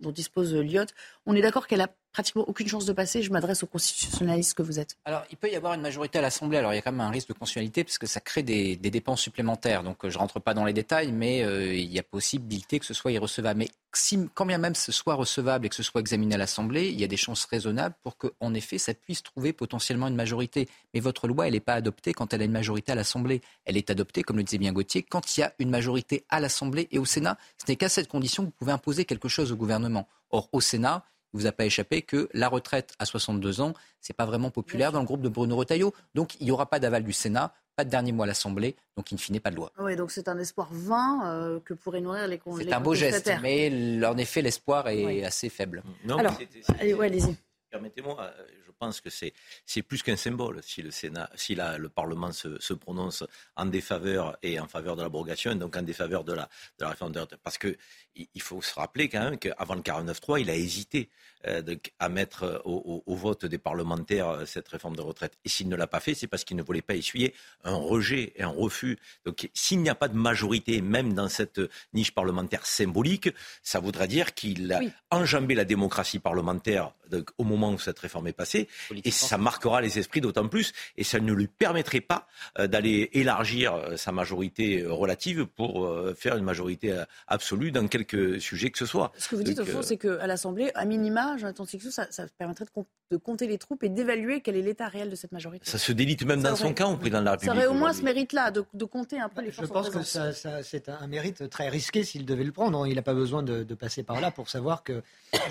dont 0.00 0.10
dispose 0.10 0.54
Lyot. 0.54 0.84
On 1.24 1.34
est 1.34 1.40
d'accord 1.40 1.66
qu'elle 1.66 1.80
a 1.80 1.88
pratiquement 2.12 2.44
aucune 2.46 2.68
chance 2.68 2.84
de 2.84 2.92
passer. 2.92 3.22
Je 3.22 3.32
m'adresse 3.32 3.62
aux 3.62 3.66
constitutionnalistes 3.66 4.54
que 4.54 4.62
vous 4.62 4.78
êtes. 4.78 4.96
Alors, 5.06 5.24
il 5.30 5.38
peut 5.38 5.50
y 5.50 5.56
avoir 5.56 5.72
une 5.72 5.80
majorité 5.80 6.18
à 6.18 6.22
l'Assemblée. 6.22 6.58
Alors, 6.58 6.74
il 6.74 6.76
y 6.76 6.78
a 6.78 6.82
quand 6.82 6.92
même 6.92 7.00
un 7.00 7.10
risque 7.10 7.28
de 7.28 7.32
constitutionnalité 7.32 7.84
parce 7.84 7.96
que 7.96 8.06
ça 8.06 8.20
crée 8.20 8.42
des, 8.42 8.76
dépenses 8.76 9.22
supplémentaires. 9.22 9.82
Donc, 9.82 9.96
je 10.02 10.14
ne 10.14 10.18
rentre 10.18 10.40
pas 10.40 10.52
dans 10.52 10.66
les 10.66 10.74
détails, 10.74 11.10
mais 11.10 11.42
euh, 11.42 11.74
il 11.74 11.90
y 11.92 11.98
a 11.98 12.02
possibilité 12.02 12.78
que 12.78 12.86
ce 12.86 12.94
soit 12.94 13.12
irrecevable. 13.12 13.58
Mais 13.60 13.68
si, 13.96 14.28
quand 14.34 14.46
bien 14.46 14.58
même 14.58 14.74
ce 14.74 14.92
soit 14.92 15.14
recevable 15.14 15.66
et 15.66 15.68
que 15.68 15.74
ce 15.74 15.82
soit 15.82 16.00
examiné 16.00 16.34
à 16.34 16.38
l'Assemblée, 16.38 16.88
il 16.88 17.00
y 17.00 17.04
a 17.04 17.06
des 17.06 17.16
chances 17.16 17.44
raisonnables 17.44 17.94
pour 18.02 18.16
qu'en 18.16 18.54
effet, 18.54 18.78
ça 18.78 18.94
puisse 18.94 19.22
trouver 19.22 19.52
potentiellement 19.52 20.08
une 20.08 20.14
majorité. 20.14 20.68
Mais 20.92 21.00
votre 21.00 21.28
loi, 21.28 21.46
elle 21.46 21.54
n'est 21.54 21.60
pas 21.60 21.74
adoptée 21.74 22.12
quand 22.12 22.32
elle 22.32 22.42
a 22.42 22.44
une 22.44 22.52
majorité 22.52 22.92
à 22.92 22.94
l'Assemblée. 22.94 23.40
Elle 23.64 23.76
est 23.76 23.90
adoptée, 23.90 24.22
comme 24.22 24.36
le 24.36 24.42
disait 24.42 24.58
bien 24.58 24.72
Gauthier, 24.72 25.02
quand 25.02 25.36
il 25.36 25.40
y 25.40 25.42
a 25.42 25.52
une 25.58 25.70
majorité 25.70 26.24
à 26.28 26.40
l'Assemblée 26.40 26.88
et 26.90 26.98
au 26.98 27.04
Sénat. 27.04 27.38
Ce 27.58 27.70
n'est 27.70 27.76
qu'à 27.76 27.88
cette 27.88 28.08
condition 28.08 28.44
que 28.44 28.48
vous 28.48 28.56
pouvez 28.58 28.72
imposer 28.72 29.04
quelque 29.04 29.28
chose 29.28 29.52
au 29.52 29.56
gouvernement. 29.56 30.08
Or, 30.30 30.48
au 30.52 30.60
Sénat, 30.60 31.04
il 31.32 31.38
ne 31.38 31.42
vous 31.42 31.46
a 31.48 31.52
pas 31.52 31.64
échappé 31.64 32.02
que 32.02 32.28
la 32.32 32.48
retraite 32.48 32.94
à 33.00 33.06
62 33.06 33.60
ans, 33.60 33.74
ce 34.00 34.12
n'est 34.12 34.14
pas 34.16 34.24
vraiment 34.24 34.50
populaire 34.50 34.92
dans 34.92 35.00
le 35.00 35.04
groupe 35.04 35.22
de 35.22 35.28
Bruno 35.28 35.56
Retailleau. 35.56 35.92
Donc, 36.14 36.36
il 36.40 36.44
n'y 36.44 36.52
aura 36.52 36.66
pas 36.66 36.78
d'aval 36.78 37.02
du 37.02 37.12
Sénat, 37.12 37.52
pas 37.76 37.84
de 37.84 37.90
dernier 37.90 38.12
mot 38.12 38.22
à 38.22 38.26
l'Assemblée, 38.26 38.76
donc 38.96 39.12
in 39.12 39.16
fine, 39.16 39.40
pas 39.40 39.50
de 39.50 39.56
loi. 39.56 39.72
Oui, 39.78 39.96
donc 39.96 40.10
c'est 40.10 40.28
un 40.28 40.38
espoir 40.38 40.68
vain 40.70 41.22
euh, 41.26 41.60
que 41.64 41.74
pourraient 41.74 42.00
nourrir 42.00 42.28
les 42.28 42.40
C'est 42.58 42.72
un 42.72 42.80
beau 42.80 42.94
geste, 42.94 43.30
mais 43.42 44.04
en 44.04 44.16
effet, 44.16 44.42
l'espoir 44.42 44.88
est 44.88 45.24
assez 45.24 45.48
faible. 45.48 45.82
Non, 46.04 46.18
Alors, 46.18 46.38
allez-y. 46.78 47.36
Permettez-moi, 47.70 48.16
euh, 48.20 48.46
je 48.64 48.70
pense 48.74 49.00
que 49.00 49.10
c'est 49.10 49.82
plus 49.82 50.02
qu'un 50.02 50.16
symbole 50.16 50.62
si 50.62 50.82
le 50.82 50.90
Sénat, 50.90 51.30
si 51.34 51.54
la, 51.54 51.78
le 51.78 51.88
Parlement 51.88 52.32
se, 52.32 52.60
se, 52.60 52.74
prononce 52.74 53.24
en 53.56 53.66
défaveur 53.66 54.36
et 54.42 54.60
en 54.60 54.66
faveur 54.66 54.96
de 54.96 55.02
l'abrogation, 55.02 55.52
et 55.52 55.56
donc 55.56 55.76
en 55.76 55.82
défaveur 55.82 56.24
de 56.24 56.32
la, 56.32 56.48
de 56.78 56.84
la 56.84 56.90
réforme 56.90 57.12
de 57.12 57.20
retraite. 57.20 57.40
Parce 57.42 57.58
que 57.58 57.76
il 58.16 58.42
faut 58.42 58.62
se 58.62 58.74
rappeler 58.74 59.08
quand 59.08 59.20
même 59.20 59.38
qu'avant 59.38 59.74
le 59.74 59.82
49-3, 59.82 60.40
il 60.40 60.50
a 60.50 60.54
hésité 60.54 61.08
euh, 61.46 61.62
à 61.98 62.08
mettre 62.08 62.44
euh, 62.44 62.58
au, 62.64 63.14
vote 63.14 63.44
des 63.44 63.58
parlementaires 63.58 64.28
euh, 64.28 64.46
cette 64.46 64.68
réforme 64.68 64.96
de 64.96 65.02
retraite. 65.02 65.36
Et 65.44 65.48
s'il 65.48 65.68
ne 65.68 65.76
l'a 65.76 65.86
pas 65.86 66.00
fait, 66.00 66.14
c'est 66.14 66.26
parce 66.26 66.44
qu'il 66.44 66.56
ne 66.56 66.62
voulait 66.62 66.80
pas 66.80 66.94
essuyer 66.94 67.34
un 67.64 67.74
rejet 67.74 68.32
et 68.36 68.42
un 68.42 68.48
refus. 68.48 68.98
Donc 69.24 69.50
s'il 69.52 69.80
n'y 69.80 69.90
a 69.90 69.94
pas 69.94 70.08
de 70.08 70.16
majorité, 70.16 70.80
même 70.80 71.12
dans 71.12 71.28
cette 71.28 71.60
niche 71.92 72.12
parlementaire 72.12 72.64
symbolique, 72.64 73.28
ça 73.62 73.80
voudrait 73.80 74.08
dire 74.08 74.32
qu'il 74.32 74.72
a 74.72 74.80
enjambé 75.10 75.54
la 75.54 75.64
démocratie 75.64 76.18
parlementaire 76.18 76.92
au 77.36 77.44
moment 77.44 77.72
où 77.72 77.78
cette 77.78 77.98
réforme 77.98 78.28
est 78.28 78.32
passée. 78.32 78.63
Et 79.04 79.10
ça 79.10 79.38
marquera 79.38 79.80
les 79.80 79.98
esprits 79.98 80.20
d'autant 80.20 80.48
plus. 80.48 80.72
Et 80.96 81.04
ça 81.04 81.20
ne 81.20 81.32
lui 81.32 81.46
permettrait 81.46 82.00
pas 82.00 82.26
d'aller 82.58 83.10
élargir 83.12 83.74
sa 83.96 84.12
majorité 84.12 84.84
relative 84.86 85.46
pour 85.46 85.90
faire 86.16 86.36
une 86.36 86.44
majorité 86.44 87.02
absolue 87.26 87.70
dans 87.70 87.86
quelque 87.88 88.38
sujet 88.38 88.70
que 88.70 88.78
ce 88.78 88.86
soit. 88.86 89.12
Ce 89.18 89.28
que 89.28 89.36
vous 89.36 89.42
dites 89.42 89.60
au 89.60 89.64
fond, 89.64 89.82
c'est 89.82 89.96
qu'à 89.96 90.26
l'Assemblée, 90.26 90.70
à 90.74 90.84
minima, 90.84 91.36
Jonathan 91.36 91.64
ça, 91.90 92.06
ça 92.10 92.26
permettrait 92.38 92.64
de, 93.10 93.16
compter 93.16 93.46
les 93.46 93.58
troupes 93.58 93.84
et 93.84 93.88
d'évaluer 93.88 94.40
quel 94.40 94.56
est 94.56 94.62
l'état 94.62 94.88
réel 94.88 95.08
de 95.08 95.14
cette 95.14 95.30
majorité. 95.30 95.68
Ça 95.68 95.78
se 95.78 95.92
délite 95.92 96.24
même 96.24 96.42
dans 96.42 96.56
son 96.56 96.74
cas 96.74 96.86
au 96.86 96.96
président 96.96 97.20
de 97.20 97.26
la 97.26 97.32
République. 97.32 97.54
Ça 97.54 97.56
aurait 97.56 97.66
au 97.68 97.78
moins 97.78 97.92
ce 97.92 98.02
mérite-là, 98.02 98.50
de, 98.50 98.84
compter 98.84 99.20
un 99.20 99.28
peu 99.28 99.42
les 99.42 99.52
forces 99.52 99.68
Je 99.68 99.72
pense 99.72 99.90
que 99.90 100.62
c'est 100.62 100.88
un 100.88 101.06
mérite 101.06 101.48
très 101.48 101.68
risqué 101.68 102.04
s'il 102.04 102.24
devait 102.24 102.44
le 102.44 102.52
prendre. 102.52 102.86
Il 102.86 102.96
n'a 102.96 103.02
pas 103.02 103.14
besoin 103.14 103.42
de, 103.42 103.62
passer 103.74 104.02
par 104.02 104.20
là 104.20 104.30
pour 104.30 104.48
savoir 104.48 104.82
que 104.82 105.02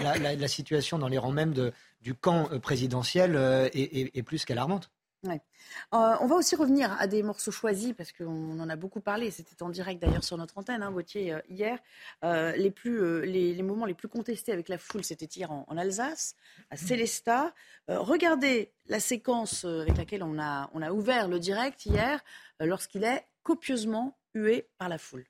la, 0.02 0.47
situation 0.47 0.97
dans 0.97 1.08
les 1.08 1.17
rangs 1.17 1.32
même 1.32 1.54
du 2.04 2.13
camp 2.13 2.50
euh, 2.52 2.60
présidentiel 2.60 3.36
euh, 3.36 3.70
est 3.74 4.24
plus 4.24 4.46
qu'alarmante. 4.46 4.92
Euh, 5.30 6.16
on 6.20 6.28
va 6.28 6.36
aussi 6.36 6.56
revenir 6.56 6.92
à 7.00 7.08
des 7.08 7.24
morceaux 7.24 7.52
choisis 7.52 7.94
parce 7.94 8.12
qu'on 8.12 8.60
en 8.60 8.70
a 8.70 8.76
beaucoup 8.76 9.00
parlé. 9.00 9.32
C'était 9.32 9.62
en 9.63 9.70
direct 9.70 10.02
d'ailleurs 10.02 10.24
sur 10.24 10.38
notre 10.38 10.58
antenne, 10.58 10.84
hein, 10.84 10.92
Gauthier, 10.92 11.34
euh, 11.34 11.39
hier. 11.50 11.80
Euh, 12.24 12.52
les, 12.56 12.72
plus, 12.72 13.26
les, 13.26 13.62
moments 13.63 13.86
les 13.86 13.94
plus 13.94 14.08
contestés 14.08 14.52
avec 14.52 14.70
la 14.70 14.78
foule, 14.78 15.04
c'était 15.04 15.26
hier 15.26 15.52
en, 15.52 15.78
Alsace, 15.78 16.36
à 16.70 16.78
Célestat. 16.78 17.54
regardez 17.88 18.72
la 18.88 19.00
séquence 19.00 19.66
avec 19.66 19.98
laquelle 19.98 20.24
on 20.24 20.39
a, 20.39 20.70
on 20.74 20.82
a 20.82 20.92
ouvert 20.92 21.28
le 21.28 21.39
direct 21.39 21.86
hier, 21.86 22.22
lorsqu'il 22.60 23.04
est 23.04 23.26
copieusement 23.42 24.18
hué 24.34 24.68
par 24.78 24.89
la 24.89 24.98
foule. 24.98 25.26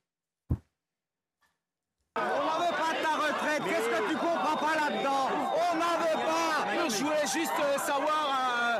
On 2.16 2.22
n'en 2.22 2.60
veut 2.60 2.76
pas 2.76 2.94
de 2.94 3.04
ta 3.04 3.16
retraite. 3.16 3.64
Qu'est-ce 3.64 3.90
que 3.90 4.10
tu 4.10 4.16
comprends 4.16 4.58
pas 4.58 4.76
là-dedans 4.76 5.30
On 5.32 5.78
n'en 5.78 5.98
veut 5.98 6.26
pas. 6.26 6.90
Je 6.90 7.04
voulais 7.04 7.23
juste 7.34 7.52
savoir 7.84 8.80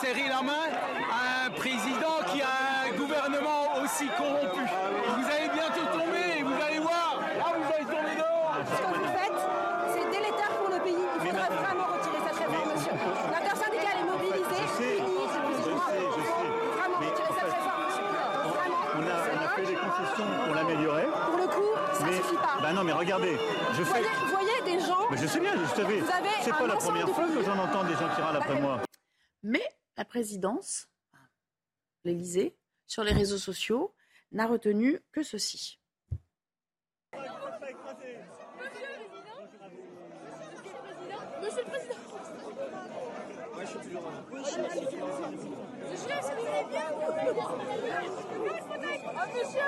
serrer 0.00 0.28
la 0.28 0.42
main 0.42 0.66
à 1.08 1.46
un 1.46 1.50
président 1.50 2.18
qui 2.32 2.42
a 2.42 2.46
un 2.86 2.96
gouvernement 2.98 3.78
aussi 3.82 4.08
corrompu. 4.18 4.58
Vous 4.58 5.26
allez 5.30 5.48
bientôt 5.54 5.86
tomber, 5.92 6.42
vous 6.42 6.58
allez 6.66 6.80
voir. 6.80 7.20
Là, 7.38 7.44
vous 7.56 7.72
allez 7.74 7.84
tomber 7.84 8.16
dehors. 8.16 8.58
Ce 8.66 8.82
que 8.82 8.86
vous 8.98 9.06
faites, 9.06 9.40
c'est 9.94 10.06
délétère 10.10 10.50
pour 10.58 10.68
le 10.74 10.80
pays. 10.82 10.98
Il 10.98 11.30
faudrait 11.30 11.54
vraiment 11.62 11.86
retirer 11.94 12.18
cette 12.26 12.38
réforme, 12.42 12.68
monsieur. 12.74 12.94
L'intersyndicale 13.30 13.96
est 14.00 14.08
mobilisée, 14.10 14.62
unie. 14.98 15.22
Vraiment 16.74 16.98
retirer 16.98 17.32
cette 17.38 17.54
réforme, 17.54 17.82
monsieur. 17.86 18.06
On 18.96 19.02
a, 19.02 19.16
on 19.30 19.38
a 19.44 19.48
fait 19.54 19.66
des 19.66 19.78
concessions 19.78 20.28
pour 20.44 20.54
l'améliorer. 20.54 21.06
Pour 21.26 21.38
le 21.38 21.46
coup, 21.46 21.72
ça 21.92 22.06
ne 22.06 22.12
suffit 22.12 22.36
pas. 22.36 22.58
Bah 22.62 22.72
non, 22.72 22.82
mais 22.82 22.92
regardez, 22.92 23.38
je 23.78 23.82
fais. 23.84 24.00
Voyez, 24.00 24.08
vous 24.24 24.30
voyez 24.30 24.60
des 24.64 24.80
gens. 24.84 25.03
Mais 25.14 25.20
je 25.20 25.26
sais 25.28 25.38
bien, 25.38 25.52
je 25.56 25.64
savais. 25.76 26.02
C'est 26.42 26.50
pas 26.50 26.66
la 26.66 26.74
première 26.74 27.08
fois 27.08 27.28
que 27.28 27.42
j'en 27.44 27.56
entends 27.56 27.84
des 27.84 27.92
gens 27.92 28.12
qui 28.16 28.20
râlent 28.20 28.36
après 28.36 28.60
moi. 28.60 28.82
Mais 29.44 29.62
la 29.96 30.04
présidence, 30.04 30.88
l'Élysée, 32.04 32.56
sur 32.88 33.04
les 33.04 33.12
réseaux 33.12 33.38
sociaux, 33.38 33.94
n'a 34.32 34.48
retenu 34.48 34.98
que 35.12 35.22
ceci. 35.22 35.78
Monsieur 41.42 41.62
le 41.62 41.70
Président 41.70 41.94
Moi, 43.52 43.64
je 43.64 43.68
suis 43.68 44.86
Monsieur 49.34 49.60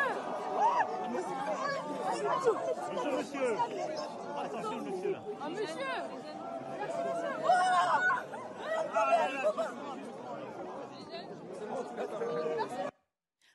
Ah, 5.39 5.49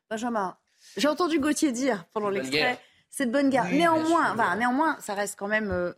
Benjamin, 0.10 0.58
j'ai 0.98 1.08
entendu 1.08 1.40
Gauthier 1.40 1.72
dire 1.72 2.06
pendant 2.14 2.30
l'extrait, 2.30 2.80
c'est 3.10 3.26
de 3.28 3.32
bonne 3.32 3.50
guerre. 3.50 3.66
néanmoins, 3.66 4.36
néanmoins, 4.58 4.98
ça 5.00 5.14
reste 5.14 5.38
quand 5.38 5.48
même 5.48 5.72
euh, 5.72 5.94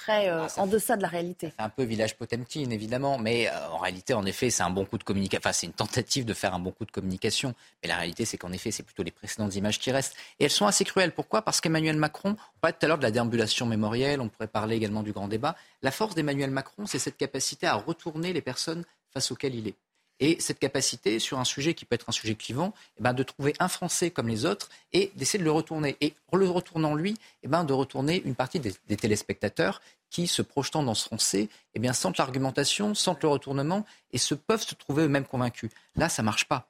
très 0.00 0.30
euh, 0.30 0.46
ah, 0.46 0.60
en 0.60 0.66
deçà 0.66 0.96
de 0.96 1.02
la 1.02 1.08
réalité. 1.08 1.52
C'est 1.56 1.62
un 1.62 1.68
peu 1.68 1.82
village 1.82 2.16
Potemkin, 2.16 2.70
évidemment, 2.70 3.18
mais 3.18 3.48
euh, 3.48 3.68
en 3.70 3.78
réalité, 3.78 4.14
en 4.14 4.24
effet, 4.24 4.48
c'est 4.50 4.62
un 4.62 4.70
bon 4.70 4.84
coup 4.84 4.96
de 4.96 5.04
communication. 5.04 5.40
Enfin, 5.42 5.52
c'est 5.52 5.66
une 5.66 5.74
tentative 5.74 6.24
de 6.24 6.32
faire 6.32 6.54
un 6.54 6.58
bon 6.58 6.72
coup 6.72 6.86
de 6.86 6.90
communication. 6.90 7.54
Mais 7.82 7.88
la 7.88 7.96
réalité, 7.96 8.24
c'est 8.24 8.38
qu'en 8.38 8.52
effet, 8.52 8.70
c'est 8.70 8.82
plutôt 8.82 9.02
les 9.02 9.10
précédentes 9.10 9.54
images 9.54 9.78
qui 9.78 9.90
restent. 9.90 10.16
Et 10.38 10.44
elles 10.44 10.50
sont 10.50 10.66
assez 10.66 10.84
cruelles. 10.84 11.12
Pourquoi? 11.12 11.42
Parce 11.42 11.60
qu'Emmanuel 11.60 11.96
Macron, 11.96 12.36
on 12.56 12.58
parlait 12.60 12.76
tout 12.78 12.86
à 12.86 12.88
l'heure 12.88 12.98
de 12.98 13.02
la 13.02 13.10
déambulation 13.10 13.66
mémorielle, 13.66 14.20
on 14.20 14.28
pourrait 14.28 14.48
parler 14.48 14.76
également 14.76 15.02
du 15.02 15.12
grand 15.12 15.28
débat. 15.28 15.54
La 15.82 15.90
force 15.90 16.14
d'Emmanuel 16.14 16.50
Macron, 16.50 16.86
c'est 16.86 16.98
cette 16.98 17.16
capacité 17.16 17.66
à 17.66 17.74
retourner 17.74 18.32
les 18.32 18.42
personnes 18.42 18.84
face 19.12 19.30
auxquelles 19.30 19.54
il 19.54 19.68
est. 19.68 19.74
Et 20.20 20.36
cette 20.38 20.58
capacité, 20.58 21.18
sur 21.18 21.38
un 21.38 21.44
sujet 21.44 21.72
qui 21.74 21.86
peut 21.86 21.94
être 21.94 22.08
un 22.08 22.12
sujet 22.12 22.34
clivant, 22.34 22.74
eh 22.98 23.02
ben, 23.02 23.14
de 23.14 23.22
trouver 23.22 23.54
un 23.58 23.68
Français 23.68 24.10
comme 24.10 24.28
les 24.28 24.44
autres 24.44 24.68
et 24.92 25.10
d'essayer 25.16 25.38
de 25.38 25.44
le 25.44 25.50
retourner. 25.50 25.96
Et 26.02 26.14
en 26.30 26.36
le 26.36 26.48
retournant 26.48 26.94
lui, 26.94 27.16
eh 27.42 27.48
ben, 27.48 27.64
de 27.64 27.72
retourner 27.72 28.22
une 28.24 28.34
partie 28.34 28.60
des, 28.60 28.96
téléspectateurs 28.96 29.80
qui, 30.10 30.26
se 30.26 30.42
projetant 30.42 30.82
dans 30.82 30.94
ce 30.94 31.06
français, 31.06 31.48
eh 31.74 31.78
bien, 31.78 31.94
sentent 31.94 32.18
l'argumentation, 32.18 32.94
sentent 32.94 33.22
le 33.22 33.28
retournement 33.28 33.86
et 34.12 34.18
se 34.18 34.34
peuvent 34.34 34.62
se 34.62 34.74
trouver 34.74 35.04
eux-mêmes 35.04 35.24
convaincus. 35.24 35.70
Là, 35.96 36.08
ça 36.08 36.22
marche 36.22 36.46
pas. 36.46 36.68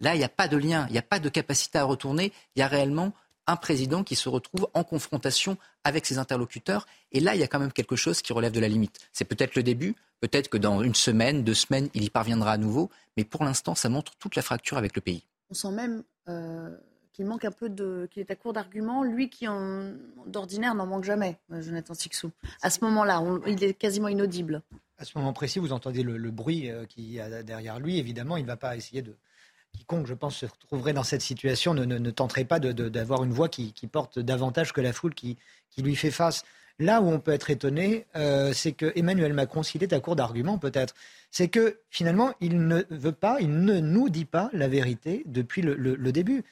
Là, 0.00 0.14
il 0.14 0.18
n'y 0.18 0.24
a 0.24 0.28
pas 0.28 0.48
de 0.48 0.56
lien, 0.56 0.86
il 0.88 0.92
n'y 0.92 0.98
a 0.98 1.02
pas 1.02 1.18
de 1.20 1.28
capacité 1.28 1.78
à 1.78 1.84
retourner. 1.84 2.32
Il 2.56 2.60
y 2.60 2.62
a 2.62 2.68
réellement 2.68 3.12
un 3.48 3.56
président 3.56 4.04
qui 4.04 4.14
se 4.14 4.28
retrouve 4.28 4.68
en 4.74 4.84
confrontation 4.84 5.56
avec 5.82 6.06
ses 6.06 6.18
interlocuteurs. 6.18 6.86
Et 7.12 7.18
là, 7.20 7.34
il 7.34 7.40
y 7.40 7.42
a 7.42 7.48
quand 7.48 7.58
même 7.58 7.72
quelque 7.72 7.96
chose 7.96 8.22
qui 8.22 8.32
relève 8.32 8.52
de 8.52 8.60
la 8.60 8.68
limite. 8.68 8.98
C'est 9.12 9.24
peut-être 9.24 9.56
le 9.56 9.62
début, 9.64 9.96
peut-être 10.20 10.48
que 10.48 10.58
dans 10.58 10.82
une 10.82 10.94
semaine, 10.94 11.42
deux 11.42 11.54
semaines, 11.54 11.88
il 11.94 12.04
y 12.04 12.10
parviendra 12.10 12.52
à 12.52 12.56
nouveau. 12.58 12.90
Mais 13.16 13.24
pour 13.24 13.42
l'instant, 13.44 13.74
ça 13.74 13.88
montre 13.88 14.12
toute 14.18 14.36
la 14.36 14.42
fracture 14.42 14.76
avec 14.78 14.94
le 14.94 15.00
pays. 15.00 15.24
On 15.50 15.54
sent 15.54 15.70
même 15.72 16.04
euh, 16.28 16.76
qu'il 17.14 17.24
manque 17.24 17.44
un 17.46 17.50
peu 17.50 17.68
de. 17.70 18.06
qu'il 18.12 18.20
est 18.20 18.30
à 18.30 18.36
court 18.36 18.52
d'arguments, 18.52 19.02
lui 19.02 19.30
qui, 19.30 19.48
en, 19.48 19.92
d'ordinaire, 20.26 20.74
n'en 20.74 20.86
manque 20.86 21.04
jamais, 21.04 21.38
euh, 21.52 21.62
Jonathan 21.62 21.94
Sixou. 21.94 22.30
À 22.62 22.68
ce 22.70 22.84
moment-là, 22.84 23.20
on- 23.22 23.42
il 23.46 23.64
est 23.64 23.72
quasiment 23.74 24.08
inaudible. 24.08 24.62
À 24.98 25.04
ce 25.04 25.16
moment 25.16 25.32
précis, 25.32 25.58
vous 25.58 25.72
entendez 25.72 26.02
le, 26.02 26.16
le 26.18 26.30
bruit 26.30 26.70
euh, 26.70 26.84
qu'il 26.84 27.10
y 27.10 27.18
a 27.20 27.42
derrière 27.42 27.78
lui. 27.80 27.98
Évidemment, 27.98 28.36
il 28.36 28.42
ne 28.42 28.48
va 28.48 28.56
pas 28.56 28.76
essayer 28.76 29.00
de. 29.00 29.14
Quiconque, 29.76 30.06
je 30.06 30.14
pense, 30.14 30.36
se 30.36 30.46
retrouverait 30.46 30.92
dans 30.92 31.02
cette 31.04 31.22
situation 31.22 31.74
ne, 31.74 31.84
ne- 31.84 32.10
tenterait 32.10 32.44
pas 32.44 32.58
d'avoir 32.60 33.24
une 33.24 33.32
voix 33.32 33.48
qui, 33.48 33.72
qui 33.72 33.86
porte 33.86 34.18
davantage 34.18 34.72
que 34.72 34.80
la 34.80 34.92
foule 34.92 35.14
qui, 35.14 35.36
qui 35.70 35.82
lui 35.82 35.96
fait 35.96 36.10
face. 36.10 36.44
Là 36.80 37.00
où 37.00 37.08
on 37.08 37.18
peut 37.18 37.32
être 37.32 37.50
étonné, 37.50 38.06
euh, 38.16 38.52
c'est 38.52 38.72
que 38.72 38.92
Emmanuel 38.94 39.32
Macron, 39.32 39.62
s'il 39.64 39.82
est 39.82 39.92
à 39.92 40.00
court 40.00 40.14
d'arguments 40.16 40.58
peut-être, 40.58 40.94
c'est 41.30 41.48
que 41.48 41.80
finalement, 41.90 42.32
il 42.40 42.66
ne 42.66 42.82
veut 42.90 43.12
pas, 43.12 43.38
il 43.40 43.64
ne 43.64 43.80
nous 43.80 44.08
dit 44.08 44.24
pas 44.24 44.48
la 44.52 44.68
vérité 44.68 45.22
depuis 45.26 45.60
le, 45.62 45.74
le- 45.74 45.96
le 45.96 46.12
début. 46.12 46.44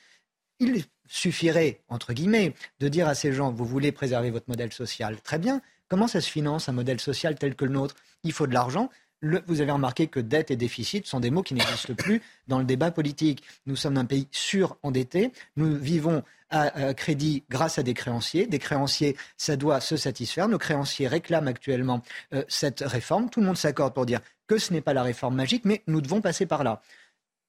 Il 0.59 0.83
suffirait, 1.09 1.81
entre 1.89 2.13
guillemets, 2.13 2.55
de 2.81 2.89
dire 2.89 3.07
à 3.09 3.15
ces 3.15 3.33
gens, 3.33 3.53
vous 3.53 3.65
voulez 3.65 3.93
préserver 3.93 4.31
votre 4.31 4.49
modèle 4.49 4.73
social. 4.73 5.21
Très 5.23 5.39
bien. 5.39 5.63
Comment 5.89 6.09
ça 6.09 6.21
se 6.21 6.29
finance 6.29 6.69
un 6.69 6.73
modèle 6.73 7.01
social 7.01 7.37
tel 7.37 7.55
que 7.55 7.65
le 7.65 7.71
nôtre? 7.73 7.95
Il 8.25 8.33
faut 8.33 8.49
de 8.49 8.55
l'argent. 8.55 8.91
Le- 9.21 9.43
vous 9.47 9.61
avez 9.61 9.73
remarqué 9.73 10.07
que 10.09 10.21
dette 10.21 10.51
et 10.51 10.57
déficit 10.57 11.07
sont 11.07 11.21
des 11.21 11.31
mots 11.31 11.43
qui 11.43 11.55
n'existent 11.55 11.95
plus 11.99 12.23
dans 12.49 12.59
le 12.59 12.65
débat 12.65 12.91
politique. 12.91 13.43
Nous 13.67 13.77
sommes 13.77 13.97
un 13.97 14.05
pays 14.05 14.29
surendetté. 14.31 15.33
Nous 15.57 15.77
vivons 15.77 16.23
à, 16.51 16.95
crédit 16.95 17.45
grâce 17.51 17.79
à 17.79 17.83
des 17.83 17.95
créanciers. 17.95 18.47
Des 18.47 18.59
créanciers, 18.59 19.17
ça 19.37 19.57
doit 19.57 19.81
se 19.81 19.97
satisfaire. 19.97 20.49
Nos 20.49 20.59
créanciers 20.59 21.09
réclament 21.09 21.49
actuellement 21.49 22.03
euh, 22.35 22.45
cette 22.49 22.81
réforme. 22.81 23.31
Tout 23.31 23.41
le 23.41 23.47
monde 23.47 23.57
s'accorde 23.57 23.95
pour 23.95 24.07
dire 24.07 24.21
que 24.47 24.59
ce 24.59 24.73
n'est 24.73 24.81
pas 24.83 24.95
la 24.95 25.03
réforme 25.03 25.35
magique, 25.35 25.65
mais 25.65 25.83
nous 25.87 26.01
devons 26.01 26.21
passer 26.21 26.47
par 26.47 26.63
là. 26.63 26.83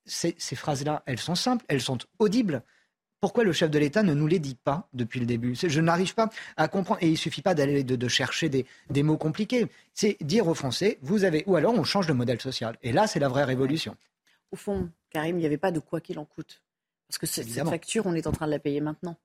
Ces, 0.05 0.35
ces 0.39 0.55
phrases-là, 0.55 1.03
elles 1.05 1.19
sont 1.19 1.35
simples, 1.35 1.65
elles 1.67 1.81
sont 1.81 1.97
audibles. 2.17 2.63
Pourquoi 3.19 3.43
le 3.43 3.51
chef 3.51 3.71
de 3.71 3.79
l'État 3.79 4.03
ne 4.03 4.13
nous 4.13 4.27
les 4.27 4.39
dit 4.39 4.55
pas 4.55 4.87
depuis 4.93 5.19
le 5.19 5.25
début? 5.25 5.55
Je 5.55 5.81
n'arrive 5.81 6.13
pas 6.13 6.29
à 6.55 6.67
comprendre. 6.67 7.01
Et 7.01 7.09
il 7.09 7.17
suffit 7.17 7.41
pas 7.41 7.55
d'aller 7.55 7.83
de, 7.83 7.95
de 7.95 8.07
chercher 8.07 8.47
des, 8.47 8.65
des 8.89 9.01
mots 9.01 9.17
compliqués. 9.17 9.67
C'est 9.93 10.17
dire 10.21 10.47
aux 10.47 10.53
Français, 10.53 10.99
vous 11.01 11.23
avez, 11.23 11.43
ou 11.47 11.55
alors 11.55 11.73
on 11.73 11.83
change 11.83 12.05
de 12.05 12.13
modèle 12.13 12.39
social. 12.39 12.77
Et 12.83 12.91
là, 12.91 13.07
c'est 13.07 13.19
la 13.19 13.27
vraie 13.27 13.43
révolution. 13.43 13.95
Au 14.51 14.55
fond, 14.55 14.89
Karim, 15.09 15.37
il 15.37 15.39
n'y 15.39 15.45
avait 15.45 15.57
pas 15.57 15.71
de 15.71 15.79
quoi 15.79 15.99
qu'il 15.99 16.19
en 16.19 16.25
coûte. 16.25 16.61
Parce 17.07 17.17
que 17.17 17.25
cette 17.25 17.47
facture, 17.67 18.05
on 18.05 18.13
est 18.13 18.27
en 18.27 18.31
train 18.31 18.45
de 18.45 18.51
la 18.51 18.59
payer 18.59 18.81
maintenant. 18.81 19.15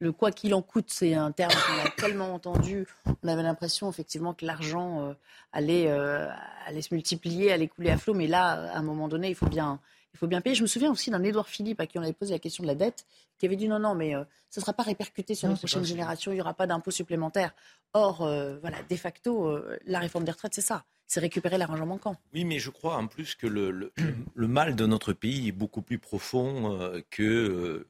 Le 0.00 0.12
quoi 0.12 0.32
qu'il 0.32 0.52
en 0.54 0.62
coûte, 0.62 0.90
c'est 0.90 1.14
un 1.14 1.30
terme 1.32 1.52
qu'on 1.52 1.86
a 1.86 1.90
tellement 1.96 2.34
entendu. 2.34 2.86
On 3.22 3.28
avait 3.28 3.42
l'impression 3.42 3.88
effectivement 3.88 4.34
que 4.34 4.44
l'argent 4.44 5.02
euh, 5.02 5.14
allait, 5.52 5.88
euh, 5.88 6.28
allait 6.66 6.82
se 6.82 6.92
multiplier, 6.92 7.52
allait 7.52 7.68
couler 7.68 7.90
à 7.90 7.96
flot. 7.96 8.12
Mais 8.12 8.26
là, 8.26 8.72
à 8.72 8.78
un 8.78 8.82
moment 8.82 9.08
donné, 9.08 9.28
il 9.28 9.34
faut 9.34 9.46
bien, 9.46 9.80
il 10.14 10.18
faut 10.18 10.26
bien 10.28 10.40
payer. 10.40 10.54
Je 10.54 10.62
me 10.62 10.66
souviens 10.68 10.90
aussi 10.90 11.10
d'un 11.10 11.22
Édouard 11.22 11.48
Philippe 11.48 11.80
à 11.80 11.86
qui 11.86 11.98
on 11.98 12.02
avait 12.02 12.12
posé 12.12 12.32
la 12.32 12.38
question 12.38 12.62
de 12.62 12.68
la 12.68 12.74
dette, 12.74 13.04
qui 13.38 13.46
avait 13.46 13.56
dit 13.56 13.68
non, 13.68 13.78
non, 13.80 13.94
mais 13.94 14.14
euh, 14.14 14.22
ça 14.48 14.60
ne 14.60 14.62
sera 14.62 14.72
pas 14.72 14.84
répercuté 14.84 15.34
sur 15.34 15.48
Non, 15.48 15.54
les 15.54 15.58
prochaines 15.58 15.84
générations. 15.84 16.30
Il 16.32 16.36
n'y 16.36 16.40
aura 16.40 16.54
pas 16.54 16.66
d'impôt 16.66 16.90
supplémentaire. 16.92 17.52
Or, 17.92 18.22
euh, 18.22 18.58
voilà, 18.60 18.78
de 18.88 18.96
facto, 18.96 19.46
euh, 19.48 19.76
la 19.86 19.98
réforme 19.98 20.24
des 20.24 20.30
retraites, 20.32 20.54
c'est 20.54 20.60
ça. 20.60 20.84
C'est 21.06 21.20
récupérer 21.20 21.58
l'argent 21.58 21.84
manquant. 21.84 22.16
Oui, 22.32 22.44
mais 22.44 22.58
je 22.58 22.70
crois 22.70 22.96
en 22.96 23.06
plus 23.08 23.34
que 23.34 23.46
le, 23.46 23.70
le- 23.70 23.92
le 24.34 24.48
mal 24.48 24.74
de 24.76 24.86
notre 24.86 25.12
pays 25.12 25.48
est 25.48 25.52
beaucoup 25.52 25.82
plus 25.82 25.98
profond 25.98 26.80
euh, 26.80 27.00
que 27.10 27.22
euh, 27.22 27.88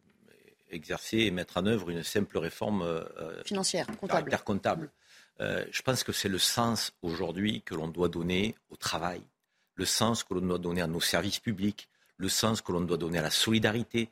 exercer 0.71 1.19
et 1.19 1.31
mettre 1.31 1.59
en 1.59 1.67
œuvre 1.67 1.91
une 1.91 2.03
simple 2.03 2.39
réforme 2.39 2.83
euh, 2.83 3.05
Financière, 3.45 3.87
comptable. 3.87 4.09
caractère 4.09 4.45
comptable. 4.45 4.91
Euh, 5.41 5.65
je 5.71 5.83
pense 5.83 6.03
que 6.05 6.13
c'est 6.13 6.29
le 6.29 6.39
sens 6.39 6.93
aujourd'hui 7.03 7.63
que 7.63 7.75
l'on 7.75 7.89
doit 7.89 8.09
donner 8.09 8.55
au 8.71 8.77
travail, 8.77 9.21
le 9.75 9.85
sens 9.85 10.25
que 10.25 10.33
l'on 10.35 10.41
doit 10.41 10.59
donner 10.59 10.81
à 10.81 10.87
nos 10.87 11.01
services 11.01 11.41
publics, 11.41 11.89
le 12.17 12.29
sens 12.29 12.61
que 12.63 12.73
l'on 12.73 12.81
doit 12.81 12.97
donner 12.97 13.19
à 13.19 13.23
la 13.23 13.31
solidarité. 13.31 14.09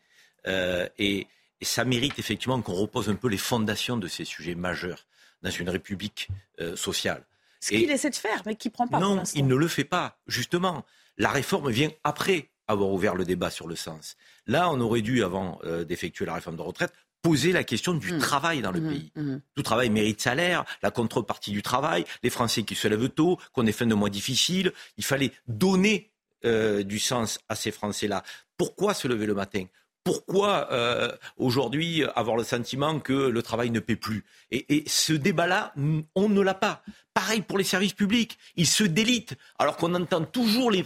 Euh, 0.47 0.89
et, 0.99 1.27
et 1.61 1.65
ça 1.65 1.85
mérite 1.85 2.19
effectivement 2.19 2.61
qu'on 2.63 2.75
repose 2.75 3.09
un 3.09 3.15
peu 3.15 3.29
les 3.29 3.37
fondations 3.39 3.97
de 3.97 4.09
ces 4.09 4.25
sujets 4.25 4.55
majeurs 4.55 5.07
dans 5.43 5.51
une 5.51 5.71
république 5.71 6.29
euh, 6.61 6.77
sociale. 6.77 7.25
Ce 7.61 7.71
qu'il 7.71 7.91
essaie 7.91 8.11
de 8.11 8.17
faire, 8.17 8.43
mais 8.45 8.57
qui 8.57 8.71
prend 8.71 8.89
pas 8.89 8.99
non, 8.99 9.23
il 9.35 9.47
ne 9.47 9.55
le 9.55 9.69
fait 9.69 9.85
pas. 9.85 10.19
Justement, 10.27 10.85
la 11.17 11.31
réforme 11.31 11.71
vient 11.71 11.91
après 12.03 12.49
avoir 12.67 12.91
ouvert 12.91 13.15
le 13.15 13.25
débat 13.25 13.51
sur 13.51 13.69
le 13.69 13.77
sens. 13.77 14.17
Là, 14.47 14.69
on 14.71 14.81
aurait 14.81 15.03
dû, 15.03 15.23
avant 15.23 15.61
euh, 15.65 15.85
d'effectuer 15.85 16.25
la 16.25 16.35
réforme 16.35 16.57
de 16.57 16.63
retraite, 16.63 16.93
poser 17.23 17.53
la 17.53 17.63
question 17.63 17.95
du 17.95 18.15
Mmh. 18.15 18.19
travail 18.19 18.63
dans 18.63 18.73
le 18.73 18.81
Mhm, 18.81 18.89
pays. 18.91 19.13
mhm. 19.15 19.41
Tout 19.55 19.63
travail 19.63 19.91
mérite 19.91 20.21
salaire, 20.21 20.65
la 20.83 20.91
contrepartie 20.91 21.53
du 21.53 21.63
travail, 21.63 22.05
les 22.25 22.31
Français 22.31 22.65
qui 22.65 22.75
se 22.75 22.89
lèvent 22.89 23.09
tôt, 23.11 23.39
qu'on 23.53 23.65
ait 23.67 23.73
fin 23.73 23.87
de 23.87 23.95
mois 23.95 24.11
difficile. 24.11 24.73
Il 24.97 25.05
fallait 25.05 25.31
donner 25.47 26.12
euh, 26.45 26.83
du 26.83 26.99
sens 26.99 27.39
à 27.49 27.55
ces 27.55 27.71
Français-là. 27.71 28.23
Pourquoi 28.57 28.95
se 28.95 29.09
lever 29.09 29.27
le 29.27 29.35
matin? 29.35 29.65
Pourquoi 30.05 30.69
euh, 30.73 31.13
aujourd'hui 31.37 32.03
avoir 32.17 32.37
le 32.37 32.43
sentiment 32.43 32.99
que 32.99 33.13
le 33.13 33.43
travail 33.43 33.71
ne 33.71 33.79
paie 33.79 33.95
plus? 33.95 34.25
Et, 34.51 34.83
ce 34.89 35.13
débat-là, 35.13 35.73
on 36.17 36.29
ne 36.29 36.41
l'a 36.41 36.55
pas. 36.55 36.83
Pareil 37.15 37.43
pour 37.43 37.57
les 37.57 37.65
services 37.65 37.93
publics, 37.93 38.37
ils 38.57 38.67
se 38.67 38.83
délitent, 38.83 39.35
alors 39.61 39.77
qu'on 39.77 39.95
entend 39.95 40.25
toujours 40.25 40.73
les 40.73 40.83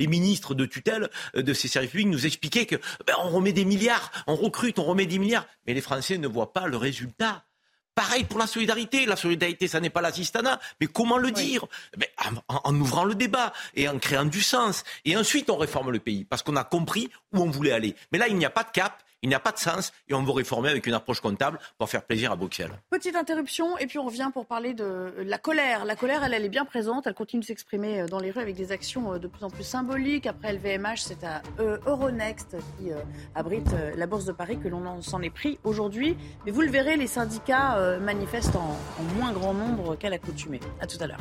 ministres 0.00 0.54
de 0.54 0.64
tutelle 0.64 1.10
euh, 1.36 1.42
de 1.42 1.52
ces 1.52 1.68
services 1.68 1.90
publics 1.90 2.08
nous 2.08 2.24
expliquer 2.24 2.64
que 2.64 2.76
ben, 3.06 3.14
on 3.18 3.28
remet 3.28 3.52
des 3.52 3.66
milliards, 3.66 4.10
on 4.26 4.36
recrute, 4.36 4.78
on 4.78 4.84
remet 4.84 5.04
des 5.04 5.18
milliards, 5.18 5.46
mais 5.66 5.74
les 5.74 5.82
Français 5.82 6.16
ne 6.16 6.28
voient 6.28 6.54
pas 6.54 6.68
le 6.68 6.78
résultat. 6.78 7.44
Pareil 7.94 8.24
pour 8.24 8.38
la 8.38 8.46
solidarité. 8.46 9.06
La 9.06 9.16
solidarité, 9.16 9.68
ça 9.68 9.80
n'est 9.80 9.90
pas 9.90 10.00
l'assistanat. 10.00 10.58
Mais 10.80 10.86
comment 10.86 11.18
le 11.18 11.30
dire? 11.30 11.66
Ben, 11.96 12.08
en, 12.48 12.60
en 12.64 12.80
ouvrant 12.80 13.04
le 13.04 13.14
débat 13.14 13.52
et 13.74 13.88
en 13.88 13.98
créant 13.98 14.24
du 14.24 14.42
sens. 14.42 14.84
Et 15.04 15.16
ensuite, 15.16 15.50
on 15.50 15.56
réforme 15.56 15.90
le 15.90 15.98
pays 15.98 16.24
parce 16.24 16.42
qu'on 16.42 16.56
a 16.56 16.64
compris 16.64 17.10
où 17.32 17.40
on 17.42 17.50
voulait 17.50 17.72
aller. 17.72 17.94
Mais 18.10 18.18
là, 18.18 18.28
il 18.28 18.36
n'y 18.36 18.44
a 18.46 18.50
pas 18.50 18.64
de 18.64 18.70
cap, 18.70 19.02
il 19.22 19.28
n'y 19.28 19.34
a 19.34 19.40
pas 19.40 19.52
de 19.52 19.58
sens 19.58 19.92
et 20.08 20.14
on 20.14 20.22
veut 20.22 20.32
réformer 20.32 20.68
avec 20.70 20.86
une 20.86 20.94
approche 20.94 21.20
comptable 21.20 21.58
pour 21.78 21.88
faire 21.88 22.02
plaisir 22.02 22.32
à 22.32 22.36
Bruxelles. 22.36 22.72
Petite 22.90 23.16
interruption 23.16 23.78
et 23.78 23.86
puis 23.86 23.98
on 23.98 24.04
revient 24.04 24.30
pour 24.32 24.46
parler 24.46 24.74
de 24.74 25.14
la 25.24 25.38
colère. 25.38 25.84
La 25.84 25.96
colère, 25.96 26.24
elle, 26.24 26.34
est 26.34 26.48
bien 26.48 26.64
présente. 26.64 27.06
Elle 27.06 27.14
continue 27.14 27.40
de 27.40 27.46
s'exprimer 27.46 28.00
euh, 28.02 28.06
dans 28.06 28.18
les 28.18 28.30
rues 28.30 28.40
avec 28.42 28.56
des 28.56 28.72
actions 28.72 29.14
euh, 29.14 29.18
de 29.18 29.28
plus 29.28 29.44
en 29.44 29.50
plus 29.50 29.64
symboliques. 29.64 30.26
Après 30.26 30.52
LVMH, 30.52 30.96
c'est 30.98 31.24
à 31.24 31.42
euh, 31.60 31.78
Euronext 31.86 32.56
qui 32.78 32.90
euh, 32.92 32.96
abrite 33.34 33.72
euh, 33.74 33.92
la 33.96 34.06
Bourse 34.06 34.24
de 34.24 34.32
Paris 34.32 34.58
que 34.58 34.68
l'on 34.68 34.84
en- 34.86 35.02
s'en 35.02 35.22
est 35.22 35.30
pris 35.30 35.58
aujourd'hui. 35.64 36.16
Mais 36.44 36.50
vous 36.52 36.62
le 36.62 36.70
verrez, 36.70 36.96
les 36.96 37.06
syndicats 37.06 37.76
euh, 37.78 38.00
manifestent 38.00 38.56
en, 38.56 38.76
en 38.98 39.02
moins 39.16 39.32
grand 39.32 39.54
nombre 39.54 39.96
qu'à 39.96 40.10
l'accoutumée. 40.10 40.60
À 40.80 40.86
tout 40.86 40.98
à 41.00 41.06
l'heure. 41.06 41.20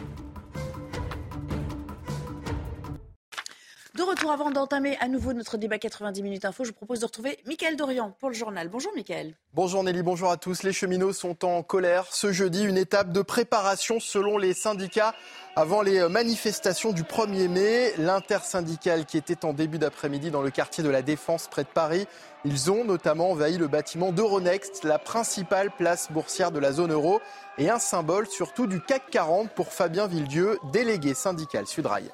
De 3.97 4.03
retour 4.03 4.31
avant 4.31 4.51
d'entamer 4.51 4.95
à 5.01 5.09
nouveau 5.09 5.33
notre 5.33 5.57
débat 5.57 5.77
90 5.77 6.23
minutes 6.23 6.45
info, 6.45 6.63
je 6.63 6.71
propose 6.71 7.01
de 7.01 7.05
retrouver 7.05 7.37
Mickaël 7.45 7.75
Dorian 7.75 8.15
pour 8.21 8.29
le 8.29 8.35
journal. 8.35 8.69
Bonjour 8.69 8.93
Mickaël. 8.95 9.35
Bonjour 9.53 9.83
Nelly, 9.83 10.01
bonjour 10.01 10.31
à 10.31 10.37
tous. 10.37 10.63
Les 10.63 10.71
cheminots 10.71 11.11
sont 11.11 11.43
en 11.43 11.61
colère. 11.61 12.05
Ce 12.09 12.31
jeudi, 12.31 12.63
une 12.63 12.77
étape 12.77 13.11
de 13.11 13.21
préparation 13.21 13.99
selon 13.99 14.37
les 14.37 14.53
syndicats 14.53 15.13
avant 15.57 15.81
les 15.81 16.07
manifestations 16.07 16.93
du 16.93 17.03
1er 17.03 17.49
mai. 17.49 17.93
L'intersyndicale 17.97 19.05
qui 19.05 19.17
était 19.17 19.43
en 19.43 19.51
début 19.51 19.77
d'après-midi 19.77 20.31
dans 20.31 20.41
le 20.41 20.51
quartier 20.51 20.85
de 20.85 20.89
la 20.89 21.01
Défense 21.01 21.49
près 21.49 21.63
de 21.63 21.69
Paris. 21.69 22.07
Ils 22.45 22.71
ont 22.71 22.85
notamment 22.85 23.31
envahi 23.31 23.57
le 23.57 23.67
bâtiment 23.67 24.13
d'Euronext, 24.13 24.85
la 24.85 24.99
principale 24.99 25.69
place 25.69 26.09
boursière 26.13 26.53
de 26.53 26.59
la 26.59 26.71
zone 26.71 26.93
euro 26.93 27.19
et 27.57 27.69
un 27.69 27.79
symbole 27.79 28.27
surtout 28.27 28.67
du 28.67 28.79
CAC 28.79 29.09
40 29.11 29.51
pour 29.51 29.73
Fabien 29.73 30.07
Villedieu, 30.07 30.59
délégué 30.71 31.13
syndical 31.13 31.67
Sudrail. 31.67 32.09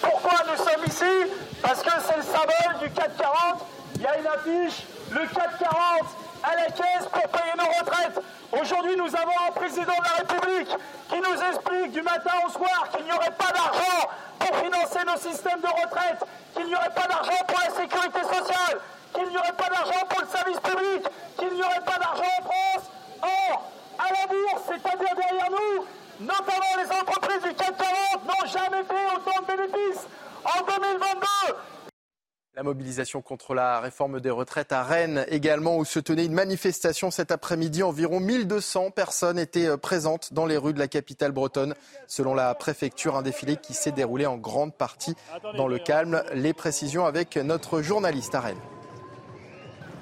Pourquoi 0.00 0.38
nous 0.50 0.56
sommes 0.56 0.84
ici? 0.86 1.32
Parce 1.62 1.82
que 1.82 1.90
c'est 2.06 2.16
le 2.16 2.22
symbole 2.22 2.78
du 2.80 2.90
440. 2.90 3.62
Il 3.96 4.02
y 4.02 4.06
a 4.06 4.18
une 4.18 4.26
affiche, 4.26 4.82
le 5.10 5.26
440 5.26 6.26
à 6.42 6.54
la 6.54 6.66
caisse 6.66 7.08
pour 7.10 7.28
payer 7.28 7.54
nos 7.56 7.66
retraites. 7.66 8.20
Aujourd'hui, 8.52 8.96
nous 8.96 9.14
avons 9.16 9.38
un 9.48 9.52
président 9.52 9.96
de 9.98 10.04
la 10.04 10.16
République 10.22 10.68
qui 11.08 11.16
nous 11.16 11.38
explique 11.50 11.92
du 11.92 12.02
matin 12.02 12.32
au 12.46 12.50
soir 12.50 12.88
qu'il 12.94 13.04
n'y 13.04 13.12
aurait 13.12 13.34
pas 13.36 13.52
d'argent 13.52 14.08
pour 14.38 14.56
financer 14.56 15.00
nos 15.06 15.16
systèmes 15.16 15.60
de 15.60 15.66
retraite, 15.66 16.22
qu'il 16.54 16.66
n'y 16.66 16.74
aurait 16.74 16.94
pas 16.94 17.08
d'argent 17.08 17.40
pour 17.46 17.58
la 17.58 17.74
sécurité 17.74 18.20
sociale, 18.22 18.78
qu'il 19.14 19.28
n'y 19.28 19.36
aurait 19.36 19.58
pas 19.58 19.68
d'argent 19.68 20.06
pour 20.08 20.20
le 20.20 20.28
service 20.28 20.60
public, 20.60 21.02
qu'il 21.38 21.54
n'y 21.54 21.62
aurait 21.62 21.84
pas 21.84 21.98
d'argent 21.98 22.30
en 22.38 22.42
France. 22.44 22.84
Or, 23.22 23.62
à 23.98 24.12
la 24.12 24.26
bourse, 24.26 24.62
c'est-à-dire 24.66 25.14
derrière 25.16 25.50
nous, 25.50 25.84
notamment 26.20 26.74
les 26.82 26.90
entreprises 26.90 27.42
du 27.42 27.54
CAC 27.54 27.76
40, 27.76 28.24
n'ont 28.24 28.46
jamais 28.46 28.84
fait 28.84 29.06
autant 29.14 29.42
de 29.42 29.46
bénéfices 29.46 30.06
en 30.44 30.64
2022. 30.64 31.26
La 32.56 32.62
mobilisation 32.62 33.20
contre 33.20 33.52
la 33.52 33.80
réforme 33.80 34.18
des 34.18 34.30
retraites 34.30 34.72
à 34.72 34.82
Rennes 34.82 35.26
également, 35.28 35.76
où 35.76 35.84
se 35.84 35.98
tenait 36.00 36.24
une 36.24 36.32
manifestation 36.32 37.10
cet 37.10 37.30
après-midi. 37.30 37.82
Environ 37.82 38.18
1200 38.18 38.92
personnes 38.92 39.38
étaient 39.38 39.66
euh, 39.66 39.76
présentes 39.76 40.32
dans 40.32 40.46
les 40.46 40.56
rues 40.56 40.72
de 40.72 40.78
la 40.78 40.88
capitale 40.88 41.32
bretonne. 41.32 41.74
Selon 42.06 42.32
la 42.32 42.54
préfecture, 42.54 43.14
un 43.14 43.20
défilé 43.20 43.58
qui 43.58 43.74
s'est 43.74 43.92
déroulé 43.92 44.24
en 44.24 44.38
grande 44.38 44.74
partie 44.74 45.14
dans 45.58 45.68
le 45.68 45.76
euh, 45.76 45.84
calme. 45.84 46.22
Les 46.32 46.54
précisions 46.54 47.04
avec 47.04 47.36
notre 47.36 47.82
journaliste 47.82 48.34
à 48.34 48.40
Rennes 48.40 48.56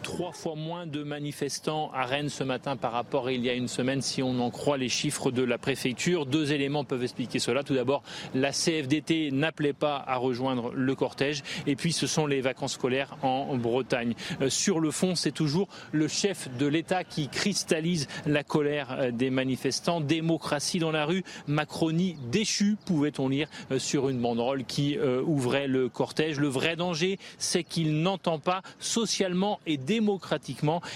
trois 0.05 0.33
fois 0.33 0.55
moins 0.55 0.87
de 0.87 1.03
manifestants 1.03 1.91
à 1.93 2.05
Rennes 2.05 2.29
ce 2.29 2.45
matin 2.45 2.77
par 2.77 2.93
rapport 2.93 3.27
à 3.27 3.33
il 3.33 3.45
y 3.45 3.49
a 3.51 3.55
une 3.55 3.69
semaine, 3.69 4.03
si 4.03 4.23
on 4.23 4.39
en 4.39 4.51
croit 4.51 4.77
les 4.77 4.91
chiffres 4.91 5.31
de 5.31 5.43
la 5.43 5.59
préfecture. 5.59 6.27
Deux 6.27 6.53
éléments 6.53 6.85
peuvent 6.85 7.03
expliquer 7.03 7.39
cela. 7.39 7.65
Tout 7.65 7.75
d'abord, 7.75 8.03
la 8.35 8.53
CFDT 8.53 9.31
n'appelait 9.33 9.73
pas 9.73 10.05
à 10.07 10.17
rejoindre 10.17 10.73
le 10.75 10.95
cortège. 10.95 11.43
Et 11.67 11.75
puis, 11.75 11.93
ce 11.93 12.07
sont 12.07 12.27
les 12.27 12.43
vacances 12.43 12.75
scolaires 12.75 13.17
en 13.23 13.57
Bretagne. 13.57 14.15
Euh, 14.43 14.51
sur 14.51 14.79
le 14.79 14.91
fond, 14.91 15.15
c'est 15.15 15.33
toujours 15.33 15.69
le 15.91 16.07
chef 16.07 16.55
de 16.59 16.67
l'État 16.67 17.03
qui 17.03 17.29
cristallise 17.29 18.07
la 18.27 18.45
colère 18.45 18.97
euh, 18.99 19.11
des 19.11 19.31
manifestants. 19.31 20.03
Démocratie 20.03 20.79
dans 20.79 20.93
la 20.93 21.07
rue, 21.07 21.25
Macronie 21.47 22.17
déchue, 22.31 22.77
pouvait-on 22.85 23.29
lire 23.29 23.49
euh, 23.71 23.79
sur 23.79 24.11
une 24.11 24.21
banderole 24.21 24.65
qui 24.65 24.99
ouvrait 25.27 25.67
le 25.67 25.89
cortège. 25.89 26.39
Le 26.39 26.49
vrai 26.49 26.77
danger, 26.77 27.19
c'est 27.39 27.65
qu'il 27.65 28.03
n'entend 28.03 28.39
pas 28.39 28.63
socialement 28.79 29.61
et 29.67 29.77
démocratiquement. 29.77 29.94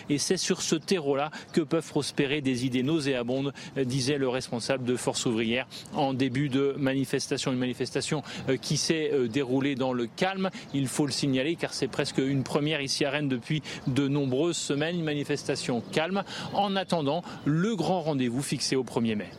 Et 0.09 0.19
c'est 0.19 0.37
sur 0.37 0.63
ce 0.63 0.77
terreau-là 0.77 1.31
que 1.53 1.61
peuvent 1.61 1.87
prospérer 1.87 2.41
des 2.41 2.67
idées 2.67 2.83
nauséabondes, 2.83 3.53
euh, 3.77 3.85
disait 3.85 4.19
le 4.19 4.29
responsable 4.29 4.85
de 4.85 4.97
Force 4.97 5.27
ouvrière 5.27 5.67
en 5.95 6.15
début 6.15 6.49
de 6.49 6.75
manifestation. 6.79 7.53
Une 7.53 7.59
manifestation 7.59 8.23
euh, 8.49 8.57
qui 8.57 8.77
s'est 8.77 9.11
euh, 9.13 9.29
déroulée 9.29 9.75
dans 9.75 9.93
le 9.93 10.07
calme, 10.07 10.51
il 10.75 10.89
faut 10.89 11.07
le 11.07 11.13
signaler, 11.13 11.57
car 11.57 11.75
c'est 11.75 11.89
presque 11.89 12.19
une 12.19 12.43
première 12.43 12.81
ici 12.81 13.05
à 13.05 13.11
Rennes 13.11 13.29
depuis 13.29 13.63
de 13.87 14.09
nombreuses 14.09 14.57
semaines. 14.57 14.97
Une 14.97 15.05
manifestation 15.05 15.83
calme 15.93 16.23
en 16.53 16.77
attendant 16.77 17.23
le 17.45 17.77
grand 17.77 18.01
rendez-vous 18.01 18.43
fixé 18.43 18.77
au 18.77 18.85
1er 18.85 19.17
mai. 19.17 19.31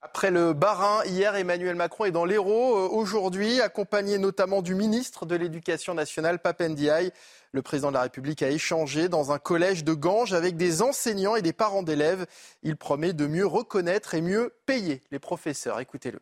Après 0.00 0.30
le 0.30 0.52
Barin, 0.52 1.04
hier, 1.04 1.36
Emmanuel 1.36 1.76
Macron 1.76 2.04
est 2.04 2.10
dans 2.10 2.24
l'Hérault 2.24 2.88
aujourd'hui, 2.90 3.60
accompagné 3.60 4.18
notamment 4.18 4.62
du 4.62 4.74
ministre 4.74 5.26
de 5.26 5.36
l'Éducation 5.36 5.94
nationale, 5.94 6.38
Papendiaï. 6.38 7.12
Le 7.52 7.62
président 7.62 7.88
de 7.88 7.94
la 7.94 8.02
République 8.02 8.42
a 8.42 8.50
échangé 8.50 9.08
dans 9.08 9.32
un 9.32 9.38
collège 9.38 9.82
de 9.82 9.94
Ganges 9.94 10.34
avec 10.34 10.56
des 10.56 10.82
enseignants 10.82 11.34
et 11.34 11.42
des 11.42 11.54
parents 11.54 11.82
d'élèves. 11.82 12.26
Il 12.62 12.76
promet 12.76 13.14
de 13.14 13.26
mieux 13.26 13.46
reconnaître 13.46 14.14
et 14.14 14.20
mieux 14.20 14.54
payer 14.66 15.00
les 15.10 15.18
professeurs. 15.18 15.80
Écoutez-le. 15.80 16.20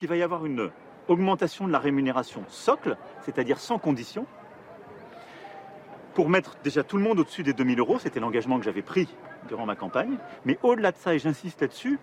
Il 0.00 0.08
va 0.08 0.16
y 0.16 0.22
avoir 0.22 0.46
une 0.46 0.70
augmentation 1.08 1.66
de 1.66 1.72
la 1.72 1.80
rémunération 1.80 2.44
socle, 2.48 2.96
c'est-à-dire 3.24 3.58
sans 3.58 3.78
condition, 3.78 4.26
pour 6.14 6.28
mettre 6.28 6.56
déjà 6.62 6.84
tout 6.84 6.98
le 6.98 7.02
monde 7.02 7.18
au-dessus 7.18 7.42
des 7.42 7.52
2000 7.52 7.80
euros. 7.80 7.98
C'était 7.98 8.20
l'engagement 8.20 8.58
que 8.58 8.64
j'avais 8.64 8.82
pris 8.82 9.08
durant 9.48 9.66
ma 9.66 9.74
campagne. 9.74 10.18
Mais 10.44 10.56
au-delà 10.62 10.92
de 10.92 10.98
ça, 10.98 11.14
et 11.14 11.18
j'insiste 11.18 11.62
là-dessus, 11.62 11.98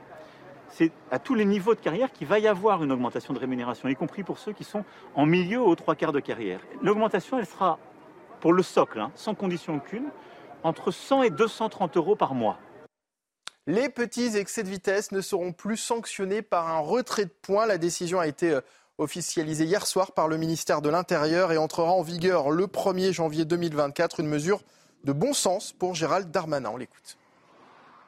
c'est 0.68 0.92
à 1.10 1.20
tous 1.20 1.36
les 1.36 1.46
niveaux 1.46 1.74
de 1.74 1.80
carrière 1.80 2.12
qu'il 2.12 2.28
va 2.28 2.40
y 2.40 2.48
avoir 2.48 2.84
une 2.84 2.92
augmentation 2.92 3.34
de 3.34 3.40
rémunération, 3.40 3.88
y 3.90 3.96
compris 3.96 4.24
pour 4.24 4.40
ceux 4.40 4.54
qui 4.54 4.64
sont 4.64 4.84
en 5.16 5.26
milieu 5.26 5.62
aux 5.62 5.76
trois 5.76 5.96
quarts 5.96 6.12
de 6.12 6.20
carrière. 6.20 6.60
L'augmentation, 6.82 7.40
elle 7.40 7.46
sera 7.46 7.80
pour 8.40 8.54
le 8.54 8.64
socle, 8.64 9.00
hein, 9.00 9.12
sans 9.16 9.36
condition 9.36 9.76
aucune, 9.78 10.10
entre 10.64 10.92
100 10.92 11.24
et 11.24 11.30
230 11.30 11.98
euros 11.98 12.16
par 12.16 12.34
mois. 12.34 12.58
Les 13.68 13.90
petits 13.90 14.36
excès 14.36 14.64
de 14.64 14.70
vitesse 14.70 15.12
ne 15.12 15.22
seront 15.22 15.54
plus 15.54 15.78
sanctionnés 15.78 16.42
par 16.42 16.70
un 16.70 16.80
retrait 16.80 17.26
de 17.26 17.34
points. 17.42 17.66
La 17.66 17.78
décision 17.78 18.20
a 18.20 18.28
été 18.28 18.50
euh, 18.50 18.62
officialisée 18.98 19.66
hier 19.66 19.86
soir 19.86 20.14
par 20.14 20.28
le 20.28 20.38
ministère 20.38 20.82
de 20.82 20.90
l'Intérieur 20.90 21.52
et 21.52 21.58
entrera 21.58 21.92
en 21.92 22.02
vigueur 22.02 22.50
le 22.50 22.66
1er 22.66 23.12
janvier 23.12 23.46
2024. 23.46 24.22
Une 24.22 24.28
mesure 24.28 24.62
de 25.04 25.14
bon 25.14 25.34
sens 25.34 25.72
pour 25.72 25.94
Gérald 25.94 26.32
Darmanin. 26.32 26.72
On 26.74 26.78
l'écoute. 26.78 27.18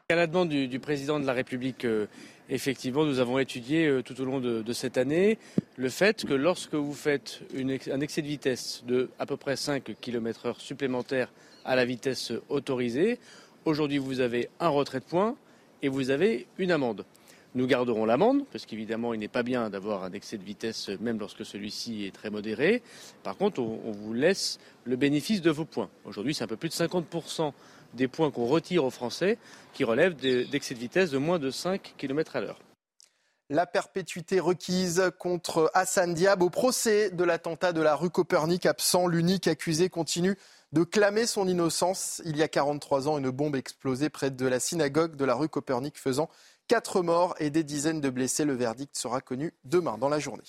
À 0.09 0.15
la 0.15 0.27
demande 0.27 0.49
du, 0.49 0.79
président 0.79 1.19
de 1.19 1.25
la 1.25 1.33
République, 1.33 1.85
euh, 1.85 2.07
effectivement, 2.51 3.05
nous 3.05 3.19
avons 3.19 3.39
étudié 3.39 3.87
euh, 3.87 4.03
tout 4.03 4.19
au 4.21 4.25
long 4.25 4.39
de, 4.39 4.73
cette 4.73 4.97
année 4.97 5.39
le 5.77 5.89
fait 5.89 6.25
que 6.25 6.33
lorsque 6.33 6.75
vous 6.75 6.93
faites 6.93 7.41
un 7.55 8.01
excès 8.01 8.21
de 8.21 8.27
vitesse 8.27 8.83
de 8.85 9.09
à 9.17 9.25
peu 9.25 9.37
près 9.37 9.55
5 9.55 9.95
km/h 9.99 10.59
supplémentaire 10.59 11.31
à 11.65 11.75
la 11.75 11.85
vitesse 11.85 12.33
autorisée, 12.49 13.19
aujourd'hui 13.65 13.97
vous 13.97 14.19
avez 14.19 14.49
un 14.59 14.69
retrait 14.69 14.99
de 14.99 15.05
points 15.05 15.35
et 15.81 15.87
vous 15.87 16.09
avez 16.09 16.47
une 16.57 16.71
amende. 16.71 17.05
Nous 17.53 17.67
garderons 17.67 18.05
l'amende, 18.05 18.45
parce 18.49 18.65
qu'évidemment, 18.65 19.13
il 19.13 19.19
n'est 19.19 19.27
pas 19.27 19.43
bien 19.43 19.69
d'avoir 19.69 20.05
un 20.05 20.13
excès 20.13 20.37
de 20.37 20.43
vitesse, 20.43 20.89
même 21.01 21.19
lorsque 21.19 21.45
celui-ci 21.45 22.05
est 22.05 22.15
très 22.15 22.29
modéré. 22.29 22.81
Par 23.23 23.35
contre, 23.35 23.59
on, 23.59 23.81
on 23.83 23.91
vous 23.91 24.13
laisse 24.13 24.57
le 24.85 24.95
bénéfice 24.95 25.41
de 25.41 25.51
vos 25.51 25.65
points. 25.65 25.89
Aujourd'hui, 26.05 26.33
c'est 26.33 26.45
un 26.45 26.47
peu 26.47 26.55
plus 26.55 26.69
de 26.69 26.73
50% 26.73 27.51
des 27.93 28.07
points 28.07 28.31
qu'on 28.31 28.45
retire 28.45 28.85
aux 28.85 28.89
Français 28.89 29.37
qui 29.73 29.83
relèvent 29.83 30.15
d'excès 30.15 30.73
de 30.73 30.79
vitesse 30.79 31.11
de 31.11 31.17
moins 31.17 31.39
de 31.39 31.49
5 31.49 31.95
km 31.97 32.35
à 32.35 32.41
l'heure. 32.41 32.59
La 33.49 33.65
perpétuité 33.65 34.39
requise 34.39 35.11
contre 35.19 35.69
Hassan 35.73 36.13
Diab 36.13 36.41
au 36.41 36.49
procès 36.49 37.09
de 37.09 37.23
l'attentat 37.25 37.73
de 37.73 37.81
la 37.81 37.95
rue 37.95 38.09
Copernic 38.09 38.65
absent. 38.65 39.07
L'unique 39.07 39.47
accusé 39.47 39.89
continue 39.89 40.37
de 40.71 40.85
clamer 40.85 41.25
son 41.25 41.49
innocence. 41.49 42.21
Il 42.23 42.37
y 42.37 42.43
a 42.43 42.47
43 42.47 43.09
ans, 43.09 43.17
une 43.17 43.29
bombe 43.29 43.57
explosée 43.57 44.09
près 44.09 44.31
de 44.31 44.47
la 44.47 44.61
synagogue 44.61 45.17
de 45.17 45.25
la 45.25 45.35
rue 45.35 45.49
Copernic 45.49 45.97
faisant 45.97 46.29
quatre 46.69 47.01
morts 47.01 47.35
et 47.39 47.49
des 47.49 47.65
dizaines 47.65 47.99
de 47.99 48.09
blessés. 48.09 48.45
Le 48.45 48.53
verdict 48.53 48.95
sera 48.95 49.19
connu 49.19 49.53
demain 49.65 49.97
dans 49.97 50.07
la 50.07 50.19
journée. 50.19 50.43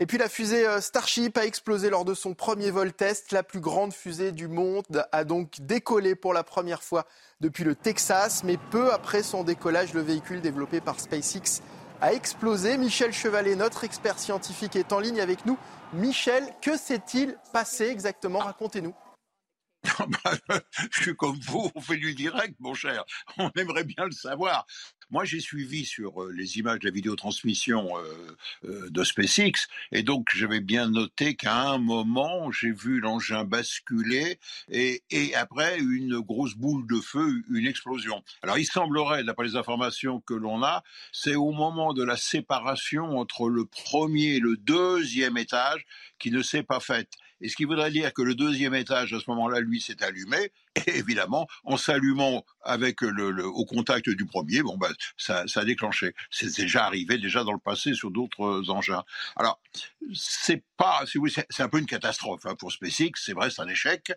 Et 0.00 0.06
puis 0.06 0.16
la 0.16 0.28
fusée 0.28 0.64
euh, 0.64 0.80
Starship 0.80 1.36
a 1.38 1.44
explosé 1.44 1.90
lors 1.90 2.04
de 2.04 2.14
son 2.14 2.34
premier 2.34 2.70
vol 2.70 2.92
test. 2.92 3.32
La 3.32 3.42
plus 3.42 3.58
grande 3.58 3.92
fusée 3.92 4.30
du 4.30 4.46
monde 4.46 5.04
a 5.10 5.24
donc 5.24 5.56
décollé 5.60 6.14
pour 6.14 6.32
la 6.32 6.44
première 6.44 6.84
fois 6.84 7.04
depuis 7.40 7.64
le 7.64 7.74
Texas. 7.74 8.44
Mais 8.44 8.58
peu 8.70 8.92
après 8.92 9.24
son 9.24 9.42
décollage, 9.42 9.94
le 9.94 10.00
véhicule 10.00 10.40
développé 10.40 10.80
par 10.80 11.00
SpaceX 11.00 11.62
a 12.00 12.12
explosé. 12.12 12.78
Michel 12.78 13.12
Chevalet, 13.12 13.56
notre 13.56 13.82
expert 13.82 14.20
scientifique, 14.20 14.76
est 14.76 14.92
en 14.92 15.00
ligne 15.00 15.20
avec 15.20 15.44
nous. 15.46 15.58
Michel, 15.92 16.44
que 16.62 16.76
s'est-il 16.76 17.36
passé 17.52 17.86
exactement? 17.86 18.38
Racontez-nous. 18.38 18.94
je 20.92 21.02
suis 21.02 21.16
comme 21.16 21.38
vous, 21.40 21.70
on 21.74 21.80
fait 21.80 21.96
du 21.96 22.14
direct, 22.14 22.54
mon 22.60 22.74
cher. 22.74 23.04
On 23.38 23.50
aimerait 23.56 23.84
bien 23.84 24.04
le 24.04 24.12
savoir. 24.12 24.66
Moi, 25.10 25.24
j'ai 25.24 25.40
suivi 25.40 25.86
sur 25.86 26.22
euh, 26.22 26.32
les 26.36 26.58
images 26.58 26.80
de 26.80 26.86
la 26.86 26.90
vidéotransmission 26.90 27.96
euh, 27.96 28.36
euh, 28.64 28.90
de 28.90 29.04
SpaceX, 29.04 29.66
et 29.90 30.02
donc 30.02 30.26
j'avais 30.34 30.60
bien 30.60 30.90
noté 30.90 31.34
qu'à 31.34 31.70
un 31.70 31.78
moment, 31.78 32.50
j'ai 32.52 32.72
vu 32.72 33.00
l'engin 33.00 33.44
basculer, 33.44 34.38
et, 34.70 35.02
et 35.10 35.34
après, 35.34 35.78
une 35.78 36.20
grosse 36.20 36.54
boule 36.56 36.86
de 36.86 37.00
feu, 37.00 37.42
une 37.50 37.66
explosion. 37.66 38.22
Alors, 38.42 38.58
il 38.58 38.66
semblerait, 38.66 39.24
d'après 39.24 39.46
les 39.46 39.56
informations 39.56 40.20
que 40.20 40.34
l'on 40.34 40.62
a, 40.62 40.82
c'est 41.10 41.36
au 41.36 41.52
moment 41.52 41.94
de 41.94 42.04
la 42.04 42.18
séparation 42.18 43.18
entre 43.18 43.48
le 43.48 43.64
premier 43.64 44.34
et 44.34 44.40
le 44.40 44.58
deuxième 44.58 45.38
étage 45.38 45.86
qui 46.18 46.30
ne 46.30 46.42
s'est 46.42 46.62
pas 46.62 46.80
faite. 46.80 47.14
Et 47.40 47.48
ce 47.48 47.56
qui 47.56 47.64
voudrait 47.64 47.90
dire 47.90 48.12
que 48.12 48.22
le 48.22 48.34
deuxième 48.34 48.74
étage, 48.74 49.12
à 49.12 49.20
ce 49.20 49.30
moment-là, 49.30 49.60
lui, 49.60 49.80
s'est 49.80 50.02
allumé. 50.02 50.50
Et 50.86 50.98
évidemment, 50.98 51.46
en 51.64 51.76
s'allumant 51.76 52.44
avec 52.62 53.00
le, 53.00 53.46
au 53.46 53.64
contact 53.64 54.10
du 54.10 54.26
premier, 54.26 54.62
bon, 54.62 54.76
ben, 54.76 54.92
ça, 55.16 55.46
ça 55.46 55.60
a 55.60 55.64
déclenché. 55.64 56.14
C'est 56.30 56.54
déjà 56.56 56.84
arrivé, 56.84 57.18
déjà 57.18 57.44
dans 57.44 57.52
le 57.52 57.58
passé, 57.58 57.94
sur 57.94 58.10
d'autres 58.10 58.70
engins. 58.70 59.04
Alors, 59.36 59.60
c'est 60.14 60.62
pas, 60.76 61.04
si 61.06 61.18
vous 61.18 61.28
c'est 61.28 61.62
un 61.62 61.68
peu 61.68 61.78
une 61.78 61.86
catastrophe 61.86 62.46
hein, 62.46 62.54
pour 62.58 62.72
SpaceX. 62.72 63.12
C'est 63.16 63.32
vrai, 63.32 63.50
c'est 63.50 63.62
un 63.62 63.68
échec. 63.68 64.12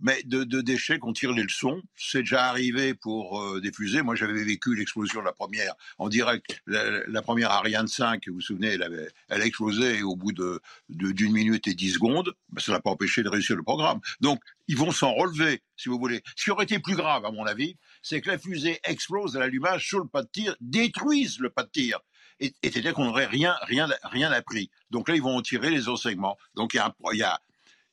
Mais 0.00 0.22
de, 0.24 0.44
de 0.44 0.62
on 1.02 1.12
tire 1.12 1.32
les 1.32 1.42
leçons. 1.42 1.82
C'est 1.96 2.20
déjà 2.20 2.46
arrivé 2.46 2.94
pour 2.94 3.40
euh, 3.40 3.60
des 3.60 3.72
fusées. 3.72 4.02
Moi, 4.02 4.14
j'avais 4.14 4.44
vécu 4.44 4.74
l'explosion 4.74 5.20
de 5.20 5.26
la 5.26 5.32
première 5.32 5.74
en 5.98 6.08
direct. 6.08 6.60
La, 6.66 7.22
première 7.22 7.50
Ariane 7.50 7.88
5, 7.88 8.28
vous 8.28 8.34
vous 8.34 8.40
souvenez, 8.40 8.68
elle, 8.68 9.12
elle 9.28 9.42
a 9.42 9.46
explosé 9.46 10.02
au 10.02 10.16
bout 10.16 10.32
de, 10.32 10.60
d'une 10.88 11.32
minute 11.32 11.66
et 11.66 11.74
dix 11.74 11.92
secondes. 11.92 12.34
Ben, 12.50 12.60
ça 12.60 12.72
n'a 12.72 12.80
pas 12.80 12.90
empêché 12.90 13.22
de 13.22 13.28
réussir 13.28 13.56
le 13.56 13.62
programme. 13.62 14.00
Donc, 14.20 14.40
ils 14.68 14.76
vont 14.76 14.90
s'en 14.90 15.12
relever, 15.14 15.62
si 15.76 15.88
vous 15.88 15.98
voulez. 15.98 16.22
Ce 16.36 16.44
qui 16.44 16.50
aurait 16.50 16.64
été 16.64 16.78
plus 16.78 16.96
grave, 16.96 17.24
à 17.24 17.30
mon 17.30 17.46
avis, 17.46 17.76
c'est 18.02 18.20
que 18.20 18.30
la 18.30 18.38
fusée 18.38 18.80
explose 18.84 19.36
à 19.36 19.40
l'allumage 19.40 19.86
sur 19.86 19.98
le 19.98 20.08
pas 20.08 20.22
de 20.22 20.28
tir, 20.28 20.56
détruise 20.60 21.38
le 21.38 21.50
pas 21.50 21.62
de 21.62 21.70
tir. 21.70 22.00
Et, 22.40 22.52
c'est-à-dire 22.62 22.94
qu'on 22.94 23.06
n'aurait 23.06 23.26
rien, 23.26 23.56
rien, 23.62 23.88
rien 24.02 24.30
appris. 24.30 24.70
Donc 24.90 25.08
là, 25.08 25.14
ils 25.14 25.22
vont 25.22 25.36
en 25.36 25.42
tirer 25.42 25.70
les 25.70 25.88
enseignements. 25.88 26.36
Donc 26.54 26.74
il 26.74 26.78
y 26.78 27.14
il 27.14 27.18
y 27.18 27.22
a 27.22 27.40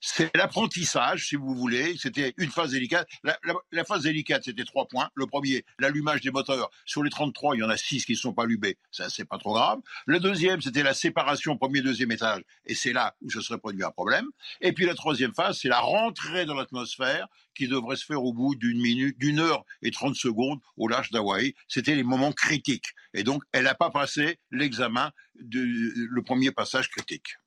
c'est 0.05 0.35
l'apprentissage, 0.35 1.29
si 1.29 1.37
vous 1.37 1.55
voulez. 1.55 1.95
C'était 1.97 2.33
une 2.35 2.51
phase 2.51 2.71
délicate. 2.71 3.07
La, 3.23 3.85
phase 3.85 4.03
délicate, 4.03 4.43
c'était 4.43 4.65
trois 4.65 4.85
points. 4.85 5.09
Le 5.15 5.27
premier, 5.27 5.63
l'allumage 5.79 6.19
des 6.19 6.29
moteurs. 6.29 6.69
Sur 6.85 7.03
les 7.03 7.09
33, 7.09 7.55
il 7.55 7.59
y 7.59 7.63
en 7.63 7.69
a 7.69 7.77
six 7.77 8.05
qui 8.05 8.11
ne 8.11 8.17
sont 8.17 8.33
pas 8.33 8.43
allumés. 8.43 8.77
Ça, 8.91 9.09
c'est 9.09 9.23
pas 9.23 9.37
trop 9.37 9.53
grave. 9.53 9.79
Le 10.05 10.19
deuxième, 10.19 10.59
c'était 10.59 10.83
la 10.83 10.93
séparation 10.93 11.57
premier 11.57 11.79
deuxième 11.79 12.11
étage. 12.11 12.41
Et 12.65 12.75
c'est 12.75 12.91
là 12.91 13.15
où 13.21 13.29
se 13.29 13.39
serait 13.39 13.57
produit 13.57 13.81
un 13.85 13.91
problème. 13.91 14.25
Et 14.59 14.73
puis 14.73 14.85
la 14.85 14.93
troisième 14.93 15.33
phase, 15.33 15.59
c'est 15.61 15.69
la 15.69 15.79
rentrée 15.79 16.45
dans 16.45 16.55
l'atmosphère 16.55 17.27
qui 17.55 17.69
devrait 17.69 17.95
se 17.95 18.03
faire 18.03 18.21
au 18.21 18.33
bout 18.33 18.55
d'une 18.55 18.81
minute, 18.81 19.17
d'une 19.17 19.39
heure 19.39 19.63
et 19.81 19.91
trente 19.91 20.15
secondes 20.15 20.59
au 20.75 20.89
large 20.89 21.11
d'Hawaï. 21.11 21.53
C'était 21.69 21.95
les 21.95 22.03
moments 22.03 22.33
critiques. 22.33 22.87
Et 23.13 23.23
donc, 23.23 23.41
elle 23.53 23.63
n'a 23.63 23.75
pas 23.75 23.89
passé 23.89 24.37
l'examen, 24.51 25.11
le 25.39 26.21
premier 26.23 26.51
passage 26.51 26.89
critique. 26.89 27.37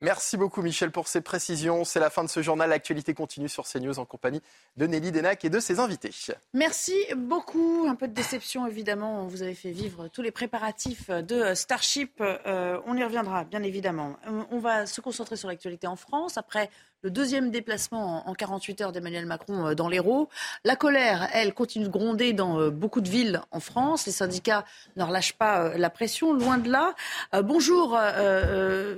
Merci 0.00 0.36
beaucoup 0.36 0.62
Michel 0.62 0.92
pour 0.92 1.08
ces 1.08 1.20
précisions. 1.20 1.84
C'est 1.84 1.98
la 1.98 2.08
fin 2.08 2.22
de 2.22 2.28
ce 2.28 2.40
journal. 2.40 2.70
L'actualité 2.70 3.14
continue 3.14 3.48
sur 3.48 3.66
CNews 3.66 3.98
en 3.98 4.04
compagnie 4.04 4.40
de 4.76 4.86
Nelly 4.86 5.10
Denac 5.10 5.44
et 5.44 5.50
de 5.50 5.58
ses 5.58 5.80
invités. 5.80 6.12
Merci 6.54 6.94
beaucoup. 7.16 7.86
Un 7.88 7.96
peu 7.96 8.06
de 8.06 8.12
déception 8.12 8.66
évidemment. 8.66 9.26
Vous 9.26 9.42
avez 9.42 9.54
fait 9.54 9.72
vivre 9.72 10.06
tous 10.08 10.22
les 10.22 10.30
préparatifs 10.30 11.10
de 11.10 11.54
Starship. 11.54 12.20
Euh, 12.20 12.80
on 12.86 12.96
y 12.96 13.02
reviendra 13.02 13.42
bien 13.44 13.62
évidemment. 13.64 14.16
On 14.50 14.60
va 14.60 14.86
se 14.86 15.00
concentrer 15.00 15.36
sur 15.36 15.48
l'actualité 15.48 15.88
en 15.88 15.96
France. 15.96 16.38
Après 16.38 16.70
le 17.02 17.10
deuxième 17.10 17.52
déplacement 17.52 18.28
en 18.28 18.34
48 18.34 18.80
heures 18.80 18.92
d'Emmanuel 18.92 19.24
Macron 19.24 19.68
euh, 19.68 19.74
dans 19.74 19.88
l'Hérault. 19.88 20.28
La 20.64 20.74
colère, 20.74 21.28
elle, 21.32 21.54
continue 21.54 21.84
de 21.84 21.90
gronder 21.90 22.32
dans 22.32 22.58
euh, 22.58 22.70
beaucoup 22.70 23.00
de 23.00 23.08
villes 23.08 23.40
en 23.52 23.60
France. 23.60 24.06
Les 24.06 24.12
syndicats 24.12 24.64
ne 24.96 25.04
relâchent 25.04 25.34
pas 25.34 25.60
euh, 25.60 25.78
la 25.78 25.90
pression, 25.90 26.32
loin 26.32 26.58
de 26.58 26.68
là. 26.68 26.94
Bonjour, 27.42 27.98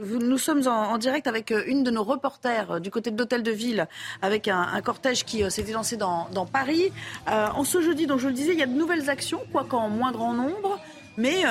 nous 0.05 0.39
sommes 0.39 0.67
en 0.67 0.97
direct 0.99 1.27
avec 1.27 1.53
une 1.67 1.83
de 1.83 1.91
nos 1.91 2.03
reporters 2.03 2.81
du 2.81 2.91
côté 2.91 3.11
de 3.11 3.19
l'hôtel 3.19 3.43
de 3.43 3.51
ville, 3.51 3.87
avec 4.23 4.49
un, 4.49 4.81
cortège 4.83 5.25
qui 5.25 5.49
s'était 5.51 5.73
lancé 5.73 5.97
dans, 5.97 6.29
Paris. 6.51 6.93
en 7.27 7.65
ce 7.65 7.81
jeudi, 7.83 8.07
donc 8.07 8.19
je 8.19 8.29
le 8.29 8.35
disais, 8.35 8.53
il 8.53 8.59
y 8.59 8.63
a 8.63 8.67
de 8.67 8.73
nouvelles 8.73 9.11
actions, 9.11 9.41
quoique 9.53 9.75
en 9.75 9.89
moins 9.89 10.13
grand 10.13 10.33
nombre. 10.33 10.79
Mais 11.17 11.45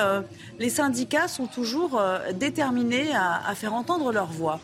les 0.58 0.70
syndicats 0.70 1.28
sont 1.28 1.46
toujours 1.46 2.00
déterminés 2.34 3.10
à 3.14 3.54
faire 3.54 3.74
entendre 3.74 4.12
leur 4.12 4.26
voix. 4.26 4.60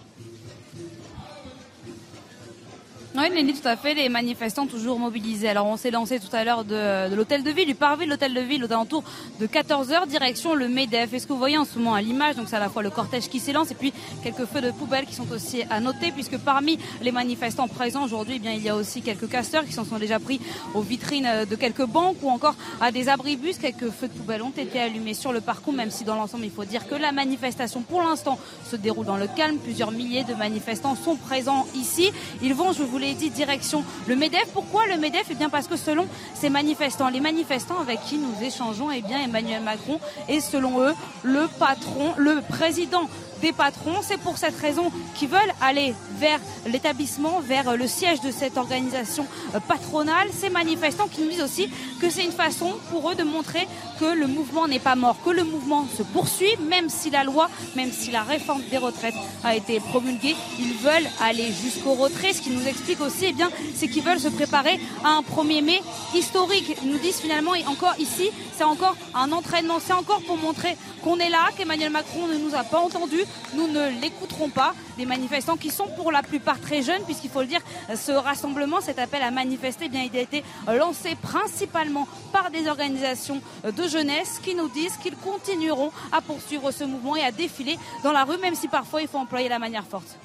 Oui, 3.19 3.31
Nelly, 3.31 3.55
tout 3.55 3.67
à 3.67 3.77
fait. 3.77 3.95
Les 3.95 4.11
manifestants 4.11 4.67
toujours 4.67 4.99
mobilisés. 4.99 5.49
Alors, 5.49 5.65
on 5.65 5.79
s'est 5.79 5.91
lancé 5.91 6.21
tout 6.21 6.35
à 6.37 6.45
l'heure 6.45 6.65
de, 6.65 7.15
l'hôtel 7.15 7.43
de 7.43 7.51
ville, 7.51 7.65
du 7.65 7.75
parvis 7.75 8.05
de 8.05 8.11
l'hôtel 8.11 8.35
de 8.35 8.41
ville, 8.41 8.63
aux 8.63 8.71
alentours 8.71 9.05
de 9.41 9.47
14h, 9.47 10.07
direction 10.07 10.55
le 10.55 10.69
MEDEF. 10.69 11.15
Et 11.15 11.19
ce 11.19 11.27
que 11.27 11.33
vous 11.33 11.39
voyez 11.39 11.57
en 11.57 11.65
ce 11.65 11.79
moment 11.79 11.95
à 11.95 12.03
l'image, 12.03 12.37
donc 12.37 12.49
c'est 12.51 12.57
à 12.57 12.61
la 12.61 12.69
fois 12.69 12.83
le 12.83 12.91
cortège 12.91 13.31
qui 13.31 13.41
s'élance 13.41 13.71
et 13.71 13.75
puis 13.75 13.95
quelques 14.23 14.45
feux 14.45 14.61
de 14.61 14.71
poubelle 14.71 15.07
qui 15.07 15.15
sont 15.15 15.33
aussi 15.33 15.63
à 15.71 15.81
noter, 15.81 16.11
puisque 16.11 16.37
parmi 16.37 16.79
les 17.01 17.11
manifestants 17.11 17.69
présents 17.69 18.05
aujourd'hui, 18.05 18.35
eh 18.37 18.39
bien, 18.39 18.53
il 18.53 18.63
y 18.63 18.69
a 18.69 18.77
aussi 18.77 19.01
quelques 19.01 19.31
casseurs 19.31 19.65
qui 19.65 19.73
s'en 19.73 19.87
sont 19.87 19.99
déjà 19.99 20.19
pris 20.19 20.39
aux 20.75 20.83
vitrines 20.83 21.47
de 21.49 21.57
quelques 21.57 21.87
banques 21.87 22.19
ou 22.23 22.29
encore 22.29 22.55
à 22.83 22.93
des 22.93 23.09
abribus. 23.09 23.57
Quelques 23.57 23.89
feux 23.89 24.09
de 24.09 24.13
poubelle 24.13 24.43
ont 24.43 24.51
été 24.51 24.79
allumés 24.79 25.15
sur 25.15 25.33
le 25.33 25.41
parcours, 25.41 25.73
même 25.73 25.91
si 25.91 26.05
dans 26.05 26.17
l'ensemble, 26.17 26.45
il 26.45 26.51
faut 26.51 26.67
dire 26.67 26.87
que 26.87 26.95
la 26.95 27.13
manifestation, 27.13 27.81
pour 27.81 28.03
l'instant, 28.03 28.39
se 28.71 28.77
déroule 28.77 29.07
dans 29.07 29.17
le 29.17 29.27
calme. 29.27 29.57
Plusieurs 29.57 29.91
milliers 29.91 30.25
de 30.25 30.35
manifestants 30.35 30.97
sont 30.97 31.17
présents 31.17 31.67
ici. 31.75 32.13
Ils 32.43 32.53
vont, 32.53 32.75
je 32.75 32.83
vous 32.83 33.06
dit, 33.15 33.31
direction 33.31 33.85
le 34.07 34.17
MEDEF. 34.17 34.49
Pourquoi 34.53 34.87
le 34.87 34.97
MEDEF? 34.97 35.27
Eh 35.31 35.35
bien 35.35 35.49
parce 35.49 35.67
que 35.67 35.77
selon 35.77 36.07
ces 36.35 36.51
manifestants, 36.51 37.09
les 37.09 37.21
manifestants 37.21 37.81
avec 37.81 38.03
qui 38.03 38.19
nous 38.19 38.35
échangeons, 38.43 38.91
eh 38.91 39.03
bien 39.03 39.21
Emmanuel 39.21 39.63
Macron 39.63 40.01
est 40.29 40.41
selon 40.41 40.81
eux 40.81 40.95
le 41.23 41.49
patron, 41.59 42.15
le 42.17 42.41
président 42.41 43.09
des 43.43 43.53
patrons. 43.53 43.97
C'est 44.03 44.19
pour 44.19 44.39
cette 44.39 44.59
raison 44.59 44.91
qu'ils 45.15 45.29
veulent 45.29 45.41
aller 45.61 45.95
vers 46.19 46.41
l'établissement, 46.67 47.41
vers 47.41 47.77
le 47.77 47.87
siège 47.87 48.21
de 48.21 48.31
cette 48.31 48.57
organisation 48.57 49.27
euh, 49.55 49.61
patronale. 49.61 50.29
Ces 50.33 50.51
manifestants 50.51 51.09
qui 51.09 51.23
nous 51.23 51.31
disent 51.31 51.43
aussi 51.43 51.69
que 52.01 52.11
c'est 52.11 52.25
une 52.25 52.33
façon 52.33 52.75
pour 52.91 53.11
eux 53.11 53.15
de 53.15 53.25
montrer 53.25 53.67
que 54.01 54.07
le 54.07 54.27
mouvement 54.27 54.69
n'est 54.69 54.79
pas 54.79 54.95
mort, 54.95 55.17
que 55.25 55.31
le 55.31 55.45
mouvement 55.45 55.87
se 55.97 56.03
poursuit, 56.03 56.57
même 56.69 56.89
si 56.89 57.11
la 57.11 57.25
loi, 57.25 57.49
même 57.75 57.93
si 57.93 58.11
la 58.11 58.23
réforme 58.23 58.63
des 58.71 58.79
retraites 58.79 59.15
a 59.45 59.55
été 59.55 59.81
promulguée. 59.81 60.37
Ils 60.59 60.75
veulent 60.75 61.09
aller 61.21 61.53
jusqu'au 61.53 61.95
retrait. 61.95 62.33
Ce 62.33 62.41
qui 62.41 62.51
nous 62.51 62.67
explique 62.67 62.96
aussi, 63.01 63.27
eh 63.27 63.33
bien, 63.33 63.51
c'est 63.75 63.89
qu'ils 63.89 64.03
veulent 64.03 64.21
se 64.21 64.29
préparer 64.29 64.81
à 65.05 65.11
un 65.11 65.23
1er 65.23 65.63
mai 65.63 65.83
historique. 66.15 66.77
Ils 66.83 66.91
nous 66.91 66.99
disent 66.99 67.21
finalement, 67.21 67.55
et 67.55 67.67
encore 67.67 67.95
ici, 67.99 68.31
c'est 68.57 68.65
encore 68.65 68.97
un 69.15 69.33
entraînement, 69.33 69.79
c'est 69.85 69.93
encore 69.93 70.23
pour 70.23 70.37
montrer 70.37 70.77
qu'on 71.03 71.19
est 71.19 71.29
là, 71.29 71.51
qu'Emmanuel 71.57 71.91
Macron 71.91 72.27
ne 72.27 72.37
nous 72.39 72.55
a 72.55 72.65
pas 72.65 72.79
entendus, 72.79 73.25
nous 73.55 73.69
ne 73.69 74.01
l'écouterons 74.01 74.49
pas. 74.49 74.75
Des 74.99 75.07
manifestants 75.07 75.57
qui 75.57 75.71
sont 75.71 75.89
pour 75.89 76.11
la 76.11 76.23
plupart 76.23 76.61
très 76.61 76.83
jeunes, 76.83 77.03
puisqu'il 77.05 77.31
faut 77.31 77.43
le 77.43 77.47
dire, 77.47 77.61
ce 77.95 78.13
rassemblement, 78.13 78.81
cet 78.81 78.99
appel 78.99 79.23
à 79.23 79.31
manifester, 79.31 79.87
eh 79.87 79.89
bien, 79.89 80.09
il 80.11 80.17
a 80.17 80.23
été 80.23 80.43
lancé 80.67 81.17
principalement 81.21 82.09
par 82.33 82.51
des 82.51 82.67
organisations 82.67 83.41
de 83.65 83.89
jeunesse 83.89 84.41
qui 84.43 84.55
nous 84.55 84.69
disent 84.69 84.97
qu'ils 85.03 85.17
continueront 85.17 85.93
à 86.13 86.21
poursuivre 86.21 86.71
ce 86.71 86.85
mouvement 86.85 87.17
et 87.17 87.23
à 87.23 87.31
défiler 87.31 87.79
dans 88.03 88.13
la 88.13 88.25
rue, 88.25 88.39
même 88.39 88.55
si 88.55 88.69
parfois 88.69 89.03
il 89.03 89.09
faut 89.09 89.19
employer 89.19 89.49
la 89.49 89.59
manière 89.59 89.85
forte. 89.85 90.17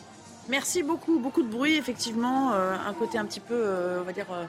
Merci 0.49 0.82
beaucoup, 0.82 1.19
beaucoup 1.19 1.43
de 1.43 1.47
bruit, 1.47 1.75
effectivement, 1.75 2.54
euh, 2.54 2.75
un 2.75 2.93
côté 2.93 3.17
un 3.17 3.25
petit 3.25 3.39
peu, 3.39 3.54
euh, 3.56 3.99
on 4.01 4.04
va 4.04 4.12
dire, 4.12 4.25
euh, 4.32 4.45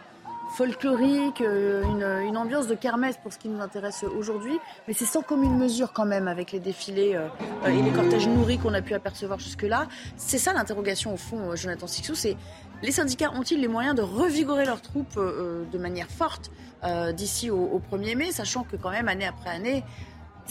folklorique, 0.56 1.40
une, 1.40 2.36
ambiance 2.36 2.66
de 2.66 2.74
kermesse 2.74 3.16
pour 3.22 3.32
ce 3.32 3.38
qui 3.38 3.48
nous 3.48 3.60
intéresse 3.60 4.04
aujourd'hui, 4.04 4.58
mais 4.86 4.94
c'est 4.94 5.04
sans 5.04 5.22
commune 5.22 5.56
mesure 5.56 5.92
quand 5.92 6.04
même 6.04 6.28
avec 6.28 6.52
les 6.52 6.60
défilés 6.60 7.18
et 7.66 7.82
les 7.82 7.90
cortèges 7.90 8.26
nourris 8.26 8.58
qu'on 8.58 8.74
a 8.74 8.82
pu 8.82 8.92
apercevoir 8.92 9.38
jusque-là. 9.38 9.86
C'est 10.16 10.38
ça 10.38 10.52
l'interrogation 10.52 11.14
au 11.14 11.16
fond, 11.16 11.56
Jonathan 11.56 11.86
Sixou, 11.86 12.14
c'est 12.14 12.36
les 12.82 12.92
syndicats 12.92 13.30
ont-ils 13.32 13.60
les 13.60 13.68
moyens 13.68 13.94
de 13.94 14.02
revigorer 14.02 14.66
leurs 14.66 14.82
troupes 14.82 15.18
de 15.18 15.78
manière 15.78 16.08
forte 16.10 16.50
d'ici 17.14 17.48
au, 17.48 17.56
au 17.56 17.80
1er 17.96 18.16
mai, 18.16 18.32
sachant 18.32 18.64
que 18.64 18.76
quand 18.76 18.90
même 18.90 19.08
année 19.08 19.26
après 19.26 19.50
année, 19.50 19.84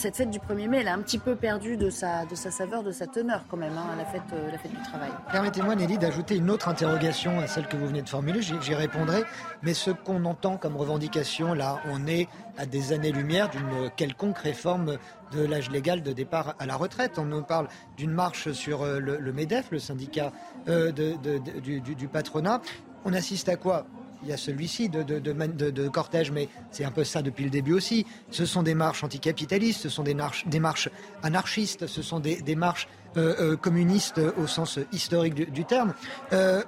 cette 0.02 0.18
fête 0.18 0.32
du 0.32 0.40
1er 0.40 0.68
mai, 0.68 0.80
elle 0.80 0.88
a 0.88 0.96
un 0.96 1.02
petit 1.02 1.20
peu 1.20 1.36
perdu 1.36 1.78
de 1.78 1.92
sa, 1.92 2.26
saveur, 2.36 2.82
de 2.82 2.92
sa 2.92 3.06
teneur 3.06 3.44
quand 3.48 3.58
même, 3.58 3.78
hein, 3.78 3.86
la, 3.96 4.06
fête, 4.06 4.24
la 4.52 4.58
fête 4.58 4.72
du 4.72 4.82
travail. 4.82 5.12
Permettez-moi, 5.32 5.76
Nelly, 5.76 6.00
d'ajouter 6.00 6.38
une 6.38 6.50
autre 6.50 6.70
interrogation 6.70 7.40
à 7.40 7.46
celle 7.46 7.68
que 7.68 7.78
vous 7.78 7.86
venez 7.86 8.02
de 8.02 8.10
formuler, 8.10 8.42
j'y 8.42 8.74
répondrai. 8.74 9.24
Mais 9.62 9.76
ce 9.76 9.92
qu'on 9.92 10.26
entend 10.26 10.58
comme 10.58 10.76
revendication, 10.76 11.54
là, 11.54 11.80
on 11.92 12.08
est 12.08 12.28
à 12.58 12.66
des 12.66 12.94
années-lumière 12.94 13.52
d'une 13.52 13.92
quelconque 13.96 14.40
réforme 14.40 14.98
de 15.34 15.46
l'âge 15.46 15.70
légal 15.70 16.02
de 16.02 16.14
départ 16.14 16.56
à 16.58 16.66
la 16.66 16.78
retraite. 16.78 17.20
On 17.20 17.26
nous 17.26 17.44
parle 17.44 17.68
d'une 17.96 18.12
marche 18.12 18.52
sur 18.54 18.84
le, 18.84 19.32
MEDEF, 19.32 19.70
le 19.70 19.78
syndicat 19.78 20.32
du 20.66 22.08
patronat. 22.08 22.62
On 23.06 23.14
assiste 23.14 23.50
à 23.50 23.56
quoi? 23.56 23.86
Il 24.24 24.30
y 24.30 24.34
a 24.34 24.38
celui-ci 24.38 24.90
de, 24.90 25.88
cortège, 25.90 26.32
mais 26.32 26.50
c'est 26.72 26.86
un 26.86 26.92
peu 26.92 27.04
ça 27.04 27.22
depuis 27.22 27.44
le 27.44 27.50
début 27.50 27.74
aussi. 27.74 28.06
Ce 28.30 28.46
sont 28.46 28.64
des 28.64 28.76
marches 28.76 29.04
anticapitalistes, 29.04 29.82
ce 29.82 29.90
sont 29.90 30.04
des, 30.04 30.14
marches, 30.14 30.90
anarchistes, 31.24 31.88
ce 31.88 32.02
sont 32.02 32.20
des, 32.20 32.56
marches 32.56 32.88
euh, 33.18 33.36
euh, 33.40 33.58
communistes 33.58 34.22
au 34.38 34.48
sens 34.48 34.80
historique 34.92 35.34
du, 35.34 35.66
terme. 35.66 35.94
Euh, 36.34 36.64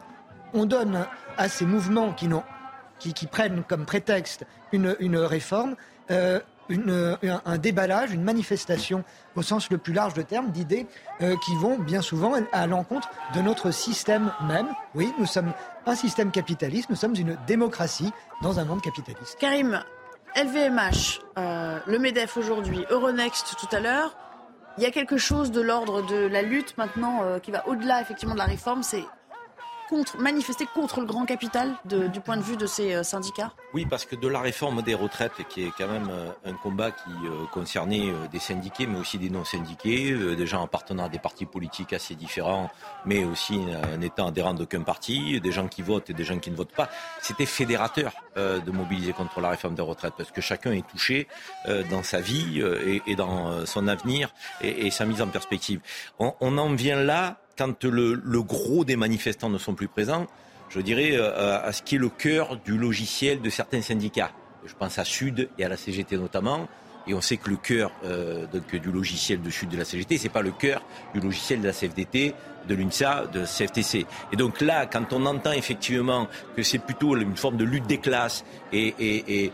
on 0.54 0.66
donne 0.66 1.06
à 1.38 1.50
ces 1.50 1.66
mouvements 1.66 2.14
qui, 2.14 3.28
prennent 3.28 3.64
comme 3.64 3.86
prétexte 3.86 4.46
une 4.72 5.18
réforme 5.18 5.76
une, 6.70 7.18
un, 7.46 7.58
déballage, 7.58 8.14
une 8.14 8.24
manifestation 8.24 9.04
au 9.36 9.42
sens 9.42 9.70
le 9.70 9.78
plus 9.78 9.94
large 9.94 10.14
de 10.14 10.22
terme 10.22 10.52
d'idées 10.52 10.88
qui 11.20 11.56
vont 11.56 11.78
bien 11.78 12.02
souvent 12.02 12.34
à 12.52 12.68
l'encontre 12.68 13.10
de 13.36 13.42
notre 13.42 13.72
système 13.72 14.32
même. 14.48 14.68
Oui, 14.96 15.12
nous 15.20 15.26
sommes 15.26 15.54
un 15.86 15.96
système 15.96 16.32
capitaliste, 16.32 16.90
nous 16.90 16.96
sommes 16.96 17.16
une 17.16 17.38
démocratie 17.48 18.12
dans 18.42 18.60
un 18.60 18.66
monde 18.66 18.82
capitaliste. 18.82 19.38
Karim, 19.40 19.84
LVMH, 20.36 21.22
euh, 21.38 21.80
le 21.86 22.00
MEDEF 22.00 22.38
aujourd'hui, 22.38 22.86
Euronext 22.90 23.56
tout 23.60 23.76
à 23.76 23.80
l'heure, 23.80 24.16
il 24.78 24.84
y 24.84 24.86
a 24.88 24.92
quelque 24.92 25.18
chose 25.18 25.52
de 25.52 25.62
l'ordre 25.62 26.02
de 26.02 26.26
la 26.26 26.42
lutte 26.42 26.76
maintenant 26.78 27.22
euh, 27.24 27.40
qui 27.40 27.52
va 27.52 27.68
au-delà 27.68 28.02
effectivement 28.02 28.34
de 28.34 28.40
la 28.40 28.46
réforme, 28.46 28.82
c'est 28.82 29.04
manifester 30.18 30.66
contre 30.74 31.00
le 31.00 31.06
grand 31.06 31.26
capital 31.26 31.76
du 31.86 32.20
point 32.20 32.38
de 32.38 32.42
vue 32.42 32.58
de 32.58 32.66
ces 32.66 32.94
euh, 32.94 33.04
syndicats? 33.04 33.52
Oui, 33.74 33.86
parce 33.86 34.06
que 34.06 34.16
de 34.16 34.28
la 34.28 34.40
réforme 34.40 34.82
des 34.82 34.94
retraites, 34.94 35.48
qui 35.50 35.64
est 35.64 35.72
quand 35.78 35.88
même 35.88 36.10
euh, 36.10 36.30
un 36.46 36.54
combat 36.54 36.92
qui 36.92 37.12
euh, 37.26 37.46
concernait 37.52 38.14
des 38.32 38.40
syndiqués, 38.40 38.88
mais 38.88 39.00
aussi 39.00 39.18
des 39.18 39.30
non-syndiqués, 39.30 40.36
des 40.36 40.48
gens 40.48 40.64
appartenant 40.64 41.06
à 41.06 41.10
des 41.10 41.20
partis 41.20 41.46
politiques 41.46 41.94
assez 41.94 42.16
différents, 42.16 42.70
mais 43.06 43.24
aussi 43.24 43.60
en 43.96 44.02
étant 44.02 44.28
adhérents 44.28 44.54
d'aucun 44.54 44.82
parti, 44.82 45.40
des 45.40 45.52
gens 45.52 45.68
qui 45.68 45.82
votent 45.82 46.10
et 46.10 46.14
des 46.14 46.24
gens 46.24 46.40
qui 46.40 46.52
ne 46.52 46.56
votent 46.56 46.74
pas. 46.74 46.90
C'était 47.22 47.46
fédérateur 47.46 48.14
de 48.36 48.72
mobiliser 48.72 49.14
contre 49.14 49.42
la 49.42 49.50
réforme 49.50 49.76
des 49.76 49.82
retraites, 49.82 50.14
parce 50.18 50.32
que 50.32 50.42
chacun 50.42 50.72
est 50.72 50.88
touché 50.88 51.28
dans 51.90 52.04
sa 52.04 52.22
vie 52.22 52.62
et 53.06 53.16
dans 53.16 53.66
son 53.66 53.88
avenir 53.88 54.34
et 54.62 54.92
sa 54.92 55.06
mise 55.06 55.22
en 55.22 55.28
perspective. 55.28 55.82
On 56.20 56.58
en 56.58 56.74
vient 56.74 57.02
là 57.02 57.43
quand 57.58 57.84
le, 57.84 58.42
gros 58.42 58.86
des 58.86 58.96
manifestants 58.96 59.50
ne 59.50 59.58
sont 59.58 59.74
plus 59.74 59.88
présents, 59.88 60.28
je 60.70 60.80
dirais 60.80 61.12
euh, 61.14 61.64
à 61.64 61.72
ce 61.72 61.84
qui 61.84 61.96
est 61.96 62.00
le 62.00 62.10
cœur 62.10 62.58
du 62.58 62.78
logiciel 62.78 63.42
de 63.42 63.50
certains 63.50 63.82
syndicats. 63.82 64.32
Je 64.66 64.74
pense 64.74 64.98
à 64.98 65.04
Sud 65.04 65.50
et 65.58 65.66
à 65.66 65.70
la 65.70 65.78
CGT 65.78 66.18
notamment. 66.18 66.68
Et 67.06 67.14
on 67.14 67.20
sait 67.20 67.36
que 67.36 67.50
le 67.50 67.58
cœur 67.58 67.92
euh, 68.06 68.46
du 68.72 68.92
logiciel 68.92 69.42
de 69.42 69.50
Sud 69.50 69.70
de 69.70 69.78
la 69.78 69.84
CGT, 69.84 70.18
c'est 70.18 70.30
pas 70.30 70.42
le 70.42 70.52
cœur 70.52 70.82
du 71.14 71.20
logiciel 71.20 71.60
de 71.60 71.68
la 71.68 71.74
CFDT, 71.74 72.34
de 72.66 72.76
l'UNSA, 72.76 73.26
de 73.28 73.44
CFTC. 73.46 74.06
Et 74.32 74.38
donc 74.38 74.62
là, 74.62 74.86
quand 74.86 75.12
on 75.12 75.26
entend 75.26 75.52
effectivement 75.52 76.30
que 76.56 76.64
c'est 76.64 76.80
plutôt 76.80 77.18
une 77.18 77.36
forme 77.36 77.58
de 77.58 77.66
lutte 77.66 77.88
des 77.88 77.98
classes 77.98 78.46
et, 78.72 78.96
et 79.00 79.52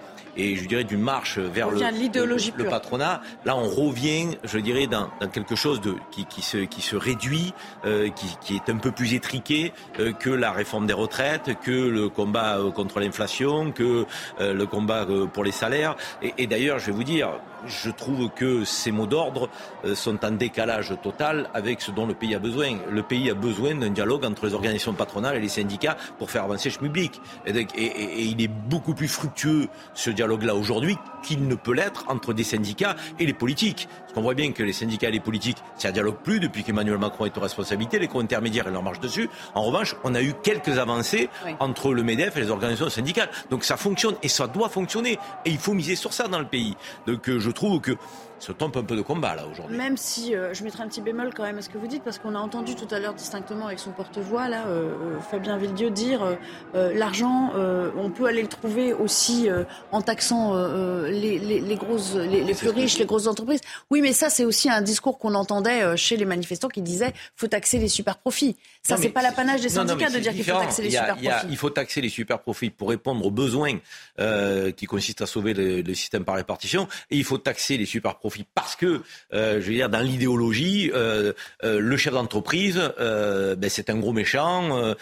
je 0.55 0.65
dirais 0.67 0.83
d'une 0.83 1.01
marche 1.01 1.37
vers 1.37 1.69
le, 1.71 1.79
l'idéologie 1.91 2.53
le- 2.55 2.65
patronat. 2.65 3.21
Là, 3.45 3.55
on 3.55 3.67
revient, 3.69 4.37
je 4.43 4.57
dirais, 4.59 4.87
dans, 4.87 5.09
dans 5.19 5.27
quelque 5.27 5.55
chose 5.55 5.81
de, 5.81 5.95
qui, 6.11 6.25
qui, 6.25 6.41
se, 6.41 6.57
qui 6.57 6.81
se 6.81 6.95
réduit, 6.95 7.53
euh, 7.85 8.09
qui, 8.09 8.27
qui 8.41 8.55
est 8.55 8.69
un 8.69 8.77
peu 8.77 8.91
plus 8.91 9.13
étriqué 9.13 9.73
euh, 9.99 10.11
que 10.13 10.29
la 10.29 10.51
réforme 10.51 10.85
des 10.87 10.93
retraites, 10.93 11.51
que 11.63 11.71
le 11.71 12.09
combat 12.09 12.57
euh, 12.57 12.71
contre 12.71 12.99
l'inflation, 12.99 13.71
que 13.71 14.05
euh, 14.39 14.53
le 14.53 14.65
combat 14.65 15.05
pour 15.33 15.43
les 15.43 15.51
salaires. 15.51 15.95
Et, 16.21 16.33
et 16.37 16.47
d'ailleurs, 16.47 16.79
je 16.79 16.87
vais 16.87 16.91
vous 16.93 17.03
dire, 17.03 17.29
je 17.65 17.89
trouve 17.89 18.29
que 18.29 18.63
ces 18.65 18.91
mots 18.91 19.05
d'ordre 19.07 19.49
euh, 19.85 19.95
sont 19.95 20.23
en 20.25 20.31
décalage 20.31 20.93
total 21.03 21.49
avec 21.53 21.81
ce 21.81 21.91
dont 21.91 22.05
le 22.05 22.13
pays 22.13 22.35
a 22.35 22.39
besoin. 22.39 22.77
Le 22.89 23.03
pays 23.03 23.29
a 23.29 23.33
besoin 23.33 23.75
d'un 23.75 23.89
dialogue 23.89 24.25
entre 24.25 24.45
les 24.45 24.53
organisations 24.53 24.93
patronales 24.93 25.35
et 25.37 25.39
les 25.39 25.47
syndicats 25.49 25.97
pour 26.17 26.31
faire 26.31 26.43
avancer 26.43 26.69
le 26.69 26.77
public. 26.77 27.21
Et, 27.45 27.53
donc- 27.53 27.69
et- 27.75 27.83
et- 27.85 28.19
et 28.19 28.23
il 28.23 28.41
est 28.41 28.47
beaucoup 28.47 28.93
plus 28.93 29.07
fructueux, 29.07 29.67
ce 29.93 30.09
dialogue-là, 30.09 30.55
aujourd'hui, 30.55 30.97
qu'il 31.23 31.47
ne 31.47 31.55
peut 31.55 31.73
l'être 31.73 32.05
entre 32.07 32.33
des 32.33 32.43
syndicats 32.43 32.95
et 33.19 33.25
les 33.25 33.33
politiques. 33.33 33.87
Parce 34.01 34.13
qu'on 34.13 34.21
voit 34.21 34.33
bien 34.33 34.51
que 34.51 34.63
les 34.63 34.73
syndicats 34.73 35.09
et 35.09 35.11
les 35.11 35.19
politiques, 35.19 35.57
ça 35.77 35.89
ne 35.89 35.93
dialogue 35.93 36.15
plus 36.23 36.39
depuis 36.39 36.63
qu'Emmanuel 36.63 36.97
Macron 36.97 37.25
est 37.25 37.37
aux 37.37 37.41
responsabilités, 37.41 37.99
les 37.99 38.07
co-intermédiaires, 38.07 38.65
ils 38.67 38.73
leur 38.73 38.81
marchent 38.83 38.99
dessus. 39.01 39.29
En 39.53 39.61
revanche, 39.63 39.95
on 40.03 40.15
a 40.15 40.21
eu 40.21 40.33
quelques 40.41 40.77
avancées 40.79 41.29
Oui. 41.45 41.51
entre 41.59 41.93
le 41.93 42.03
MEDEF 42.03 42.35
et 42.37 42.41
les 42.41 42.49
organisations 42.49 42.89
syndicales. 42.89 43.29
Donc 43.49 43.63
ça 43.63 43.77
fonctionne 43.77 44.15
et 44.23 44.27
ça 44.27 44.47
doit 44.47 44.69
fonctionner. 44.69 45.19
Et 45.45 45.51
il 45.51 45.57
faut 45.57 45.73
miser 45.73 45.95
sur 45.95 46.13
ça 46.13 46.27
dans 46.27 46.39
le 46.39 46.45
pays. 46.47 46.75
Donc 47.05 47.29
euh, 47.29 47.39
je 47.49 47.53
trouve 47.55 47.81
que 47.81 47.91
se 48.39 48.51
trompe 48.51 48.77
un 48.77 48.83
peu 48.83 48.95
de 48.95 49.01
combat 49.01 49.35
là 49.35 49.45
aujourd'hui. 49.51 49.77
Même 49.77 49.97
si 49.97 50.33
euh, 50.35 50.53
je 50.53 50.63
mettrai 50.63 50.83
un 50.83 50.87
petit 50.87 51.01
bémol 51.01 51.33
quand 51.35 51.43
même 51.43 51.57
à 51.57 51.61
ce 51.61 51.69
que 51.69 51.77
vous 51.77 51.87
dites, 51.87 52.03
parce 52.03 52.17
qu'on 52.19 52.35
a 52.35 52.39
entendu 52.39 52.75
tout 52.75 52.87
à 52.93 52.99
l'heure 52.99 53.13
distinctement 53.13 53.67
avec 53.67 53.79
son 53.79 53.91
porte-voix, 53.91 54.47
là, 54.47 54.65
euh, 54.67 54.89
euh, 55.17 55.19
Fabien 55.19 55.57
Villedieu 55.57 55.89
dire 55.91 56.23
euh, 56.23 56.35
euh, 56.75 56.93
l'argent, 56.93 57.51
euh, 57.55 57.91
on 57.97 58.09
peut 58.09 58.25
aller 58.25 58.41
le 58.41 58.47
trouver 58.47 58.93
aussi 58.93 59.49
euh, 59.49 59.63
en 59.91 60.01
taxant 60.01 60.55
euh, 60.55 61.09
les, 61.11 61.37
les, 61.39 61.59
les 61.59 61.75
grosses, 61.75 62.15
les, 62.15 62.43
les 62.43 62.53
plus 62.55 62.69
riches, 62.69 62.97
les 62.97 63.05
grosses 63.05 63.27
entreprises. 63.27 63.61
Oui, 63.89 64.01
mais 64.01 64.13
ça, 64.13 64.29
c'est 64.29 64.45
aussi 64.45 64.69
un 64.69 64.81
discours 64.81 65.19
qu'on 65.19 65.35
entendait 65.35 65.97
chez 65.97 66.15
les 66.17 66.25
manifestants 66.25 66.69
qui 66.69 66.81
disaient 66.81 67.13
faut 67.35 67.47
taxer 67.47 67.77
les 67.79 67.87
super 67.89 68.17
profits. 68.17 68.55
Ça, 68.83 68.95
c'est 68.97 69.09
pas 69.09 69.21
l'apanage 69.21 69.61
des 69.61 69.69
Non, 69.69 69.81
non, 69.83 69.89
syndicats 69.89 70.09
de 70.11 70.19
dire 70.19 70.33
qu'il 70.33 70.43
faut 70.43 70.57
taxer 70.59 70.81
les 70.81 70.95
a- 70.95 71.01
super 71.01 71.13
a- 71.15 71.17
profits. 71.37 71.47
Il 71.51 71.57
faut 71.57 71.69
taxer 71.69 72.01
les 72.01 72.09
super 72.09 72.39
profits 72.39 72.69
pour 72.69 72.89
répondre 72.89 73.25
aux 73.25 73.31
besoins 73.31 73.77
euh, 74.19 74.71
qui 74.71 74.85
consistent 74.85 75.21
à 75.21 75.25
sauver 75.25 75.53
le, 75.53 75.81
le 75.81 75.93
système 75.93 76.23
par 76.23 76.35
répartition. 76.35 76.87
Et 77.11 77.17
il 77.17 77.23
faut 77.23 77.37
taxer 77.37 77.77
les 77.77 77.85
super 77.85 78.15
profits 78.15 78.28
parce 78.53 78.75
que, 78.75 79.01
euh, 79.33 79.61
je 79.61 79.67
veux 79.67 79.73
dire, 79.73 79.89
dans 79.89 79.99
l'idéologie, 79.99 80.91
euh, 80.93 81.33
euh, 81.63 81.79
le 81.79 81.97
chef 81.97 82.13
d'entreprise, 82.13 82.79
ben, 82.97 83.69
c'est 83.69 83.89
un 83.89 83.97
gros 83.97 84.13
méchant 84.13 84.95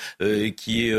qui 0.55 0.89
est 0.89 0.93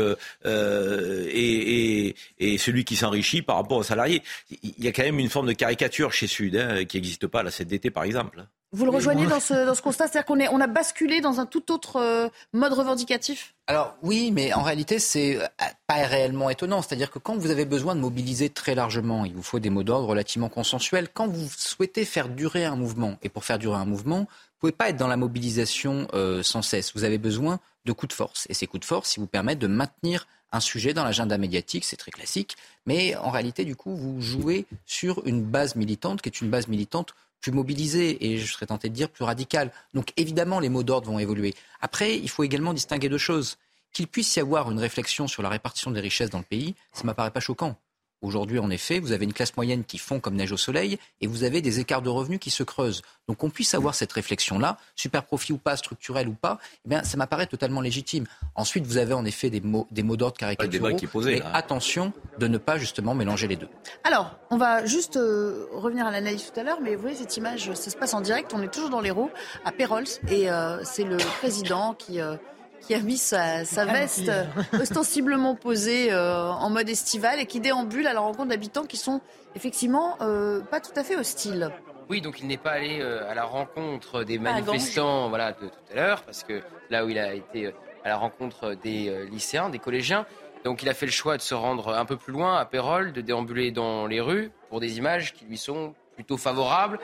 et 2.39 2.57
celui 2.57 2.85
qui 2.85 2.95
s'enrichit 2.95 3.41
par 3.41 3.57
rapport 3.57 3.77
aux 3.77 3.83
salariés. 3.83 4.21
Il 4.63 4.83
y 4.83 4.87
a 4.87 4.91
quand 4.91 5.03
même 5.03 5.19
une 5.19 5.29
forme 5.29 5.47
de 5.47 5.53
caricature 5.53 6.13
chez 6.13 6.27
Sud 6.27 6.55
hein, 6.55 6.85
qui 6.85 6.97
n'existe 6.97 7.27
pas 7.27 7.41
à 7.41 7.43
la 7.43 7.51
CDT, 7.51 7.89
par 7.89 8.03
exemple. 8.03 8.45
Vous 8.71 8.85
le 8.85 8.91
rejoignez 8.91 9.25
dans 9.25 9.39
ce, 9.39 9.65
dans 9.65 9.73
ce 9.73 9.81
constat 9.81 10.07
C'est-à-dire 10.07 10.25
qu'on 10.25 10.39
on 10.55 10.61
a 10.61 10.67
basculé 10.67 11.21
dans 11.21 11.39
un 11.39 11.47
tout 11.47 11.71
autre 11.71 11.95
euh, 11.95 12.29
mode 12.53 12.73
revendicatif? 12.73 13.55
Alors 13.65 13.95
oui, 14.03 14.31
mais 14.31 14.53
en 14.53 14.61
réalité, 14.61 14.99
c'est 14.99 15.37
euh, 15.37 15.47
pas 15.87 15.95
réellement 16.05 16.51
étonnant. 16.51 16.83
C'est-à-dire 16.83 17.09
que 17.09 17.17
quand 17.17 17.35
vous 17.35 17.49
avez 17.49 17.65
besoin 17.65 17.95
de 17.95 17.99
mobiliser 17.99 18.49
très 18.51 18.75
largement, 18.75 19.25
il 19.25 19.33
vous 19.33 19.41
faut 19.41 19.57
des 19.57 19.71
mots 19.71 19.81
d'ordre 19.81 20.07
relativement 20.07 20.49
consensuels. 20.49 21.09
Quand 21.11 21.27
vous 21.27 21.49
souhaitez 21.57 22.05
faire 22.05 22.29
durer 22.29 22.65
un 22.65 22.75
mouvement, 22.75 23.17
et 23.23 23.29
pour 23.29 23.43
faire 23.43 23.57
durer 23.57 23.77
un 23.77 23.85
mouvement, 23.85 24.19
vous 24.19 24.59
pouvez 24.59 24.71
pas 24.71 24.89
être 24.89 24.97
dans 24.97 25.07
la 25.07 25.17
mobilisation 25.17 26.07
euh, 26.13 26.43
sans 26.43 26.61
cesse. 26.61 26.93
Vous 26.93 27.05
avez 27.05 27.17
besoin 27.17 27.59
de 27.85 27.91
coups 27.91 28.09
de 28.09 28.13
force. 28.13 28.45
Et 28.49 28.53
ces 28.53 28.67
coups 28.67 28.81
de 28.81 28.85
force, 28.85 29.17
ils 29.17 29.19
vous 29.19 29.27
permettent 29.27 29.59
de 29.59 29.67
maintenir 29.67 30.27
un 30.51 30.59
sujet 30.59 30.93
dans 30.93 31.03
l'agenda 31.03 31.37
médiatique, 31.37 31.85
c'est 31.85 31.95
très 31.95 32.11
classique. 32.11 32.55
Mais 32.85 33.15
en 33.15 33.29
réalité, 33.31 33.65
du 33.65 33.75
coup, 33.75 33.95
vous 33.95 34.21
jouez 34.21 34.65
sur 34.85 35.25
une 35.25 35.43
base 35.43 35.75
militante 35.75 36.21
qui 36.21 36.29
est 36.29 36.41
une 36.41 36.49
base 36.49 36.67
militante 36.67 37.13
plus 37.41 37.51
mobilisée 37.51 38.25
et 38.25 38.37
je 38.37 38.51
serais 38.51 38.65
tenté 38.65 38.89
de 38.89 38.93
dire 38.93 39.09
plus 39.09 39.23
radicale. 39.23 39.71
Donc 39.93 40.13
évidemment, 40.17 40.59
les 40.59 40.69
mots 40.69 40.83
d'ordre 40.83 41.09
vont 41.11 41.19
évoluer. 41.19 41.53
Après, 41.81 42.17
il 42.17 42.29
faut 42.29 42.43
également 42.43 42.73
distinguer 42.73 43.09
deux 43.09 43.17
choses. 43.17 43.57
Qu'il 43.91 44.07
puisse 44.07 44.35
y 44.35 44.39
avoir 44.39 44.69
une 44.71 44.79
réflexion 44.79 45.27
sur 45.27 45.41
la 45.41 45.49
répartition 45.49 45.89
des 45.89 45.99
richesses 45.99 46.29
dans 46.29 46.37
le 46.37 46.43
pays, 46.43 46.75
ça 46.93 47.05
m'apparaît 47.05 47.31
pas 47.31 47.39
choquant. 47.39 47.75
Aujourd'hui, 48.21 48.59
en 48.59 48.69
effet, 48.69 48.99
vous 48.99 49.13
avez 49.13 49.23
une 49.23 49.31
classe 49.31 49.55
moyenne 49.55 49.85
qui 49.85 49.97
fond 49.97 50.19
comme 50.19 50.35
neige 50.35 50.51
au 50.51 50.57
soleil 50.57 50.99
et 51.21 51.27
vous 51.27 51.43
avez 51.43 51.61
des 51.61 51.79
écarts 51.79 52.01
de 52.01 52.09
revenus 52.09 52.39
qui 52.39 52.49
se 52.49 52.63
creusent. 52.63 53.01
Donc 53.29 53.37
qu'on 53.37 53.49
puisse 53.49 53.73
avoir 53.73 53.95
cette 53.95 54.11
réflexion-là, 54.11 54.77
super 54.95 55.23
profit 55.23 55.53
ou 55.53 55.57
pas, 55.57 55.77
structurel 55.77 56.27
ou 56.27 56.33
pas, 56.33 56.59
eh 56.85 56.89
bien, 56.89 57.03
ça 57.03 57.15
m'apparaît 57.15 57.47
totalement 57.47 57.79
légitime. 57.79 58.25
Ensuite, 58.55 58.85
vous 58.85 58.97
avez 58.97 59.13
en 59.13 59.23
effet 59.23 59.49
des 59.49 59.61
mots, 59.61 59.87
des 59.91 60.03
mots 60.03 60.17
d'ordre 60.17 60.35
caricaturaux. 60.35 60.95
qui 60.95 61.05
est 61.05 61.07
posé, 61.07 61.35
mais 61.35 61.39
là. 61.39 61.51
attention 61.53 62.11
de 62.39 62.47
ne 62.47 62.57
pas 62.57 62.77
justement 62.77 63.15
mélanger 63.15 63.47
les 63.47 63.55
deux. 63.55 63.69
Alors, 64.03 64.37
on 64.49 64.57
va 64.57 64.85
juste 64.85 65.15
euh, 65.15 65.67
revenir 65.71 66.05
à 66.05 66.11
l'analyse 66.11 66.51
tout 66.51 66.59
à 66.59 66.63
l'heure, 66.63 66.81
mais 66.81 66.95
vous 66.95 67.01
voyez 67.01 67.15
cette 67.15 67.37
image, 67.37 67.71
ça 67.73 67.89
se 67.89 67.95
passe 67.95 68.13
en 68.13 68.21
direct, 68.21 68.51
on 68.53 68.61
est 68.61 68.73
toujours 68.73 68.89
dans 68.89 69.01
l'Hérault, 69.01 69.31
à 69.63 69.71
Pérols, 69.71 70.07
et 70.27 70.51
euh, 70.51 70.83
c'est 70.83 71.05
le 71.05 71.17
président 71.39 71.93
qui, 71.93 72.19
euh, 72.19 72.35
qui 72.81 72.93
a 72.93 72.99
mis 72.99 73.17
sa, 73.17 73.65
sa 73.65 73.85
veste 73.85 74.31
ostensiblement 74.79 75.55
posée 75.55 76.11
euh, 76.11 76.49
en 76.49 76.69
mode 76.69 76.89
estival 76.89 77.39
et 77.39 77.45
qui 77.45 77.59
déambule 77.59 78.07
à 78.07 78.13
la 78.13 78.19
rencontre 78.19 78.49
d'habitants 78.49 78.85
qui 78.85 78.97
sont 78.97 79.21
effectivement 79.55 80.17
euh, 80.21 80.61
pas 80.61 80.79
tout 80.79 80.91
à 80.95 81.03
fait 81.03 81.15
hostiles. 81.15 81.71
Oui, 82.09 82.21
donc 82.21 82.39
il 82.39 82.47
n'est 82.47 82.57
pas 82.57 82.71
allé 82.71 82.99
euh, 83.01 83.29
à 83.29 83.35
la 83.35 83.43
rencontre 83.43 84.23
des 84.23 84.37
à 84.37 84.41
manifestants 84.41 85.29
voilà, 85.29 85.51
de 85.51 85.67
tout 85.67 85.91
à 85.91 85.95
l'heure, 85.95 86.23
parce 86.23 86.43
que 86.43 86.61
là 86.89 87.05
où 87.05 87.09
il 87.09 87.19
a 87.19 87.33
été 87.33 87.67
à 88.03 88.09
la 88.09 88.17
rencontre 88.17 88.75
des 88.75 89.09
euh, 89.09 89.25
lycéens, 89.25 89.69
des 89.69 89.79
collégiens, 89.79 90.25
donc 90.63 90.81
il 90.81 90.89
a 90.89 90.93
fait 90.93 91.05
le 91.05 91.11
choix 91.11 91.37
de 91.37 91.41
se 91.41 91.53
rendre 91.53 91.89
un 91.89 92.05
peu 92.05 92.17
plus 92.17 92.33
loin, 92.33 92.57
à 92.57 92.65
Pérol, 92.65 93.13
de 93.13 93.21
déambuler 93.21 93.71
dans 93.71 94.07
les 94.07 94.21
rues 94.21 94.51
pour 94.69 94.79
des 94.79 94.97
images 94.97 95.33
qui 95.33 95.45
lui 95.45 95.57
sont 95.57 95.93
plutôt 96.15 96.37
favorables, 96.37 96.99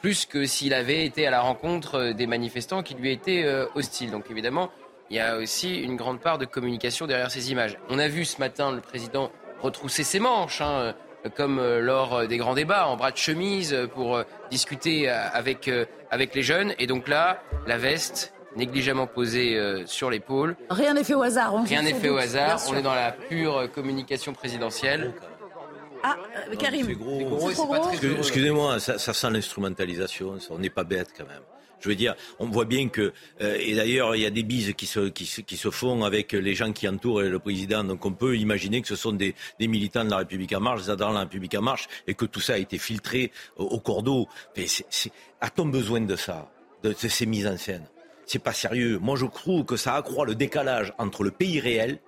plus 0.00 0.24
que 0.24 0.46
s'il 0.46 0.72
avait 0.72 1.04
été 1.04 1.26
à 1.26 1.30
la 1.30 1.40
rencontre 1.40 2.12
des 2.12 2.26
manifestants 2.26 2.82
qui 2.82 2.94
lui 2.94 3.12
étaient 3.12 3.44
hostiles. 3.74 4.10
Donc 4.10 4.30
évidemment, 4.30 4.70
il 5.10 5.16
y 5.16 5.20
a 5.20 5.36
aussi 5.38 5.76
une 5.80 5.96
grande 5.96 6.20
part 6.20 6.38
de 6.38 6.44
communication 6.44 7.06
derrière 7.06 7.30
ces 7.30 7.50
images. 7.50 7.76
On 7.88 7.98
a 7.98 8.08
vu 8.08 8.24
ce 8.24 8.38
matin 8.38 8.72
le 8.72 8.80
président 8.80 9.30
retrousser 9.60 10.04
ses 10.04 10.20
manches, 10.20 10.60
hein, 10.60 10.94
euh, 11.26 11.28
comme 11.36 11.58
euh, 11.58 11.80
lors 11.80 12.14
euh, 12.14 12.26
des 12.26 12.36
grands 12.36 12.54
débats, 12.54 12.86
en 12.86 12.96
bras 12.96 13.10
de 13.10 13.16
chemise, 13.16 13.76
pour 13.94 14.22
discuter 14.50 15.08
avec, 15.08 15.70
avec 16.10 16.34
les 16.34 16.42
jeunes. 16.42 16.74
Et 16.78 16.86
donc 16.86 17.08
là, 17.08 17.42
la 17.66 17.76
veste 17.78 18.32
négligemment 18.56 19.06
posée 19.06 19.60
sur 19.86 20.10
l'épaule. 20.10 20.56
Rien 20.70 20.94
n'est 20.94 21.04
fait 21.04 21.14
au 21.14 21.22
hasard. 21.22 21.54
on 21.54 21.62
Rien 21.64 21.82
n'est 21.82 21.92
fait 21.94 22.08
doute, 22.08 22.16
au 22.16 22.18
hasard. 22.18 22.60
On 22.70 22.76
est 22.76 22.82
dans 22.82 22.94
la 22.94 23.12
pure 23.12 23.70
communication 23.72 24.32
présidentielle. 24.32 25.12
Ah, 26.02 26.16
euh, 26.50 26.54
Karim, 26.56 26.86
C'est 26.86 26.94
gros. 26.94 27.18
gros 27.18 27.50
Excuse- 27.50 28.14
Excusez-moi, 28.18 28.78
ça, 28.80 28.98
ça 28.98 29.12
sent 29.12 29.30
l'instrumentalisation. 29.30 30.38
On 30.50 30.58
n'est 30.58 30.70
pas 30.70 30.84
bête 30.84 31.08
quand 31.16 31.26
même. 31.26 31.42
Je 31.80 31.88
veux 31.88 31.94
dire, 31.94 32.14
on 32.38 32.46
voit 32.46 32.64
bien 32.64 32.88
que, 32.88 33.12
euh, 33.40 33.56
et 33.60 33.74
d'ailleurs, 33.74 34.16
il 34.16 34.22
y 34.22 34.26
a 34.26 34.30
des 34.30 34.42
bises 34.42 34.74
qui 34.74 34.86
se, 34.86 35.08
qui, 35.08 35.24
qui 35.44 35.56
se 35.56 35.70
font 35.70 36.04
avec 36.04 36.32
les 36.32 36.54
gens 36.54 36.72
qui 36.72 36.88
entourent 36.88 37.22
le 37.22 37.38
président. 37.38 37.84
Donc 37.84 38.04
on 38.04 38.12
peut 38.12 38.36
imaginer 38.36 38.82
que 38.82 38.88
ce 38.88 38.96
sont 38.96 39.12
des, 39.12 39.34
des 39.60 39.68
militants 39.68 40.04
de 40.04 40.10
la 40.10 40.18
République 40.18 40.52
en 40.52 40.60
marche, 40.60 40.82
des 40.82 40.90
adhérents 40.90 41.10
de 41.10 41.16
la 41.16 41.20
République 41.22 41.54
en 41.54 41.62
marche, 41.62 41.86
et 42.06 42.14
que 42.14 42.24
tout 42.24 42.40
ça 42.40 42.54
a 42.54 42.58
été 42.58 42.78
filtré 42.78 43.30
au, 43.56 43.64
au 43.64 43.80
cours 43.80 44.02
d'eau. 44.02 44.26
Mais 44.56 44.66
A-t-on 45.40 45.66
besoin 45.66 46.00
de 46.00 46.16
ça, 46.16 46.50
de, 46.82 46.90
de 46.90 47.08
ces 47.08 47.26
mises 47.26 47.46
en 47.46 47.56
scène? 47.56 47.86
C'est 48.26 48.40
pas 48.40 48.52
sérieux. 48.52 48.98
Moi, 48.98 49.16
je 49.16 49.24
trouve 49.26 49.64
que 49.64 49.76
ça 49.76 49.94
accroît 49.94 50.26
le 50.26 50.34
décalage 50.34 50.92
entre 50.98 51.22
le 51.22 51.30
pays 51.30 51.60
réel 51.60 51.98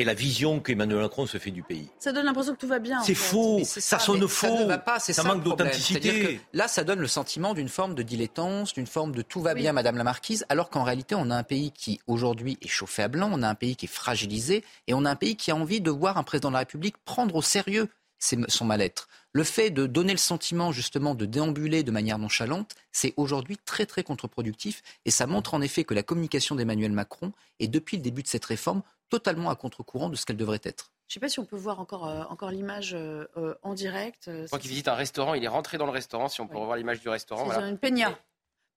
et 0.00 0.04
la 0.04 0.14
vision 0.14 0.60
qu'Emmanuel 0.60 1.00
Macron 1.00 1.26
se 1.26 1.36
fait 1.38 1.50
du 1.50 1.62
pays. 1.62 1.88
Ça 1.98 2.12
donne 2.12 2.24
l'impression 2.24 2.54
que 2.54 2.58
tout 2.58 2.66
va 2.66 2.78
bien. 2.78 3.00
en 3.00 3.04
C'est 3.04 3.14
fait. 3.14 3.30
faux, 3.32 3.60
ça 3.64 3.98
sonne 3.98 4.26
faux, 4.26 4.46
Ça 4.46 4.62
ne 4.62 4.66
va 4.66 4.78
pas, 4.78 4.98
c'est 4.98 5.12
ça 5.12 5.22
ça, 5.22 5.28
manque 5.28 5.42
d'authenticité. 5.44 6.40
Là, 6.52 6.68
ça 6.68 6.84
donne 6.84 7.00
le 7.00 7.06
sentiment 7.06 7.52
d'une 7.54 7.68
forme 7.68 7.94
de 7.94 8.02
dilettance, 8.02 8.72
d'une 8.72 8.86
forme 8.86 9.14
de 9.14 9.22
tout 9.22 9.40
va 9.42 9.54
bien, 9.54 9.72
Madame 9.72 9.96
la 9.98 10.04
Marquise, 10.04 10.44
alors 10.48 10.70
qu'en 10.70 10.84
réalité, 10.84 11.14
on 11.14 11.30
a 11.30 11.36
un 11.36 11.42
pays 11.42 11.70
qui 11.72 12.00
aujourd'hui 12.06 12.58
est 12.62 12.68
chauffé 12.68 13.02
à 13.02 13.08
blanc, 13.08 13.30
on 13.32 13.42
a 13.42 13.48
un 13.48 13.54
pays 13.54 13.76
qui 13.76 13.84
est 13.86 13.88
fragilisé, 13.88 14.64
et 14.86 14.94
on 14.94 15.04
a 15.04 15.10
un 15.10 15.16
pays 15.16 15.36
qui 15.36 15.50
a 15.50 15.56
envie 15.56 15.80
de 15.80 15.90
voir 15.90 16.16
un 16.18 16.22
président 16.22 16.48
de 16.48 16.54
la 16.54 16.60
République 16.60 16.96
prendre 17.04 17.34
au 17.36 17.42
sérieux 17.42 17.88
ses- 18.18 18.38
son 18.48 18.64
mal-être. 18.64 19.08
Le 19.32 19.44
fait 19.44 19.70
de 19.70 19.86
donner 19.86 20.12
le 20.12 20.18
sentiment 20.18 20.72
justement 20.72 21.14
de 21.14 21.24
déambuler 21.24 21.82
de 21.84 21.90
manière 21.90 22.18
nonchalante, 22.18 22.74
c'est 22.92 23.14
aujourd'hui 23.16 23.56
très 23.64 23.86
très 23.86 24.02
contre-productif 24.02 24.82
et 25.04 25.10
ça 25.10 25.26
montre 25.26 25.54
en 25.54 25.60
effet 25.62 25.84
que 25.84 25.94
la 25.94 26.02
communication 26.02 26.54
d'Emmanuel 26.56 26.90
Macron 26.92 27.32
est 27.60 27.68
depuis 27.68 27.96
le 27.96 28.02
début 28.02 28.22
de 28.22 28.28
cette 28.28 28.44
réforme 28.44 28.82
totalement 29.10 29.50
à 29.50 29.56
contre-courant 29.56 30.08
de 30.08 30.16
ce 30.16 30.24
qu'elle 30.24 30.36
devrait 30.38 30.60
être. 30.62 30.90
Je 31.08 31.12
ne 31.12 31.14
sais 31.14 31.20
pas 31.20 31.28
si 31.28 31.38
on 31.40 31.44
peut 31.44 31.56
voir 31.56 31.80
encore, 31.80 32.08
euh, 32.08 32.22
encore 32.30 32.50
l'image 32.50 32.94
euh, 32.94 33.26
euh, 33.36 33.54
en 33.62 33.74
direct. 33.74 34.28
euh, 34.28 34.46
Quand 34.50 34.64
il 34.64 34.68
visite 34.68 34.88
un 34.88 34.94
restaurant, 34.94 35.34
il 35.34 35.44
est 35.44 35.48
rentré 35.48 35.76
dans 35.76 35.86
le 35.86 35.90
restaurant. 35.92 36.28
Si 36.28 36.40
on 36.40 36.46
peut 36.46 36.56
revoir 36.56 36.76
l'image 36.76 37.00
du 37.00 37.08
restaurant, 37.08 37.42
C'est 37.46 37.52
voilà. 37.54 37.68
une 37.68 37.78
peña. 37.78 38.16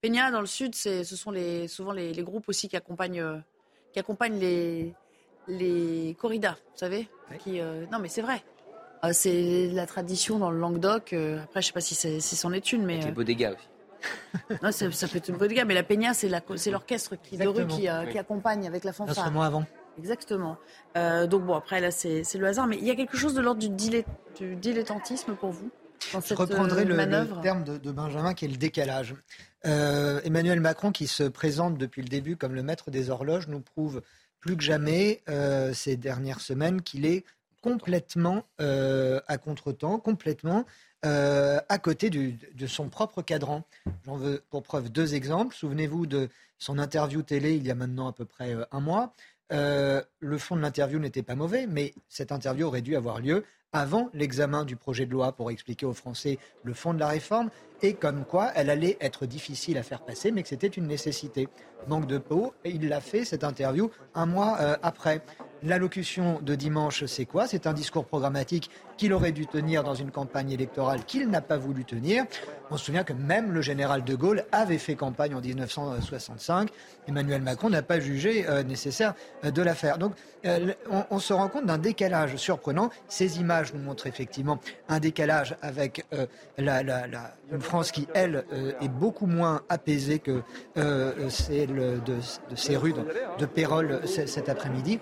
Peña 0.02 0.32
dans 0.32 0.42
le 0.42 0.48
sud, 0.48 0.76
c'est, 0.76 1.04
ce 1.04 1.16
sont 1.16 1.32
les, 1.32 1.68
souvent 1.70 1.92
les, 1.94 2.12
les 2.12 2.24
groupes 2.24 2.50
aussi 2.50 2.68
qui 2.68 2.76
accompagnent, 2.76 3.22
euh, 3.22 3.38
qui 3.94 4.00
accompagnent 4.00 4.38
les, 4.40 4.94
les 5.48 6.16
corridas, 6.20 6.54
vous 6.74 6.78
savez 6.78 7.08
qui, 7.40 7.60
euh, 7.62 7.86
Non, 7.92 8.00
mais 8.00 8.10
c'est 8.10 8.22
vrai. 8.22 8.44
Euh, 9.06 9.12
c'est 9.14 9.68
la 9.72 9.86
tradition 9.86 10.40
dans 10.40 10.50
le 10.52 10.58
Languedoc. 10.60 11.14
euh, 11.14 11.42
après, 11.44 11.62
je 11.62 11.68
ne 11.68 11.70
sais 11.70 11.74
pas 11.74 11.82
si, 11.82 11.94
c'est, 11.96 12.20
si 12.20 12.36
c'en 12.36 12.52
est 12.54 12.72
une, 12.74 12.84
mais 12.84 12.96
Avec 12.96 13.06
les 13.06 13.12
bodegas 13.12 13.52
aussi. 13.54 13.68
non, 14.64 14.72
ça, 14.72 14.92
ça 14.92 15.08
peut 15.08 15.18
être 15.18 15.30
une 15.30 15.38
bodegas. 15.38 15.66
Mais 15.66 15.74
la 15.74 15.84
peña, 15.84 16.14
c'est, 16.14 16.28
la, 16.30 16.42
c'est 16.58 16.72
l'orchestre 16.72 17.16
qui, 17.16 17.38
qui, 17.38 17.42
euh, 17.88 18.04
Oui. 18.06 18.12
qui 18.12 18.18
accompagne 18.18 18.66
avec 18.68 18.84
la 18.84 18.92
fanfare. 18.94 19.18
Instrument 19.20 19.44
avant. 19.44 19.66
Exactement. 19.98 20.58
Euh, 20.98 21.28
donc 21.28 21.44
bon, 21.46 21.54
après 21.54 21.80
là, 21.80 21.91
c'est 21.91 22.24
le 22.36 22.48
hasard, 22.48 22.68
mais 22.68 22.78
il 22.78 22.86
y 22.86 22.91
a 22.91 22.96
quelque 22.96 23.18
chose 23.18 23.34
de 23.34 23.41
l'ordre 23.41 23.60
du, 23.62 23.70
dilett- 23.70 24.06
du 24.38 24.56
dilettantisme 24.56 25.36
pour 25.36 25.52
vous 25.52 25.70
dans 26.12 26.20
Je 26.22 26.28
cette 26.28 26.38
reprendrai 26.38 26.82
euh, 26.82 26.86
le, 26.86 27.41
terme 27.41 27.64
de, 27.64 27.78
de 27.78 27.91
Benjamin 27.91 28.34
qui 28.34 28.46
est 28.46 28.50
le 28.50 28.58
décalage. 28.58 29.16
Euh, 29.66 30.20
Emmanuel 30.24 30.60
Macron, 30.60 30.91
qui 30.91 31.08
se 31.08 31.24
présente 31.24 31.78
depuis 31.78 32.02
le 32.02 32.10
début 32.10 32.36
comme 32.36 32.54
le 32.56 32.64
maître 32.64 32.91
des 32.91 33.10
horloges, 33.10 33.48
nous 33.48 33.62
prouve 33.62 34.02
plus 34.39 34.58
que 34.58 34.64
jamais 34.64 35.22
euh, 35.30 35.74
ces 35.74 35.96
dernières 35.96 36.41
semaines 36.41 36.82
qu'il 36.82 37.06
est 37.06 37.24
complètement 37.62 38.44
à 38.60 39.38
contretemps, 39.38 39.98
complètement 39.98 40.66
euh, 41.06 41.60
à 41.70 41.78
côté 41.78 42.10
du- 42.10 42.38
de 42.54 42.68
son 42.68 42.89
propre 42.89 43.22
cadran. 43.22 43.64
J'en 44.06 44.18
veux 44.18 44.44
pour 44.50 44.64
preuve 44.64 44.89
deux 44.89 45.16
exemples. 45.16 45.56
Souvenez-vous 45.56 46.06
de 46.06 46.30
son 46.58 46.78
interview 46.78 47.22
télé 47.24 47.56
il 47.56 47.66
y 47.66 47.72
a 47.72 47.76
maintenant 47.76 48.08
à 48.08 48.14
peu 48.14 48.26
près 48.26 48.56
un 48.72 48.80
mois. 48.82 49.14
Euh, 49.54 50.01
le 50.20 50.38
fond 50.38 50.56
de 50.56 50.62
l'interview 50.62 50.99
n'était 50.99 51.24
pas 51.24 51.36
mauvais, 51.36 51.68
mais 51.68 51.93
cette 52.10 52.32
interview 52.32 52.66
aurait 52.68 52.82
dû 52.82 52.95
avoir 52.95 53.20
lieu 53.20 53.45
avant 53.72 54.10
l'examen 54.14 54.66
du 54.66 54.76
projet 54.76 55.06
de 55.06 55.12
loi 55.12 55.32
pour 55.32 55.51
expliquer 55.51 55.86
aux 55.86 55.93
Français 55.93 56.38
le 56.64 56.74
fond 56.74 56.93
de 56.93 56.99
la 56.99 57.08
réforme 57.08 57.49
et 57.82 57.93
comme 57.93 58.26
quoi 58.26 58.51
elle 58.55 58.69
allait 58.69 58.97
être 59.01 59.26
difficile 59.26 59.78
à 59.78 59.84
faire 59.84 60.01
passer, 60.01 60.32
mais 60.32 60.43
que 60.43 60.49
c'était 60.49 60.67
une 60.67 60.88
nécessité. 60.88 61.47
Manque 61.88 62.07
de 62.07 62.17
peau, 62.17 62.53
et 62.63 62.69
il 62.69 62.88
l'a 62.88 63.01
fait, 63.01 63.26
cette 63.26 63.43
interview, 63.43 63.91
un 64.15 64.26
mois 64.26 64.57
euh, 64.61 64.78
après. 64.84 65.21
L'allocution 65.65 66.41
de 66.41 66.55
dimanche, 66.55 67.05
c'est 67.05 67.26
quoi? 67.26 67.47
C'est 67.47 67.67
un 67.67 67.74
discours 67.74 68.05
programmatique 68.05 68.69
qu'il 68.97 69.13
aurait 69.13 69.32
dû 69.32 69.47
tenir 69.47 69.84
dans 69.84 69.93
une 69.93 70.11
campagne 70.11 70.51
électorale 70.51 71.05
qu'il 71.05 71.30
n'a 71.30 71.39
pas 71.39 71.57
voulu 71.57 71.86
tenir. 71.86 72.26
On 72.69 72.76
se 72.76 72.86
souvient 72.86 73.05
que 73.05 73.13
même 73.13 73.53
le 73.53 73.61
général 73.61 74.03
de 74.03 74.13
Gaulle 74.13 74.43
avait 74.51 74.78
fait 74.78 74.95
campagne 74.95 75.34
en 75.36 75.39
1965. 75.39 76.69
Emmanuel 77.07 77.41
Macron 77.41 77.69
n'a 77.69 77.82
pas 77.82 78.01
jugé 78.01 78.45
euh, 78.47 78.63
nécessaire 78.63 79.13
euh, 79.45 79.51
de 79.51 79.61
la 79.61 79.74
faire. 79.74 79.97
Donc 79.97 80.13
on, 81.09 81.19
se 81.19 81.32
rend 81.32 81.47
compte 81.47 81.65
d'un 81.65 81.78
décalage 81.78 82.36
surprenant. 82.36 82.89
Ces 83.07 83.39
images 83.39 83.74
nous 83.74 83.82
montrent 83.82 84.07
effectivement 84.07 84.59
un 84.89 84.99
décalage 84.99 85.55
avec 85.61 86.05
la, 86.57 86.84
France 87.64 87.91
qui, 87.91 88.07
elle, 88.14 88.45
euh, 88.53 88.72
est 88.82 88.88
beaucoup 88.89 89.26
moins 89.26 89.61
apaisée 89.70 90.20
que 90.20 90.41
euh, 90.78 91.30
celle 91.30 91.76
de, 92.03 92.16
de 92.49 92.55
ces 92.55 92.76
rues 92.78 92.93
de, 92.93 93.05
de 93.39 93.45
Pérol 93.45 94.01
cet 94.05 94.49
après-midi. 94.49 94.99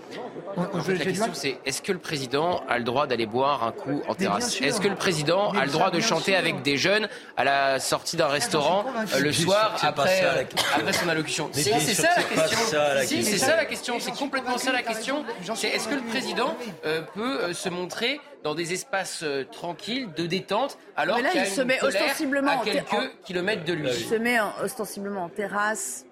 En 0.58 0.82
fait, 0.82 0.96
la 0.96 1.06
question, 1.06 1.34
c'est 1.34 1.58
est-ce 1.66 1.82
que 1.82 1.92
le 1.92 2.00
président 2.00 2.62
a 2.68 2.78
le 2.78 2.84
droit 2.84 3.08
d'aller 3.08 3.26
boire 3.26 3.64
un 3.64 3.72
coup 3.72 4.02
en 4.08 4.16
terrasse. 4.16 4.62
Est-ce 4.62 4.82
que 4.82 4.88
le 4.88 4.96
président 4.96 5.52
a 5.52 5.66
le 5.66 5.72
droit 5.72 5.92
de 5.92 6.00
chanter 6.00 6.32
sûr. 6.32 6.40
avec 6.40 6.62
des 6.62 6.78
jeunes 6.78 7.08
à 7.38 7.44
la 7.44 7.80
sortie 7.80 8.18
d'un 8.18 8.28
restaurant 8.28 8.84
convaincu. 8.84 9.16
euh, 9.16 9.20
le 9.20 9.32
soir 9.32 9.76
après, 9.82 10.20
ça, 10.20 10.24
la 10.24 10.32
euh, 10.40 10.44
question. 10.44 10.76
après 10.78 10.94
son 10.94 11.10
allocution 11.10 11.50
Si, 11.54 11.64
c'est 11.64 11.94
ça 11.94 12.10
la 12.16 12.24
question. 12.24 12.58
ça, 12.70 12.94
la 12.96 13.04
Si, 13.06 13.16
question. 13.16 13.32
c'est 13.32 13.46
ça 13.46 13.56
la 13.56 13.66
question. 13.66 14.00
C'est 14.00 14.12
complètement 14.12 14.58
ça 14.58 14.72
la 14.72 14.84
question. 14.84 15.24
C'est 15.56 15.70
est-ce 15.70 15.88
que 15.88 15.96
le 15.96 16.02
président 16.02 16.56
euh, 16.86 17.02
peut 17.14 17.40
euh, 17.42 17.54
se 17.54 17.70
montrer 17.70 18.20
dans 18.44 18.56
des 18.56 18.74
espaces 18.74 19.22
euh, 19.24 19.44
tranquilles, 19.52 20.10
de 20.16 20.26
détente, 20.26 20.78
alors 20.98 21.18
qu'il 21.18 21.28
il 21.42 21.46
se 21.48 21.62
met 21.62 21.82
ostensiblement 21.84 22.60
à 22.62 22.64
quelques 22.64 22.94
en- 22.94 23.08
kilomètres 23.24 23.64
de 23.66 23.74
lui 23.74 23.90
Il 23.90 24.06
se 24.06 24.16
met 24.16 24.40
en- 24.40 24.52
ostensiblement 24.64 25.26
en 25.26 25.30
terrasse, 25.30 26.06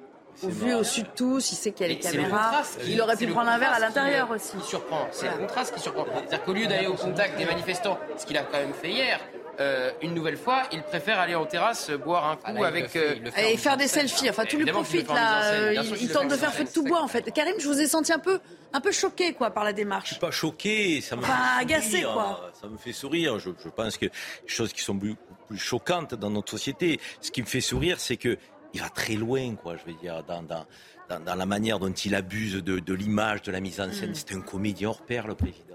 au 0.44 0.48
vu 0.50 0.74
au-dessus 0.74 1.02
de 1.04 1.08
tous, 1.16 1.52
il 1.52 1.56
sait 1.56 1.72
qu'il 1.72 1.88
y 1.88 1.90
a 1.90 1.94
les 1.94 2.00
caméras. 2.00 2.62
qui- 2.82 2.94
Il 2.94 3.02
aurait 3.02 3.16
pu 3.18 3.28
prendre 3.28 3.50
un 3.50 3.58
verre 3.58 3.74
à 3.74 3.76
qui, 3.78 3.82
l'intérieur 3.82 4.32
euh, 4.32 4.36
aussi. 4.36 4.56
Qui 4.58 4.64
surprend, 4.68 5.08
c'est 5.12 5.26
le 5.28 5.38
contraste 5.38 5.74
qui 5.74 5.82
surprend. 5.82 6.06
C'est-à-dire 6.16 6.44
qu'au 6.44 6.54
lieu 6.54 6.68
d'aller 6.68 6.88
au 6.88 6.94
contact 6.94 7.38
des 7.38 7.46
manifestants, 7.46 7.98
ce 8.18 8.26
qu'il 8.26 8.38
a 8.38 8.44
quand 8.44 8.58
même 8.58 8.74
fait 8.74 8.90
hier, 8.90 9.20
euh, 9.60 9.92
une 10.02 10.14
nouvelle 10.14 10.38
fois, 10.38 10.62
il 10.72 10.82
préfère 10.84 11.20
aller 11.20 11.36
en 11.36 11.46
terrasse 11.46 11.90
euh, 11.90 11.98
boire 11.98 12.26
un 12.30 12.36
coup 12.38 12.44
Ah, 12.46 12.52
là, 12.54 12.60
il 12.60 12.62
le 12.62 12.68
avec. 12.68 12.88
fait, 12.90 13.00
euh, 13.00 13.16
il 13.38 13.54
Et 13.54 13.58
faire 13.58 13.76
des 13.76 13.88
selfies, 13.90 14.30
enfin 14.30 14.46
tout 14.46 14.56
lui 14.58 14.66
profite 14.66 15.10
là. 15.10 15.44
Euh, 15.52 15.74
Il, 15.76 16.04
il 16.04 16.10
tente 16.12 16.30
de 16.30 16.36
faire 16.38 16.54
feu 16.54 16.64
de 16.64 16.70
tout 16.70 16.84
bois 16.84 17.02
en 17.02 17.08
fait. 17.10 17.30
Karim, 17.34 17.56
je 17.60 17.68
vous 17.68 17.82
ai 17.82 17.88
senti 17.88 18.14
un 18.14 18.20
peu, 18.20 18.40
un 18.74 18.82
peu 18.82 18.92
choqué 18.92 19.34
quoi 19.34 19.52
par 19.52 19.64
la 19.64 19.74
démarche. 19.74 20.20
pas 20.20 20.32
choqué, 20.32 21.02
ça 21.02 21.16
me 21.16 21.22
Enfin, 21.24 21.34
fait 21.58 21.62
agacé, 21.62 21.90
sourire, 22.02 22.14
quoi. 22.14 22.52
Ça 22.60 22.68
me 22.68 22.78
fait 22.78 22.94
sourire. 22.94 23.40
Je, 23.40 23.50
je 23.64 23.70
pense 23.70 23.98
que 23.98 24.06
les 24.06 24.12
choses 24.48 24.74
qui 24.74 24.82
sont 24.82 24.98
plus 24.98 25.16
choquantes 25.58 26.14
dans 26.16 26.30
notre 26.30 26.52
société, 26.52 27.00
ce 27.22 27.32
qui 27.32 27.42
me 27.42 27.48
fait 27.48 27.62
sourire, 27.62 28.00
c'est 28.00 28.18
que 28.18 28.38
il 28.74 28.82
va 28.82 28.90
très 28.90 29.16
loin, 29.16 29.56
quoi. 29.56 29.76
Je 29.78 29.92
veux 29.92 29.98
dire, 29.98 30.24
dans, 30.24 30.44
dans, 30.44 30.66
dans, 31.10 31.20
dans 31.24 31.36
la 31.36 31.46
manière 31.46 31.80
dont 31.80 31.92
il 31.92 32.14
abuse 32.14 32.54
de, 32.56 32.80
de 32.80 32.94
l'image, 32.94 33.42
de 33.42 33.52
la 33.52 33.60
mise 33.60 33.82
en 33.82 33.92
scène. 33.92 34.12
Mm. 34.12 34.16
C'est 34.16 34.34
un 34.34 34.42
comédien 34.42 34.90
hors 34.90 35.02
pair, 35.02 35.26
le 35.28 35.36
président. 35.36 35.69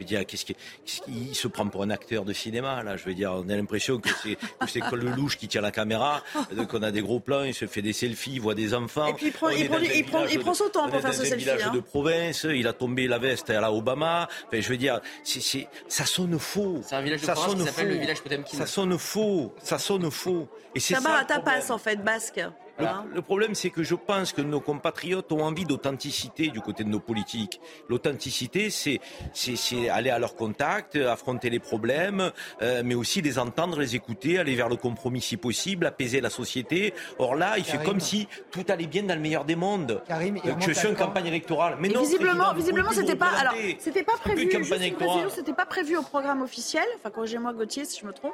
Je 0.00 0.04
veux 0.04 0.08
dire, 0.08 0.24
qu'est-ce 0.26 0.46
qu'il 0.46 0.56
qu'est-ce 0.86 1.02
qu'il 1.02 1.34
se 1.34 1.46
prend 1.46 1.66
pour 1.68 1.82
un 1.82 1.90
acteur 1.90 2.24
de 2.24 2.32
cinéma 2.32 2.82
là 2.82 2.96
Je 2.96 3.04
veux 3.04 3.12
dire, 3.12 3.32
on 3.34 3.46
a 3.50 3.54
l'impression 3.56 3.98
que 4.00 4.08
c'est 4.22 4.36
que 4.36 4.66
c'est 4.66 4.80
que 4.80 4.94
le 4.96 5.10
louche 5.10 5.36
qui 5.36 5.46
tient 5.46 5.60
la 5.60 5.70
caméra, 5.70 6.22
euh, 6.56 6.64
qu'on 6.64 6.82
a 6.82 6.90
des 6.90 7.02
gros 7.02 7.20
plans, 7.20 7.42
il 7.44 7.52
se 7.54 7.66
fait 7.66 7.82
des 7.82 7.92
selfies, 7.92 8.32
il 8.34 8.40
voit 8.40 8.54
des 8.54 8.72
enfants. 8.72 9.08
Et 9.08 9.12
puis 9.12 9.26
il 9.26 9.32
prend- 9.32 9.48
On 9.48 9.50
il 9.50 9.68
prend- 9.68 9.78
il 9.78 10.04
prend- 10.06 10.24
il 10.24 10.54
son 10.54 10.68
temps 10.70 10.86
on 10.86 10.90
pour 10.90 11.00
faire 11.02 11.12
ce 11.14 11.20
un 11.20 11.24
selfie, 11.26 11.44
village 11.44 11.64
hein. 11.66 11.72
de 11.74 11.80
province, 11.80 12.46
il 12.48 12.66
a 12.66 12.72
tombé 12.72 13.06
la 13.08 13.18
veste 13.18 13.50
à 13.50 13.60
la 13.60 13.70
Obama. 13.72 14.26
Enfin, 14.46 14.60
je 14.60 14.68
veux 14.70 14.78
dire, 14.78 15.00
c'est, 15.22 15.40
c'est- 15.42 15.68
ça 15.86 16.06
sonne 16.06 16.38
faux. 16.38 16.80
C'est 16.82 16.94
un 16.96 17.02
village 17.02 17.20
de 17.20 17.26
ça 17.26 17.34
province 17.34 17.54
qui 17.60 17.66
s'appelle 17.66 17.88
le 17.88 17.94
village 17.96 18.20
Potemkin. 18.22 18.56
Ça 18.56 18.66
sonne 18.66 18.98
faux. 18.98 19.54
Ça 19.62 19.78
sonne 19.78 20.10
faux. 20.10 20.48
Et 20.74 20.80
c'est 20.80 20.94
ça 20.94 21.00
problème. 21.00 21.26
tapas 21.26 21.70
en 21.74 21.78
fait, 21.78 21.96
basque. 22.02 22.40
Le, 22.80 23.14
le 23.16 23.22
problème, 23.22 23.54
c'est 23.54 23.70
que 23.70 23.82
je 23.82 23.94
pense 23.94 24.32
que 24.32 24.42
nos 24.42 24.60
compatriotes 24.60 25.30
ont 25.32 25.42
envie 25.44 25.64
d'authenticité 25.64 26.48
du 26.48 26.60
côté 26.60 26.84
de 26.84 26.88
nos 26.88 27.00
politiques. 27.00 27.60
L'authenticité, 27.88 28.70
c'est, 28.70 29.00
c'est, 29.32 29.56
c'est 29.56 29.88
aller 29.88 30.10
à 30.10 30.18
leur 30.18 30.34
contact, 30.36 30.96
affronter 30.96 31.50
les 31.50 31.58
problèmes, 31.58 32.32
euh, 32.62 32.82
mais 32.84 32.94
aussi 32.94 33.20
les 33.22 33.38
entendre, 33.38 33.78
les 33.80 33.94
écouter, 33.96 34.38
aller 34.38 34.54
vers 34.54 34.68
le 34.68 34.76
compromis 34.76 35.20
si 35.20 35.36
possible, 35.36 35.86
apaiser 35.86 36.20
la 36.20 36.30
société. 36.30 36.94
Or 37.18 37.34
là, 37.34 37.58
il 37.58 37.64
fait 37.64 37.82
comme 37.82 38.00
si 38.00 38.28
tout 38.50 38.64
allait 38.68 38.86
bien 38.86 39.02
dans 39.02 39.14
le 39.14 39.20
meilleur 39.20 39.44
des 39.44 39.56
mondes. 39.56 40.02
Karim, 40.06 40.38
il 40.42 40.50
Euh, 40.50 40.54
je 40.60 40.72
suis 40.72 40.88
en 40.88 40.94
campagne 40.94 41.26
électorale. 41.26 41.76
Mais 41.80 41.88
Et 41.88 41.94
non, 41.94 42.02
visiblement, 42.02 42.52
visiblement, 42.54 42.90
c'était 42.92 43.16
pas. 43.16 43.30
Alors, 43.38 43.54
c'était 43.78 44.02
pas 44.02 44.16
prévu. 44.22 44.50
C'était 45.34 45.52
pas 45.52 45.66
prévu 45.66 45.96
au 45.96 46.02
programme 46.02 46.42
officiel. 46.42 46.84
Enfin, 46.96 47.10
corrigez-moi, 47.10 47.52
Gauthier, 47.52 47.84
si 47.84 48.00
je 48.00 48.06
me 48.06 48.12
trompe. 48.12 48.32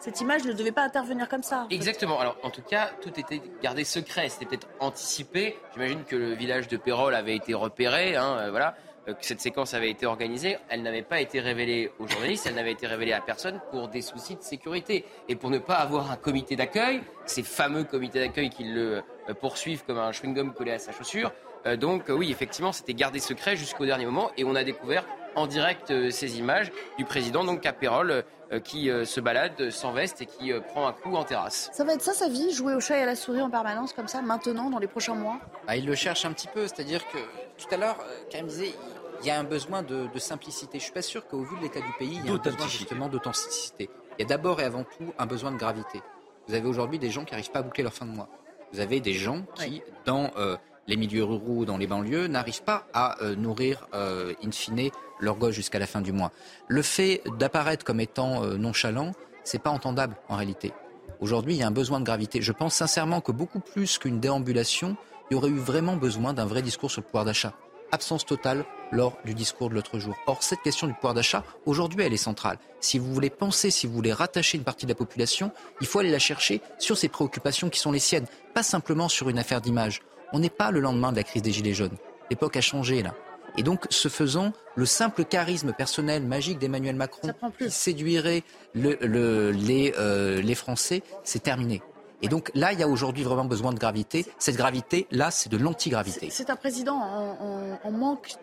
Cette 0.00 0.20
image 0.20 0.44
ne 0.44 0.52
devait 0.52 0.72
pas 0.72 0.82
intervenir 0.82 1.28
comme 1.28 1.42
ça. 1.42 1.66
Exactement. 1.70 2.20
Alors, 2.20 2.36
en 2.42 2.50
tout 2.50 2.62
cas, 2.62 2.90
tout 3.00 3.18
était 3.18 3.40
gardé 3.62 3.84
secret. 3.84 4.28
C'était 4.28 4.46
peut-être 4.46 4.68
anticipé. 4.80 5.56
J'imagine 5.74 6.04
que 6.04 6.16
le 6.16 6.32
village 6.34 6.68
de 6.68 6.76
Pérol 6.76 7.14
avait 7.14 7.36
été 7.36 7.54
repéré. 7.54 8.16
hein, 8.16 8.36
euh, 8.38 8.50
voilà. 8.50 8.74
euh, 9.08 9.14
Que 9.14 9.24
cette 9.24 9.40
séquence 9.40 9.74
avait 9.74 9.90
été 9.90 10.06
organisée. 10.06 10.56
Elle 10.68 10.82
n'avait 10.82 11.02
pas 11.02 11.20
été 11.20 11.40
révélée 11.40 11.90
aux 11.98 12.06
journalistes. 12.06 12.46
Elle 12.46 12.54
n'avait 12.54 12.72
été 12.72 12.86
révélée 12.86 13.12
à 13.12 13.20
personne 13.20 13.60
pour 13.70 13.88
des 13.88 14.02
soucis 14.02 14.36
de 14.36 14.42
sécurité. 14.42 15.04
Et 15.28 15.34
pour 15.36 15.50
ne 15.50 15.58
pas 15.58 15.76
avoir 15.76 16.10
un 16.10 16.16
comité 16.16 16.54
d'accueil, 16.56 17.02
ces 17.26 17.42
fameux 17.42 17.84
comités 17.84 18.20
d'accueil 18.20 18.50
qui 18.50 18.64
le 18.64 19.02
euh, 19.28 19.34
poursuivent 19.34 19.84
comme 19.84 19.98
un 19.98 20.10
chewing-gum 20.12 20.52
collé 20.54 20.72
à 20.72 20.78
sa 20.78 20.92
chaussure. 20.92 21.32
Euh, 21.68 21.76
donc, 21.76 22.08
euh, 22.10 22.14
oui, 22.14 22.30
effectivement, 22.30 22.72
c'était 22.72 22.94
gardé 22.94 23.20
secret 23.20 23.56
jusqu'au 23.56 23.84
dernier 23.86 24.06
moment. 24.06 24.30
Et 24.36 24.44
on 24.44 24.54
a 24.54 24.64
découvert 24.64 25.04
en 25.36 25.46
direct 25.46 25.90
euh, 25.90 26.10
ces 26.10 26.38
images 26.38 26.72
du 26.96 27.04
président, 27.04 27.44
donc 27.44 27.64
à 27.66 27.72
Pérol, 27.72 28.24
euh, 28.50 28.60
qui 28.60 28.90
euh, 28.90 29.04
se 29.04 29.20
balade 29.20 29.70
sans 29.70 29.92
veste 29.92 30.22
et 30.22 30.26
qui 30.26 30.52
euh, 30.52 30.60
prend 30.60 30.88
un 30.88 30.92
coup 30.92 31.14
en 31.14 31.24
terrasse. 31.24 31.70
Ça 31.72 31.84
va 31.84 31.92
être 31.94 32.02
ça 32.02 32.14
sa 32.14 32.28
vie, 32.28 32.52
jouer 32.52 32.74
au 32.74 32.80
chat 32.80 32.98
et 32.98 33.02
à 33.02 33.06
la 33.06 33.14
souris 33.14 33.42
en 33.42 33.50
permanence 33.50 33.92
comme 33.92 34.08
ça, 34.08 34.22
maintenant, 34.22 34.70
dans 34.70 34.78
les 34.78 34.86
prochains 34.88 35.14
mois? 35.14 35.38
Ah, 35.66 35.76
il 35.76 35.86
le 35.86 35.94
cherche 35.94 36.24
un 36.24 36.32
petit 36.32 36.48
peu, 36.48 36.62
c'est-à-dire 36.62 37.06
que 37.08 37.18
tout 37.58 37.72
à 37.72 37.76
l'heure, 37.76 37.98
Karim 38.30 38.46
disait, 38.46 38.72
il 39.20 39.26
y 39.26 39.30
a 39.30 39.38
un 39.38 39.44
besoin 39.44 39.82
de, 39.82 40.06
de 40.12 40.18
simplicité. 40.18 40.78
Je 40.78 40.84
suis 40.84 40.92
pas 40.92 41.02
sûr 41.02 41.26
qu'au 41.26 41.42
vu 41.42 41.56
de 41.58 41.62
l'état 41.62 41.80
du 41.80 41.92
pays, 41.98 42.18
il 42.24 42.26
y 42.26 42.30
a 42.30 42.32
un 42.32 42.36
besoin 42.36 42.52
D'authenticité. 42.52 42.78
justement 42.78 43.08
d'authenticité. 43.08 43.90
Il 44.18 44.22
y 44.22 44.24
a 44.24 44.28
d'abord 44.28 44.60
et 44.60 44.64
avant 44.64 44.84
tout 44.84 45.12
un 45.18 45.26
besoin 45.26 45.52
de 45.52 45.56
gravité. 45.58 46.00
Vous 46.46 46.54
avez 46.54 46.66
aujourd'hui 46.66 46.98
des 46.98 47.10
gens 47.10 47.24
qui 47.24 47.32
n'arrivent 47.32 47.50
pas 47.50 47.58
à 47.58 47.62
boucler 47.62 47.84
leur 47.84 47.92
fin 47.92 48.06
de 48.06 48.12
mois. 48.12 48.28
Vous 48.72 48.80
avez 48.80 49.00
des 49.00 49.14
gens 49.14 49.42
qui, 49.54 49.82
dans 50.04 50.30
euh, 50.36 50.56
les 50.88 50.96
milieux 50.96 51.22
ruraux, 51.22 51.64
dans 51.64 51.76
les 51.76 51.86
banlieues, 51.86 52.26
n'arrivent 52.26 52.62
pas 52.62 52.88
à 52.92 53.22
euh, 53.22 53.36
nourrir, 53.36 53.86
euh, 53.94 54.32
in 54.42 54.50
fine, 54.50 54.90
leur 55.20 55.36
gosse 55.36 55.54
jusqu'à 55.54 55.78
la 55.78 55.86
fin 55.86 56.00
du 56.00 56.12
mois. 56.12 56.32
Le 56.66 56.82
fait 56.82 57.22
d'apparaître 57.38 57.84
comme 57.84 58.00
étant 58.00 58.42
euh, 58.42 58.56
nonchalant, 58.56 59.12
c'est 59.44 59.62
pas 59.62 59.70
entendable 59.70 60.16
en 60.28 60.36
réalité. 60.36 60.72
Aujourd'hui, 61.20 61.54
il 61.54 61.58
y 61.58 61.62
a 61.62 61.66
un 61.66 61.72
besoin 61.72 62.00
de 62.00 62.04
gravité. 62.04 62.40
Je 62.40 62.52
pense 62.52 62.74
sincèrement 62.74 63.20
que 63.20 63.32
beaucoup 63.32 63.60
plus 63.60 63.98
qu'une 63.98 64.18
déambulation, 64.18 64.96
il 65.30 65.34
y 65.34 65.36
aurait 65.36 65.50
eu 65.50 65.58
vraiment 65.58 65.96
besoin 65.96 66.32
d'un 66.32 66.46
vrai 66.46 66.62
discours 66.62 66.90
sur 66.90 67.02
le 67.02 67.06
pouvoir 67.06 67.24
d'achat. 67.24 67.52
Absence 67.90 68.24
totale 68.24 68.64
lors 68.92 69.16
du 69.24 69.34
discours 69.34 69.70
de 69.70 69.74
l'autre 69.74 69.98
jour. 69.98 70.14
Or, 70.26 70.42
cette 70.42 70.60
question 70.62 70.86
du 70.86 70.94
pouvoir 70.94 71.14
d'achat, 71.14 71.42
aujourd'hui, 71.66 72.02
elle 72.02 72.12
est 72.12 72.18
centrale. 72.18 72.58
Si 72.80 72.98
vous 72.98 73.12
voulez 73.12 73.30
penser, 73.30 73.70
si 73.70 73.86
vous 73.86 73.94
voulez 73.94 74.12
rattacher 74.12 74.58
une 74.58 74.64
partie 74.64 74.86
de 74.86 74.90
la 74.90 74.94
population, 74.94 75.52
il 75.80 75.86
faut 75.86 75.98
aller 75.98 76.10
la 76.10 76.18
chercher 76.18 76.60
sur 76.78 76.96
ces 76.96 77.08
préoccupations 77.08 77.68
qui 77.68 77.80
sont 77.80 77.92
les 77.92 77.98
siennes, 77.98 78.26
pas 78.54 78.62
simplement 78.62 79.08
sur 79.08 79.28
une 79.28 79.38
affaire 79.38 79.60
d'image. 79.60 80.00
On 80.32 80.38
n'est 80.38 80.50
pas 80.50 80.70
le 80.70 80.80
lendemain 80.80 81.10
de 81.12 81.16
la 81.16 81.22
crise 81.24 81.42
des 81.42 81.52
Gilets 81.52 81.74
jaunes. 81.74 81.96
L'époque 82.30 82.56
a 82.56 82.60
changé, 82.60 83.02
là. 83.02 83.14
Et 83.56 83.62
donc, 83.62 83.86
ce 83.90 84.08
faisant, 84.08 84.52
le 84.76 84.86
simple 84.86 85.24
charisme 85.24 85.72
personnel 85.72 86.22
magique 86.22 86.58
d'Emmanuel 86.58 86.94
Macron 86.96 87.28
qui 87.58 87.70
séduirait 87.70 88.42
le- 88.74 88.98
le- 89.00 89.50
les, 89.50 89.94
euh, 89.98 90.40
les 90.40 90.54
Français, 90.54 91.02
c'est 91.24 91.42
terminé. 91.42 91.82
Et 92.20 92.28
donc 92.28 92.50
là, 92.54 92.72
il 92.72 92.78
y 92.80 92.82
a 92.82 92.88
aujourd'hui 92.88 93.22
vraiment 93.24 93.44
besoin 93.44 93.72
de 93.72 93.78
gravité. 93.78 94.26
Cette 94.38 94.56
gravité, 94.56 95.06
là, 95.10 95.30
c'est 95.30 95.48
de 95.48 95.56
l'antigravité. 95.56 96.28
C'est 96.30 96.50
un 96.50 96.56
président 96.56 96.96
en, 96.96 97.36
en- 97.40 97.78
en 97.82 97.90
manque 97.92 98.34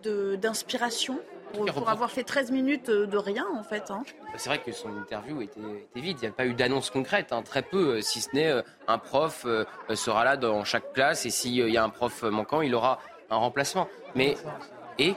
d'inspiration 0.41 1.19
pour, 1.55 1.89
avoir 1.89 2.11
fait 2.11 2.23
13 2.23 2.51
minutes 2.51 2.89
de 2.89 3.17
rien, 3.17 3.45
en 3.57 3.63
fait. 3.63 3.89
hein. 3.91 4.03
C'est 4.37 4.49
vrai 4.49 4.59
que 4.59 4.71
son 4.71 4.89
interview 4.97 5.41
était, 5.41 5.59
était 5.59 5.99
vide. 6.01 6.17
Il 6.19 6.25
n'y 6.25 6.27
a 6.27 6.31
pas 6.31 6.45
eu 6.45 6.53
d'annonce 6.53 6.89
concrète, 6.89 7.31
hein, 7.31 7.41
très 7.41 7.61
peu, 7.61 7.95
euh, 7.97 8.01
si 8.01 8.21
ce 8.21 8.29
n'est 8.33 8.47
euh, 8.51 8.61
un 8.87 8.97
prof 8.97 9.43
euh, 9.45 9.65
euh, 9.89 9.95
sera 9.95 10.23
là 10.23 10.37
dans 10.37 10.63
chaque 10.63 10.93
classe 10.93 11.25
et 11.25 11.29
s'il 11.29 11.53
y 11.55 11.77
a 11.77 11.83
un 11.83 11.89
prof 11.89 12.23
manquant, 12.23 12.61
il 12.61 12.73
aura 12.75 12.99
un 13.29 13.37
remplacement. 13.37 13.87
Mais 14.15 14.35
et 14.99 15.13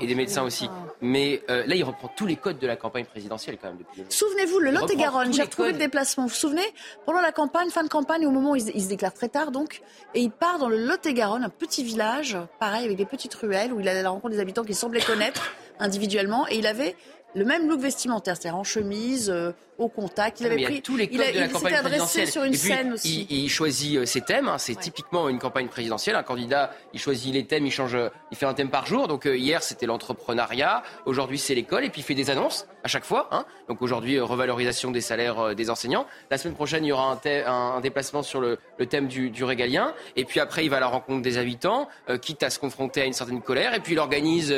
et 0.00 0.06
des 0.06 0.14
médecins 0.14 0.42
aussi. 0.42 0.68
Mais 1.00 1.42
euh, 1.48 1.64
là, 1.66 1.74
il 1.74 1.82
reprend 1.84 2.08
tous 2.14 2.26
les 2.26 2.36
codes 2.36 2.58
de 2.58 2.66
la 2.66 2.76
campagne 2.76 3.04
présidentielle 3.06 3.56
quand 3.60 3.68
même 3.68 3.78
Souvenez-vous, 4.10 4.58
le 4.58 4.70
Lot-et-Garonne, 4.70 5.32
j'ai 5.32 5.42
retrouvé 5.42 5.72
le 5.72 5.78
déplacement. 5.78 6.24
Vous 6.24 6.28
vous 6.30 6.34
souvenez 6.34 6.64
Pendant 7.06 7.20
la 7.20 7.32
campagne, 7.32 7.70
fin 7.70 7.82
de 7.82 7.88
campagne, 7.88 8.26
au 8.26 8.30
moment 8.30 8.50
où 8.52 8.56
il, 8.56 8.62
se- 8.62 8.70
il 8.74 8.82
se 8.82 8.88
déclare 8.88 9.14
très 9.14 9.28
tard, 9.28 9.50
donc, 9.52 9.80
et 10.14 10.20
il 10.20 10.30
part 10.30 10.58
dans 10.58 10.68
le 10.68 10.76
Lot-et-Garonne, 10.76 11.44
un 11.44 11.48
petit 11.48 11.82
village, 11.84 12.36
pareil, 12.60 12.84
avec 12.84 12.96
des 12.96 13.06
petites 13.06 13.34
ruelles, 13.34 13.72
où 13.72 13.80
il 13.80 13.88
allait 13.88 14.00
à 14.00 14.02
la 14.02 14.10
rencontre 14.10 14.34
des 14.34 14.40
habitants 14.40 14.64
qu'il 14.64 14.74
semblait 14.76 15.00
connaître 15.00 15.52
individuellement, 15.78 16.46
et 16.48 16.56
il 16.56 16.66
avait 16.66 16.94
le 17.34 17.44
même 17.44 17.68
look 17.68 17.80
vestimentaire, 17.80 18.36
c'est-à-dire 18.36 18.58
en 18.58 18.64
chemise, 18.64 19.30
euh, 19.30 19.52
au 19.76 19.88
contact. 19.88 20.38
Il 20.40 20.46
avait 20.46 20.54
il 20.54 20.60
y 20.60 20.64
pris, 20.66 20.82
tous 20.82 20.96
les 20.96 21.08
codes 21.08 21.16
il, 21.16 21.22
a- 21.22 21.32
de 21.32 21.38
la 21.40 21.46
il 21.46 21.50
campagne 21.52 21.74
s'était 21.74 21.86
adressé 21.86 22.26
sur 22.26 22.44
une 22.44 22.50
puis, 22.52 22.60
scène 22.60 22.92
aussi. 22.92 23.26
Il, 23.28 23.44
il 23.44 23.48
choisit 23.50 23.96
euh, 23.98 24.06
ses 24.06 24.20
thèmes. 24.20 24.46
hein. 24.48 24.56
c'est 24.58 24.76
typiquement 24.76 25.28
une 25.28 25.40
campagne 25.40 25.66
présidentielle. 25.66 26.14
Un 26.14 26.22
candidat, 26.22 26.70
il 26.92 27.00
choisit 27.00 27.34
les 27.34 27.44
thèmes, 27.44 27.66
il 27.66 27.72
change, 27.72 27.96
euh, 27.96 28.08
il 28.30 28.36
fait 28.36 28.46
un 28.46 28.54
thème 28.54 28.70
par 28.70 28.86
jour. 28.86 29.08
Donc 29.08 29.26
euh, 29.26 29.36
hier, 29.36 29.64
c'était 29.64 29.86
l'entrepreneuriat. 29.86 30.84
Aujourd'hui, 31.06 31.38
c'est 31.38 31.56
l'école. 31.56 31.84
Et 31.84 31.90
puis 31.90 32.02
il 32.02 32.04
fait 32.04 32.14
des 32.14 32.30
annonces 32.30 32.68
à 32.84 32.88
chaque 32.88 33.04
fois. 33.04 33.28
hein. 33.32 33.46
Donc 33.68 33.82
aujourd'hui, 33.82 34.16
euh, 34.16 34.24
revalorisation 34.24 34.92
des 34.92 35.00
salaires 35.00 35.56
des 35.56 35.70
enseignants. 35.70 36.06
La 36.30 36.38
semaine 36.38 36.54
prochaine, 36.54 36.84
il 36.84 36.88
y 36.88 36.92
aura 36.92 37.18
un, 37.46 37.80
déplacement 37.80 38.22
sur 38.22 38.40
le, 38.40 38.58
le 38.78 38.86
thème 38.86 39.08
du, 39.08 39.30
du 39.30 39.42
régalien. 39.42 39.92
Et 40.14 40.24
puis 40.24 40.38
après, 40.38 40.64
il 40.64 40.68
va 40.70 40.76
à 40.76 40.80
la 40.80 40.86
rencontre 40.86 41.22
des 41.22 41.36
habitants, 41.36 41.88
quitte 42.22 42.44
à 42.44 42.50
se 42.50 42.60
confronter 42.60 43.00
à 43.02 43.06
une 43.06 43.12
certaine 43.12 43.42
colère. 43.42 43.74
Et 43.74 43.80
puis 43.80 43.94
il 43.94 43.98
organise 43.98 44.54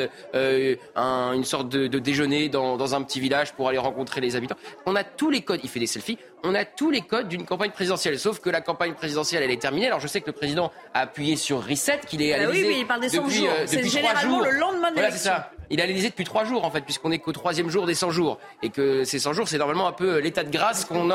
un- 0.95 1.33
une 1.33 1.43
sorte 1.43 1.69
de, 1.69 1.87
de 1.87 1.99
déjeuner 1.99 2.49
dans, 2.49 2.66
dans 2.75 2.95
un 2.95 3.01
petit 3.03 3.19
village 3.21 3.53
pour 3.53 3.69
aller 3.69 3.77
rencontrer 3.77 4.19
les 4.19 4.35
habitants. 4.35 4.57
On 4.85 4.95
a 4.97 5.03
tous 5.05 5.29
les 5.29 5.41
codes. 5.41 5.61
Il 5.63 5.69
fait 5.69 5.79
des 5.79 5.87
selfies. 5.87 6.17
On 6.43 6.53
a 6.55 6.65
tous 6.65 6.91
les 6.91 7.01
codes 7.01 7.29
d'une 7.29 7.45
campagne 7.45 7.71
présidentielle. 7.71 8.19
Sauf 8.19 8.39
que 8.39 8.49
la 8.49 8.61
campagne 8.61 8.93
présidentielle, 8.93 9.43
elle 9.43 9.51
est 9.51 9.61
terminée. 9.61 9.87
Alors 9.87 9.99
je 9.99 10.07
sais 10.07 10.19
que 10.21 10.27
le 10.27 10.33
président 10.33 10.71
a 10.93 11.01
appuyé 11.01 11.35
sur 11.35 11.65
Reset, 11.65 12.01
qu'il 12.07 12.21
est 12.21 12.33
à 12.33 12.43
Ah 12.47 12.49
oui, 12.51 12.75
il 12.79 12.85
parle 12.85 13.01
des 13.01 13.09
100 13.09 13.23
depuis, 13.23 13.35
jours. 13.37 13.49
euh, 13.49 13.63
C'est 13.65 13.77
depuis 13.77 13.89
trois 13.89 14.01
généralement 14.01 14.35
jours. 14.37 14.45
le 14.45 14.51
lendemain 14.59 14.89
de 14.89 14.93
Voilà, 14.95 15.11
c'est 15.11 15.17
l'élection. 15.29 15.31
ça. 15.31 15.51
Il 15.69 15.79
est 15.81 15.83
à 15.83 15.85
l'Élysée 15.85 16.09
depuis 16.09 16.23
trois 16.23 16.45
jours 16.45 16.63
en 16.63 16.71
fait, 16.71 16.79
puisqu'on 16.81 17.11
est 17.11 17.19
qu'au 17.19 17.33
troisième 17.33 17.69
jour 17.69 17.85
des 17.85 17.93
100 17.95 18.11
jours 18.11 18.37
et 18.63 18.69
que 18.69 19.03
ces 19.03 19.19
100 19.19 19.33
jours, 19.33 19.49
c'est 19.49 19.57
normalement 19.57 19.85
un 19.87 19.91
peu 19.91 20.19
l'état 20.19 20.43
de 20.45 20.49
grâce 20.49 20.85
qu'on 20.85 21.09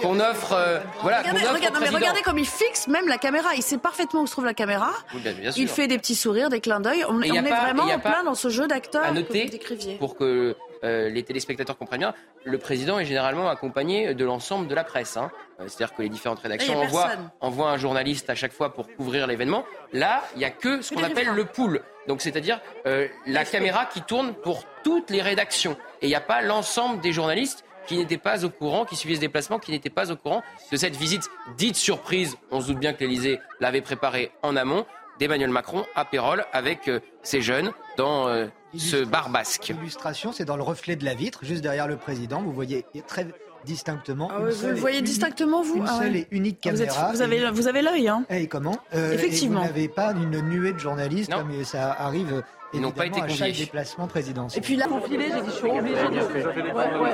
qu'on 0.00 0.20
offre. 0.20 0.52
euh, 0.54 0.78
voilà, 1.02 1.22
qu'on 1.22 1.28
Regardez, 1.36 1.44
offre 1.66 1.72
non, 1.74 1.80
mais 1.80 1.88
regardez 1.90 2.22
comme 2.22 2.38
il 2.38 2.46
fixe 2.46 2.88
même 2.88 3.08
la 3.08 3.18
caméra. 3.18 3.50
Il 3.56 3.62
sait 3.62 3.76
parfaitement 3.76 4.22
où 4.22 4.26
se 4.26 4.32
trouve 4.32 4.46
la 4.46 4.54
caméra. 4.54 4.92
Oui, 5.14 5.20
bien- 5.20 5.32
bien 5.34 5.52
sûr. 5.52 5.60
Il 5.62 5.68
fait 5.68 5.86
des 5.86 5.98
petits 5.98 6.14
sourires, 6.14 6.48
des 6.48 6.60
clins 6.60 6.80
d'œil. 6.80 7.04
On, 7.10 7.20
est 7.20 7.28
vraiment 7.28 7.82
en 7.82 7.98
plein 7.98 8.24
dans 8.24 8.34
ce 8.34 8.48
jeu 8.48 8.66
d'acteurs 8.66 9.04
à 9.04 9.10
que 9.10 9.18
vous 9.18 9.32
décriviez. 9.50 9.96
pour 9.96 10.16
que 10.16 10.56
euh, 10.84 11.08
les 11.08 11.22
téléspectateurs 11.22 11.76
comprennent 11.76 12.00
bien, 12.00 12.14
le 12.44 12.58
président 12.58 12.98
est 12.98 13.04
généralement 13.04 13.48
accompagné 13.48 14.14
de 14.14 14.24
l'ensemble 14.24 14.66
de 14.68 14.74
la 14.74 14.84
presse. 14.84 15.16
hein. 15.16 15.30
Euh, 15.60 15.64
C'est-à-dire 15.68 15.94
que 15.94 16.02
les 16.02 16.08
différentes 16.08 16.40
rédactions 16.40 16.74
Là, 16.74 16.80
y 16.80 16.82
a 16.82 16.86
envoient, 16.86 17.06
personne. 17.06 17.30
envoient 17.40 17.70
un 17.70 17.76
journaliste 17.76 18.30
à 18.30 18.34
chaque 18.34 18.52
fois 18.52 18.72
pour 18.72 18.88
couvrir 18.96 19.26
l'événement. 19.26 19.64
Là, 19.92 20.22
il 20.34 20.38
n'y 20.38 20.44
a 20.44 20.50
que 20.50 20.80
ce 20.82 20.94
qu'on 20.94 21.02
appelle 21.02 21.28
le 21.28 21.44
pool. 21.44 21.82
Donc, 22.08 22.22
c'est-à-dire 22.22 22.60
euh, 22.86 23.08
la 23.26 23.44
caméra 23.44 23.86
qui 23.86 24.00
tourne 24.02 24.32
pour 24.34 24.64
toutes 24.82 25.10
les 25.10 25.22
rédactions. 25.22 25.76
Et 26.02 26.06
il 26.06 26.08
n'y 26.08 26.14
a 26.14 26.20
pas 26.20 26.40
l'ensemble 26.42 27.00
des 27.00 27.12
journalistes 27.12 27.64
qui 27.86 27.96
n'étaient 27.96 28.18
pas 28.18 28.44
au 28.44 28.50
courant, 28.50 28.84
qui 28.84 28.94
suivaient 28.94 29.16
ce 29.16 29.20
déplacement, 29.20 29.58
qui 29.58 29.72
n'étaient 29.72 29.90
pas 29.90 30.10
au 30.12 30.16
courant 30.16 30.42
de 30.70 30.76
cette 30.76 30.96
visite 30.96 31.28
dite 31.56 31.76
surprise. 31.76 32.36
On 32.50 32.60
se 32.60 32.68
doute 32.68 32.78
bien 32.78 32.92
que 32.92 33.00
l'Elysée 33.00 33.40
l'avait 33.58 33.80
préparée 33.80 34.30
en 34.42 34.54
amont 34.56 34.86
d'Emmanuel 35.20 35.50
Macron 35.50 35.84
à 35.94 36.04
Pérol 36.04 36.44
avec 36.52 36.88
euh, 36.88 36.98
ces 37.22 37.42
jeunes 37.42 37.70
dans 37.98 38.26
euh, 38.28 38.46
ce 38.76 39.04
bar 39.04 39.28
basque. 39.28 39.72
L'illustration, 39.78 40.32
c'est 40.32 40.46
dans 40.46 40.56
le 40.56 40.62
reflet 40.62 40.96
de 40.96 41.04
la 41.04 41.14
vitre, 41.14 41.40
juste 41.44 41.60
derrière 41.62 41.86
le 41.86 41.96
président. 41.96 42.40
Vous 42.42 42.52
voyez 42.52 42.84
très 43.06 43.26
distinctement. 43.66 44.30
Ah 44.32 44.40
ouais, 44.40 44.50
vous 44.52 44.68
le 44.68 44.74
voyez 44.74 44.96
unique- 45.00 45.06
distinctement, 45.10 45.62
vous 45.62 45.76
Une 45.76 45.84
Ah 45.86 45.98
seule 46.00 46.16
et 46.16 46.26
unique 46.30 46.60
Ah, 46.66 46.70
vous 46.70 46.80
êtes- 46.82 46.88
caméra. 46.88 47.12
vous 47.12 47.20
avez- 47.20 47.36
Et- 47.42 47.50
vous 47.50 47.68
avez 47.68 47.82
l'œil, 47.82 48.08
hein 48.08 48.24
Et 48.30 48.46
comment? 48.48 48.78
Euh, 48.94 49.10
et 49.12 49.14
Effectivement. 49.14 49.60
vous 49.60 49.66
n'avez 49.66 49.88
pas 49.88 50.12
une 50.12 50.40
nuée 50.48 50.72
de 50.72 50.78
journalistes 50.78 51.30
Non. 51.30 51.40
comme 51.40 51.64
ça 51.64 51.92
arrive 51.92 52.42
Ils 52.72 52.80
n'ont 52.80 52.92
pas 52.92 53.06
été 53.06 53.20
à 53.20 53.26
chaque 53.26 53.48
conviés. 53.48 53.64
déplacement 53.64 54.06
présidentiel. 54.06 54.62
Et 54.62 54.64
puis 54.64 54.76
là, 54.76 54.86
Confilé, 54.86 55.24
j'ai 55.34 55.40
dit, 55.40 55.46
je 55.46 55.50
suis 55.50 55.66
obligée 55.66 55.94
de. 55.94 56.72
Ouais, 56.72 57.00
ouais, 57.00 57.10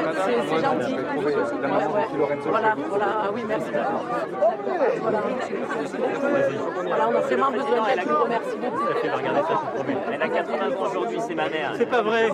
c'est 0.49 0.61
gentil. 0.63 0.95
Ouais, 0.95 1.25
ouais. 1.25 2.39
Voilà, 2.47 2.75
voilà, 2.89 3.07
ah 3.23 3.31
oui, 3.33 3.43
merci. 3.49 3.71
Voilà. 5.01 5.23
Voilà, 6.83 7.09
on 7.09 7.15
a 7.15 7.21
vraiment 7.21 7.51
besoin 7.51 7.87
d'elle. 7.87 8.01
Je 8.01 8.09
vous 8.09 8.23
remercie 8.23 8.57
beaucoup. 8.59 8.87
Elle 10.13 10.23
a 10.23 10.29
80 10.29 10.77
ans 10.77 10.87
aujourd'hui, 10.91 11.19
c'est 11.27 11.35
ma 11.35 11.49
mère. 11.49 11.73
C'est 11.77 11.87
pas 11.87 12.03
vrai. 12.03 12.29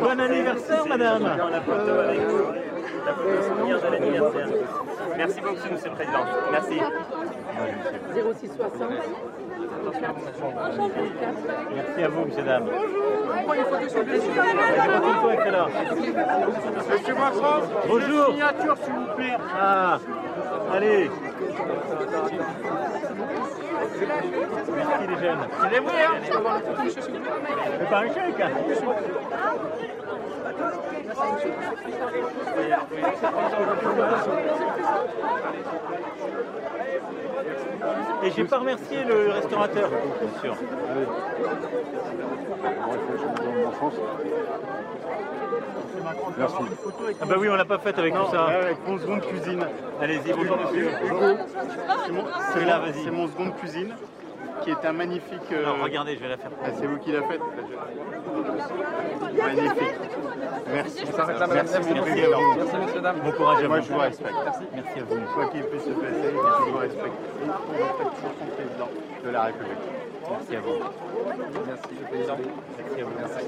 Bon 0.00 0.20
anniversaire, 0.20 0.86
madame. 0.86 1.22
La 1.24 1.60
photo 1.60 1.90
avec 1.90 2.20
vous. 2.20 2.44
La 3.04 3.12
photo 3.14 3.42
souvenir 3.42 3.80
de 3.82 3.86
l'anniversaire. 3.88 4.48
Merci 5.18 5.40
beaucoup, 5.40 5.72
monsieur 5.72 5.90
le 5.90 5.94
président. 5.94 6.24
Merci. 6.52 6.80
0660. 8.14 9.41
Merci 11.74 12.02
à 12.02 12.08
vous, 12.08 12.24
monsieur, 12.26 12.42
dame. 12.42 12.64
Monsieur 16.90 17.14
Macron, 17.14 17.62
Bonjour. 17.88 18.26
signature, 18.26 18.76
s'il 18.84 18.94
vous 18.94 19.14
plaît. 19.16 19.36
Ah, 19.58 19.98
allez. 20.74 21.10
Merci 24.76 25.06
les 25.08 25.18
jeunes. 25.20 25.38
C'est 25.70 25.80
vrai, 25.80 26.04
hein? 26.04 26.14
C'est 27.78 27.90
pas 27.90 27.98
un 27.98 28.08
chèque. 28.08 28.40
hein? 28.40 28.50
Et 38.22 38.30
j'ai 38.30 38.44
pas 38.44 38.58
remercié 38.58 39.04
le 39.04 39.30
restaurateur, 39.30 39.90
bien 39.90 40.40
sûr. 40.40 40.56
Merci. 46.38 46.56
Ah 47.20 47.24
bah 47.26 47.34
oui, 47.38 47.48
on 47.48 47.54
l'a 47.56 47.64
pas 47.64 47.78
faite 47.78 47.98
avec 47.98 48.14
tout 48.14 48.30
ça. 48.30 48.46
Avec 48.46 48.86
mon 48.86 48.98
seconde 48.98 49.20
cuisine. 49.22 49.64
Allez-y, 50.00 50.32
bonjour 50.32 50.58
monsieur. 50.58 50.90
Hugo, 51.04 51.38
c'est 52.06 52.12
mon, 52.12 52.24
Celui-là, 52.52 52.78
mon- 52.78 52.84
vas-y. 52.84 53.04
c'est 53.04 53.10
mon 53.10 53.26
seconde 53.28 53.54
cuisine 53.56 53.94
qui 54.62 54.70
est 54.70 54.84
un 54.84 54.92
magnifique. 54.92 55.40
euh, 55.52 55.72
regardez, 55.82 56.14
je 56.16 56.20
vais 56.22 56.28
la 56.28 56.36
faire. 56.36 56.50
ah, 56.64 56.68
c'est 56.78 56.86
vous 56.86 56.98
qui 56.98 57.12
l'a 57.12 57.22
faite 57.22 57.40
Magnifique. 59.36 59.94
Merci. 60.72 61.04
Merci, 61.04 61.04
mon 61.08 61.54
Merci 61.54 61.80
président. 62.00 62.38
à 62.38 62.40
vous. 62.40 62.54
Merci, 62.56 62.76
messieurs, 62.76 63.00
dames. 63.00 63.20
Bon 63.24 63.32
courage 63.32 63.64
à 63.64 63.68
Moi, 63.68 63.78
vous. 63.80 63.86
je 63.86 63.92
vous 63.92 63.98
respecte. 63.98 64.34
Merci 64.74 64.98
à 65.00 65.04
vous. 65.04 65.20
Quoi 65.34 65.46
qu'il 65.46 65.64
puisse 65.64 65.84
se 65.84 65.90
passer, 65.90 66.30
je 66.32 66.70
vous 66.70 66.78
respecte. 66.78 67.12
Et 67.12 67.44
vous 67.44 67.52
êtes 67.52 68.14
toujours 68.14 68.34
son 68.38 68.46
président 68.54 68.88
de 69.24 69.30
la 69.30 69.42
République. 69.42 69.78
Merci 70.30 70.56
à 70.56 70.60
vous. 70.60 70.78
Merci, 71.66 71.92
le 72.00 72.06
président. 72.06 72.36
Merci 72.78 73.00
à 73.00 73.04
vous. 73.04 73.10
Merci, 73.18 73.40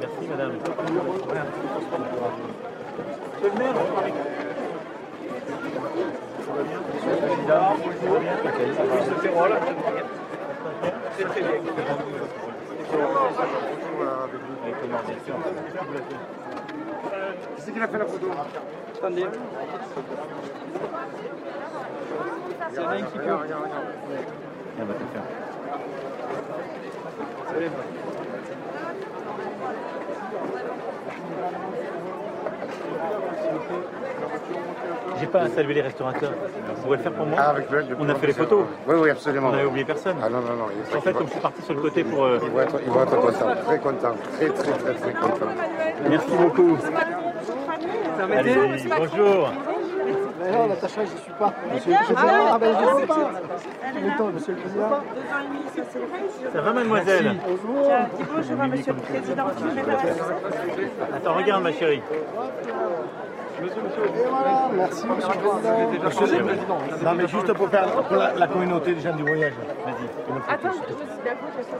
Merci 0.00 0.28
madame. 0.28 0.52
Monsieur 0.52 0.72
le 0.72 1.34
maire, 1.34 1.44
Monsieur 1.46 1.62
le 1.62 1.66
président, 1.68 2.08
bonjour. 2.22 2.48
Ce 3.42 3.46
Pérol. 3.48 4.02
C'est 11.14 11.24
très 11.24 11.40
bien. 11.40 11.50
Qui 17.56 17.58
c'est 17.58 17.72
qui 17.72 17.80
a 17.80 17.88
fait 17.88 17.98
la 17.98 18.04
photo 18.04 18.26
Attendez. 18.96 19.26
C'est 22.72 22.84
un 22.84 22.96
qui 22.96 23.18
peut. 23.18 23.36
Elle 24.78 24.84
va 24.84 24.94
te 24.94 25.04
faire. 25.12 25.22
J'ai 35.20 35.26
pas 35.26 35.40
à 35.42 35.48
saluer 35.48 35.74
les 35.74 35.82
restaurateurs. 35.82 36.32
Vous 36.76 36.82
pouvez 36.82 36.96
le 36.96 37.02
faire 37.02 37.12
pour 37.12 37.26
moi 37.26 37.38
Ah, 37.40 37.50
avec 37.50 37.70
le- 37.70 37.78
le- 37.80 37.96
On 38.00 38.08
a 38.08 38.14
fait 38.16 38.26
les 38.26 38.32
photos. 38.32 38.64
Oui, 38.88 38.94
oui, 38.98 39.10
absolument. 39.10 39.48
On 39.48 39.52
n'avait 39.52 39.64
oublié 39.66 39.84
personne. 39.84 40.16
Ah 40.22 40.28
non, 40.28 40.40
non, 40.40 40.54
non. 40.56 40.66
il- 40.90 40.96
En 40.96 41.00
fait, 41.00 41.12
comme 41.12 41.26
je 41.26 41.32
suis 41.32 41.40
parti 41.40 41.62
sur 41.62 41.74
le 41.74 41.80
côté 41.80 42.02
pour. 42.04 42.24
euh, 42.24 42.38
Ils 42.42 42.50
vont 42.50 42.60
être, 42.60 42.74
ils 42.84 42.90
vont 42.90 43.02
être 43.02 43.16
contents, 43.20 43.54
très 43.66 43.78
contents, 43.78 44.14
très, 44.36 44.48
très, 44.48 44.72
très, 44.72 44.94
très 44.94 45.12
contents. 45.12 45.52
Merci 46.08 46.30
beaucoup. 46.36 46.76
Allez-y, 48.36 48.88
bonjour. 48.88 49.52
Non, 50.50 50.66
Natacha, 50.66 51.04
je 51.04 51.16
suis 51.22 51.32
pas. 51.38 51.52
Monsieur 51.72 51.92
le 51.92 51.96
Président, 52.04 52.28
Ah, 52.52 52.58
ben, 52.58 52.74
je 52.74 53.00
sais 53.00 53.06
pas. 53.06 53.30
Monsieur 54.32 54.54
le 54.54 54.60
Président. 54.60 54.90
Ça 56.52 56.60
va, 56.60 56.72
mademoiselle 56.72 57.36
Tiens, 57.84 58.08
dis 58.18 58.24
bonjour 58.34 58.60
à 58.60 58.66
monsieur 58.66 58.92
le 58.92 58.98
président. 59.00 59.46
Attends, 61.14 61.34
regarde, 61.34 61.62
ma 61.62 61.72
chérie. 61.72 62.02
Et 63.62 63.64
voilà, 64.28 64.68
merci 64.74 65.06
Monsieur 65.06 65.28
le 65.28 65.38
Président. 65.38 66.04
Monsieur 66.04 66.38
le 66.38 66.44
Président. 66.44 66.78
Non, 67.04 67.12
mais 67.16 67.28
juste 67.28 67.52
pour 67.52 67.68
faire 67.68 67.86
pour 67.92 68.16
la, 68.16 68.32
la 68.34 68.46
communauté 68.48 68.94
des 68.94 69.00
gens 69.00 69.14
du 69.14 69.22
voyage. 69.22 69.52
Vas-y. 69.84 70.52
Attends, 70.52 70.70
je 70.72 70.76
suis 70.78 70.96
d'accord, 71.24 71.48
je 71.56 71.62
suis 71.62 71.72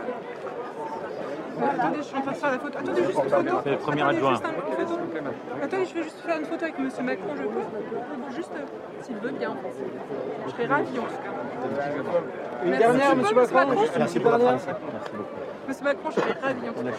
Attendez, 1.60 1.96
je 1.98 2.02
suis 2.02 2.16
en 2.16 2.20
train 2.22 2.32
de 2.32 2.36
faire 2.36 2.50
la 2.52 2.58
photo. 2.58 2.78
Attendez, 2.78 3.02
juste 3.04 3.18
une 3.24 3.30
photo. 3.30 3.56
C'est 3.64 3.70
le 3.70 3.76
premier 3.78 4.02
Attendez, 4.02 4.16
adjoint. 4.16 4.30
juste 4.32 4.44
un- 4.44 5.64
Attendez, 5.64 5.84
je 5.86 5.94
vais 5.94 6.02
juste 6.02 6.20
faire 6.20 6.36
une 6.38 6.44
photo 6.46 6.64
avec 6.64 6.78
Monsieur 6.78 7.02
Macron, 7.02 7.32
je 7.36 7.42
peux 7.42 8.34
Juste, 8.36 8.52
euh, 8.56 9.02
s'il 9.02 9.16
veut 9.16 9.30
bien. 9.30 9.56
Je 10.46 10.50
serais 10.52 10.66
ravie 10.66 10.98
en 10.98 11.02
tout 11.02 11.08
cas. 11.08 12.64
Une 12.64 12.70
Merci. 12.70 12.86
dernière, 12.86 13.16
Monsieur 13.16 13.36
Macron. 13.36 13.66
Merci 13.98 14.20
pour 14.20 14.30
la 14.32 14.38
France. 14.38 14.66
Merci 14.66 15.12
beaucoup. 15.12 15.24
Monsieur 15.68 15.84
Macron, 15.84 16.10
je 16.10 16.20
serais 16.20 16.36
ravie 16.42 16.68
en 16.68 16.72
tout 16.72 16.82
cas. 16.84 16.90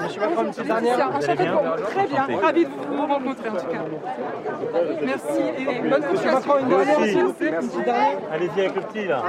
Monsieur 0.00 0.20
Macron, 0.20 0.44
une 0.44 0.64
dernière. 0.64 1.08
enchanté 1.10 1.34
bien 1.42 1.52
pour- 1.56 1.86
Très 1.88 2.06
bien, 2.06 2.26
ravi 2.42 2.64
de 2.64 2.70
vous 2.90 3.06
rencontrer 3.06 3.48
en 3.48 3.56
tout 3.56 3.66
cas. 3.66 3.84
Merci 5.02 5.40
et 5.58 5.88
bonne 5.88 6.02
continuation. 6.02 6.58
Une 6.58 7.84
dernière. 7.84 8.16
Allez-y 8.32 8.60
avec 8.60 8.74
le 8.76 8.80
petit 8.82 9.06
là. 9.06 9.22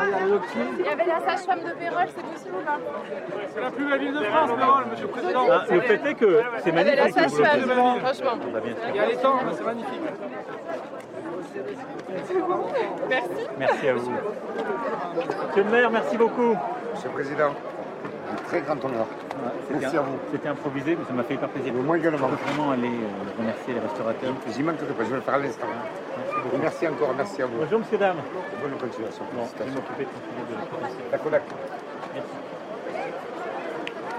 Il 0.80 0.86
y 0.86 0.90
avait 0.90 1.06
la 1.06 1.20
sage-femme 1.20 1.60
de 1.60 1.74
Pérol, 1.78 2.06
c'est 2.16 2.24
possible 2.26 2.56
ou 2.60 2.66
pas 2.66 2.80
C'est 3.54 3.62
la 3.62 3.72
plus 3.72 3.86
belle 3.90 4.00
ville 4.00 4.14
de 4.14 4.24
France, 4.24 4.50
Pérol, 4.58 4.84
Monsieur 4.92 5.06
le 5.08 5.12
Président. 5.12 5.46
Ah, 5.52 5.64
le 5.70 5.82
fait 5.82 6.02
est 6.10 6.14
que 6.16 6.42
c'est 6.64 6.70
Il 6.70 6.76
y 6.76 6.80
avait 6.80 6.96
la 6.96 7.04
magnifique. 7.04 7.30
sage-femme, 7.30 8.00
franchement. 8.04 8.38
Il 8.90 8.96
y 8.96 9.00
a 9.00 9.06
les 9.06 9.16
temps, 9.18 9.40
c'est 9.52 9.64
magnifique. 9.66 10.02
Merci. 13.10 13.30
Merci 13.60 13.88
à 13.88 13.94
vous. 13.96 14.12
Monsieur 15.48 15.64
le 15.64 15.70
maire, 15.72 15.92
merci 15.92 16.18
beaucoup. 16.18 16.56
Monsieur 16.94 17.10
le 17.10 17.14
Président, 17.14 17.52
un 18.34 18.48
très 18.48 18.62
grand 18.62 18.84
honneur. 18.84 19.06
Merci 19.72 19.98
un- 19.98 20.00
à 20.00 20.04
vous. 20.04 20.18
C'était 20.32 20.50
improvisé, 20.50 20.96
mais 20.98 21.06
ça 21.06 21.14
m'a 21.14 21.24
fait 21.24 21.36
hyper 21.36 21.50
plaisir. 21.50 21.74
Moi 21.74 21.98
également. 21.98 22.28
Je 22.30 22.36
veux 22.36 22.54
vraiment 22.54 22.72
aller 22.72 22.88
euh, 22.90 23.40
remercier 23.40 23.74
les 23.74 23.80
restaurateurs. 23.80 24.34
J'y 24.50 24.64
manquerai 24.64 24.94
pas, 24.94 25.04
je 25.04 25.10
vais 25.10 25.16
le 25.16 25.22
faire 25.22 25.34
à 25.36 25.38
l'instant. 25.40 25.68
Merci 26.62 26.88
encore, 26.88 27.14
merci 27.16 27.42
à 27.42 27.46
vous. 27.46 27.58
Bonjour, 27.60 27.80
monsieur, 27.80 27.98
dame. 27.98 28.18
Bonne 28.62 28.78
continuation. 28.78 29.24
Bon, 29.34 29.44
je 29.46 29.64
vais 29.64 29.72
Félicitations. 29.72 29.82
m'occuper 29.82 30.04
de 30.06 30.10
continuer 30.10 30.44
de 31.08 31.12
la 31.12 31.18
collecte. 31.18 31.52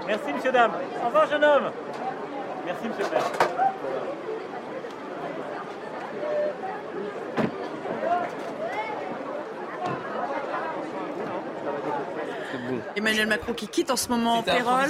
Merci, 0.07 0.33
monsieur, 0.33 0.51
dame. 0.51 0.71
Au 1.03 1.07
revoir, 1.07 1.27
jeune 1.27 1.43
homme. 1.43 1.71
Merci, 2.65 2.87
monsieur 2.87 3.03
le 3.05 4.24
Emmanuel 12.95 13.27
Macron 13.27 13.53
qui 13.53 13.67
quitte 13.67 13.91
en 13.91 13.95
ce 13.95 14.07
moment 14.09 14.41
Pérol. 14.43 14.85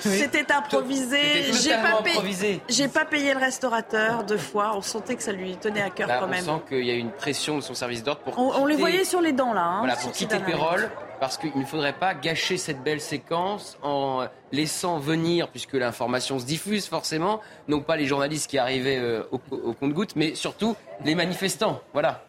C'était 0.00 0.50
improvisé. 0.52 1.52
J'ai 1.52 1.70
pas, 1.70 2.02
payé- 2.02 2.60
j'ai 2.68 2.88
pas 2.88 3.04
payé 3.04 3.32
le 3.34 3.40
restaurateur 3.40 4.24
deux 4.24 4.36
fois. 4.38 4.72
On 4.76 4.82
sentait 4.82 5.16
que 5.16 5.22
ça 5.22 5.32
lui 5.32 5.56
tenait 5.56 5.82
à 5.82 5.90
cœur 5.90 6.08
Là, 6.08 6.18
quand 6.20 6.26
on 6.26 6.28
même. 6.28 6.44
sent 6.44 6.62
qu'il 6.68 6.84
y 6.84 6.90
a 6.90 6.94
une 6.94 7.10
pression 7.10 7.56
de 7.56 7.62
son 7.62 7.74
service 7.74 8.02
d'ordre 8.02 8.20
pour 8.22 8.38
On, 8.38 8.54
on 8.62 8.66
les 8.66 8.74
quitter- 8.74 8.80
voyait 8.80 9.04
sur 9.04 9.20
les 9.20 9.32
dents 9.32 9.52
là. 9.52 9.62
hein, 9.64 9.78
voilà, 9.80 9.96
pour 9.96 10.12
quitter 10.12 10.38
Pérol, 10.40 10.90
parce 11.20 11.36
qu'il 11.38 11.56
ne 11.58 11.64
faudrait 11.64 11.92
pas 11.94 12.14
gâcher 12.14 12.56
cette 12.58 12.82
belle 12.82 13.00
séquence 13.00 13.78
en 13.82 14.26
laissant 14.52 14.98
venir, 14.98 15.48
puisque 15.48 15.74
l'information 15.74 16.38
se 16.38 16.44
diffuse 16.44 16.86
forcément, 16.86 17.40
non 17.66 17.80
pas 17.80 17.96
les 17.96 18.06
journalistes 18.06 18.48
qui 18.50 18.58
arrivaient 18.58 18.98
euh, 18.98 19.22
au, 19.32 19.40
au 19.56 19.72
compte-gouttes, 19.72 20.16
mais 20.16 20.34
surtout 20.34 20.76
les 21.04 21.14
manifestants. 21.14 21.80
Voilà. 21.92 22.24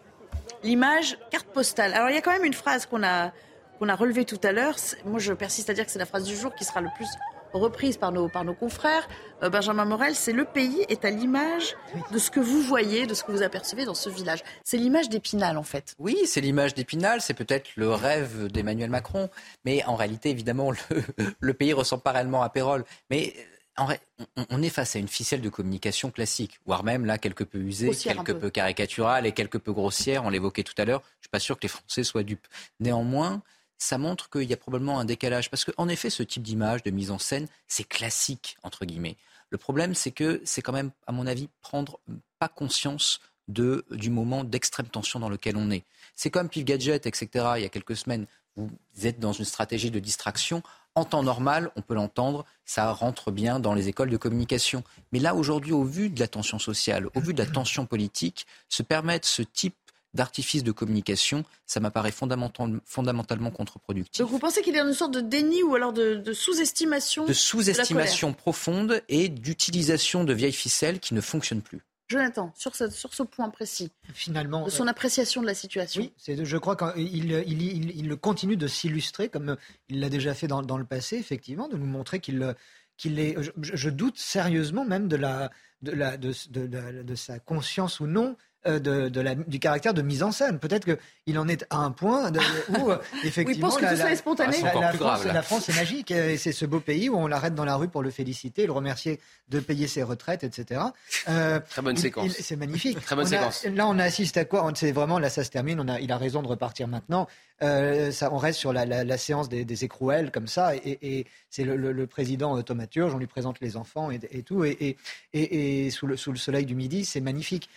L'image 0.63 1.17
carte 1.31 1.47
postale. 1.47 1.93
Alors 1.93 2.09
il 2.09 2.15
y 2.15 2.17
a 2.17 2.21
quand 2.21 2.31
même 2.33 2.43
une 2.45 2.53
phrase 2.53 2.85
qu'on 2.85 3.03
a 3.03 3.31
qu'on 3.79 3.89
a 3.89 3.95
relevée 3.95 4.25
tout 4.25 4.39
à 4.43 4.51
l'heure. 4.51 4.75
Moi 5.05 5.19
je 5.19 5.33
persiste 5.33 5.69
à 5.69 5.73
dire 5.73 5.85
que 5.85 5.91
c'est 5.91 5.99
la 5.99 6.05
phrase 6.05 6.25
du 6.25 6.35
jour 6.35 6.53
qui 6.55 6.65
sera 6.65 6.81
le 6.81 6.89
plus 6.95 7.07
reprise 7.53 7.97
par 7.97 8.11
nos 8.11 8.29
par 8.29 8.45
nos 8.45 8.53
confrères. 8.53 9.07
Euh, 9.41 9.49
Benjamin 9.49 9.85
Morel, 9.85 10.13
c'est 10.13 10.33
le 10.33 10.45
pays 10.45 10.85
est 10.89 11.03
à 11.03 11.09
l'image 11.09 11.75
de 12.11 12.19
ce 12.19 12.29
que 12.29 12.39
vous 12.39 12.61
voyez, 12.61 13.07
de 13.07 13.13
ce 13.15 13.23
que 13.23 13.31
vous 13.31 13.41
apercevez 13.41 13.85
dans 13.85 13.95
ce 13.95 14.09
village. 14.09 14.43
C'est 14.63 14.77
l'image 14.77 15.09
d'Épinal 15.09 15.57
en 15.57 15.63
fait. 15.63 15.95
Oui, 15.97 16.15
c'est 16.25 16.41
l'image 16.41 16.75
d'Épinal, 16.75 17.21
c'est 17.21 17.33
peut-être 17.33 17.69
le 17.75 17.89
rêve 17.91 18.47
d'Emmanuel 18.51 18.91
Macron, 18.91 19.29
mais 19.65 19.83
en 19.85 19.95
réalité, 19.95 20.29
évidemment, 20.29 20.69
le, 20.91 21.03
le 21.39 21.53
pays 21.55 21.73
ressemble 21.73 22.03
pas 22.03 22.11
réellement 22.11 22.43
à 22.43 22.49
Pérol. 22.49 22.85
Mais 23.09 23.33
en 23.77 23.85
vrai, 23.85 23.99
on, 24.37 24.45
on 24.51 24.61
est 24.61 24.69
face 24.69 24.95
à 24.95 24.99
une 24.99 25.07
ficelle 25.07 25.41
de 25.41 25.49
communication 25.49 26.11
classique, 26.11 26.59
voire 26.67 26.83
même 26.83 27.05
là 27.05 27.17
quelque 27.17 27.43
peu 27.45 27.57
usée, 27.59 27.85
Grossière 27.87 28.15
quelque 28.17 28.33
peu. 28.33 28.39
peu. 28.39 28.49
caricaturale 28.51 29.25
et 29.25 29.31
quelque 29.31 29.57
peu 29.57 29.71
grossière. 29.73 30.23
On 30.25 30.29
l'évoquait 30.29 30.63
tout 30.63 30.73
à 30.77 30.85
l'heure. 30.85 31.01
Je 31.19 31.23
suis 31.25 31.29
pas 31.31 31.39
sûr 31.39 31.55
que 31.57 31.63
les 31.63 31.69
Français 31.69 32.03
soient 32.03 32.23
dupes. 32.23 32.45
Néanmoins, 32.79 33.41
ça 33.79 33.97
montre 33.97 34.29
qu'il 34.29 34.43
y 34.43 34.53
a 34.53 34.57
probablement 34.57 34.99
un 34.99 35.05
décalage 35.05 35.49
parce 35.49 35.65
qu'en 35.65 35.87
effet, 35.87 36.11
ce 36.11 36.21
type 36.21 36.43
d'image, 36.43 36.83
de 36.83 36.91
mise 36.91 37.09
en 37.09 37.17
scène, 37.17 37.47
c'est 37.67 37.87
classique 37.87 38.57
entre 38.61 38.85
guillemets. 38.85 39.15
Le 39.49 39.57
problème, 39.57 39.95
c'est 39.95 40.11
que 40.11 40.41
c'est 40.45 40.61
quand 40.61 40.73
même, 40.73 40.91
à 41.07 41.11
mon 41.11 41.25
avis, 41.25 41.49
prendre 41.61 41.99
pas 42.37 42.49
conscience 42.49 43.19
de, 43.47 43.85
du 43.89 44.11
moment 44.11 44.43
d'extrême 44.43 44.87
tension 44.87 45.19
dans 45.19 45.29
lequel 45.29 45.57
on 45.57 45.71
est. 45.71 45.83
C'est 46.15 46.29
comme 46.29 46.49
Pif 46.49 46.65
Gadget, 46.65 47.07
etc. 47.07 47.53
Il 47.57 47.63
y 47.63 47.65
a 47.65 47.69
quelques 47.69 47.95
semaines, 47.95 48.27
vous 48.55 48.69
êtes 49.03 49.19
dans 49.19 49.33
une 49.33 49.45
stratégie 49.45 49.89
de 49.89 49.99
distraction. 49.99 50.61
En 50.93 51.05
temps 51.05 51.23
normal, 51.23 51.71
on 51.75 51.81
peut 51.81 51.93
l'entendre, 51.95 52.45
ça 52.65 52.91
rentre 52.91 53.31
bien 53.31 53.59
dans 53.59 53.73
les 53.73 53.87
écoles 53.87 54.09
de 54.09 54.17
communication. 54.17 54.83
Mais 55.11 55.19
là, 55.19 55.33
aujourd'hui, 55.33 55.71
au 55.71 55.83
vu 55.83 56.09
de 56.09 56.19
la 56.19 56.27
tension 56.27 56.59
sociale, 56.59 57.07
au 57.15 57.21
vu 57.21 57.33
de 57.33 57.41
la 57.41 57.49
tension 57.49 57.85
politique, 57.85 58.45
se 58.67 58.83
permettre 58.83 59.27
ce 59.27 59.41
type 59.41 59.75
d'artifice 60.13 60.63
de 60.63 60.71
communication, 60.71 61.43
ça 61.65 61.79
m'apparaît 61.79 62.11
fondamental- 62.11 62.79
fondamentalement 62.85 63.51
contre-productif. 63.51 64.19
Donc 64.21 64.29
vous 64.31 64.39
pensez 64.39 64.61
qu'il 64.61 64.73
y 64.75 64.79
a 64.79 64.83
une 64.83 64.93
sorte 64.93 65.13
de 65.13 65.21
déni 65.21 65.61
ou 65.63 65.75
alors 65.75 65.93
de, 65.93 66.15
de 66.15 66.33
sous-estimation 66.33 67.25
De 67.25 67.33
sous-estimation 67.33 68.33
profonde 68.33 69.01
et 69.09 69.29
d'utilisation 69.29 70.23
de 70.23 70.33
vieilles 70.33 70.51
ficelles 70.53 70.99
qui 70.99 71.13
ne 71.13 71.21
fonctionnent 71.21 71.61
plus. 71.61 71.81
Jonathan, 72.07 72.51
sur 72.57 72.75
ce, 72.75 72.89
sur 72.89 73.13
ce 73.13 73.21
point 73.21 73.49
précis, 73.51 73.91
Finalement, 74.15 74.65
de 74.65 74.71
son 74.71 74.87
appréciation 74.87 75.41
de 75.41 75.45
la 75.45 75.53
situation. 75.53 76.01
Oui, 76.01 76.11
c'est, 76.17 76.43
je 76.43 76.57
crois 76.57 76.75
qu'il 76.75 77.05
il, 77.05 77.31
il, 77.47 77.91
il 77.99 78.15
continue 78.17 78.57
de 78.57 78.65
s'illustrer 78.67 79.29
comme 79.29 79.57
il 79.89 79.99
l'a 79.99 80.09
déjà 80.09 80.33
fait 80.33 80.47
dans, 80.47 80.63
dans 80.63 80.77
le 80.79 80.85
passé, 80.85 81.17
effectivement, 81.17 81.67
de 81.67 81.77
nous 81.77 81.85
montrer 81.85 82.19
qu'il, 82.19 82.55
qu'il 82.97 83.19
est. 83.19 83.35
Je, 83.39 83.51
je 83.61 83.89
doute 83.91 84.17
sérieusement 84.17 84.85
même 84.85 85.07
de, 85.07 85.17
la, 85.17 85.51
de, 85.83 85.91
la, 85.91 86.17
de, 86.17 86.33
de, 86.49 86.65
de- 86.65 87.03
de 87.03 87.15
sa 87.15 87.37
conscience 87.37 87.99
ou 87.99 88.07
non. 88.07 88.35
Euh, 88.67 88.79
De, 88.79 89.07
de 89.09 89.21
la, 89.21 89.35
du 89.35 89.57
caractère 89.59 89.93
de 89.93 90.01
mise 90.01 90.21
en 90.23 90.31
scène. 90.31 90.59
Peut-être 90.59 90.85
qu'il 90.85 91.39
en 91.39 91.47
est 91.47 91.65
à 91.69 91.77
un 91.77 91.91
point 91.91 92.29
de- 92.31 92.39
où, 92.77 92.91
euh, 92.91 92.97
effectivement, 93.23 93.69
pense 93.69 93.77
que 93.77 93.85
tout 93.89 93.95
ça 93.95 94.11
est 94.11 94.15
spontané. 94.17 94.57
Ah, 94.63 94.73
la, 94.73 94.81
la 94.81 94.89
plus 94.89 94.97
France, 94.97 95.09
grave, 95.19 95.27
là. 95.27 95.33
la 95.33 95.41
France 95.41 95.69
est 95.69 95.75
magique 95.75 96.11
et 96.11 96.37
c'est 96.37 96.51
ce 96.51 96.65
beau 96.65 96.79
pays 96.81 97.07
où 97.09 97.15
on 97.17 97.27
l'arrête 97.27 97.55
dans 97.55 97.63
la 97.65 97.75
rue 97.77 97.87
pour 97.87 98.03
le 98.03 98.09
féliciter, 98.11 98.65
le 98.65 98.73
remercier 98.73 99.19
de 99.47 99.59
payer 99.61 99.87
ses 99.87 100.03
retraites, 100.03 100.43
etc. 100.43 100.81
Euh, 101.29 101.59
Très 101.69 101.81
bonne 101.81 101.95
il- 101.95 102.01
séquence. 102.01 102.31
c'est 102.39 102.55
magnifique. 102.57 102.99
Très 103.01 103.15
bonne 103.15 103.25
On 103.25 103.31
a- 103.31 103.51
séquence. 103.51 103.65
là, 103.75 103.87
on 103.87 103.97
assiste 103.99 104.35
à 104.37 104.45
quoi? 104.45 104.65
On- 104.65 104.75
C'est 104.75 104.91
vraiment 104.91 105.19
là, 105.19 105.29
ça 105.29 105.43
se 105.43 105.49
termine. 105.49 105.79
On 105.79 105.87
a, 105.87 105.99
il 105.99 106.11
a 106.11 106.17
raison 106.17 106.41
de 106.41 106.47
repartir 106.47 106.87
maintenant. 106.87 107.27
Euh, 107.61 108.11
ça, 108.11 108.31
on 108.33 108.37
reste 108.37 108.57
sur 108.59 108.71
la, 108.71 108.85
la- 108.85 109.03
la 109.03 109.17
séance 109.17 109.49
des, 109.49 109.65
des 109.65 109.83
écrouelles 109.83 110.31
comme 110.31 110.47
ça, 110.47 110.75
et, 110.75 110.97
et 111.01 111.27
c'est 111.49 111.63
le, 111.65 111.75
le- 111.75 111.91
le 111.91 112.07
président 112.07 112.57
euh, 112.57 112.61
thaumaturge. 112.61 113.13
On 113.13 113.17
lui 113.17 113.27
présente 113.27 113.59
les 113.59 113.75
enfants 113.75 114.11
et, 114.11 114.19
et 114.31 114.43
tout, 114.43 114.63
et, 114.63 115.89
sous, 115.91 116.07
le, 116.07 116.15
sous 116.17 116.31
le 116.31 116.37
soleil 116.37 116.65
du 116.65 116.75
midi, 116.75 117.03
c'est 117.05 117.21
magnifique. 117.21 117.69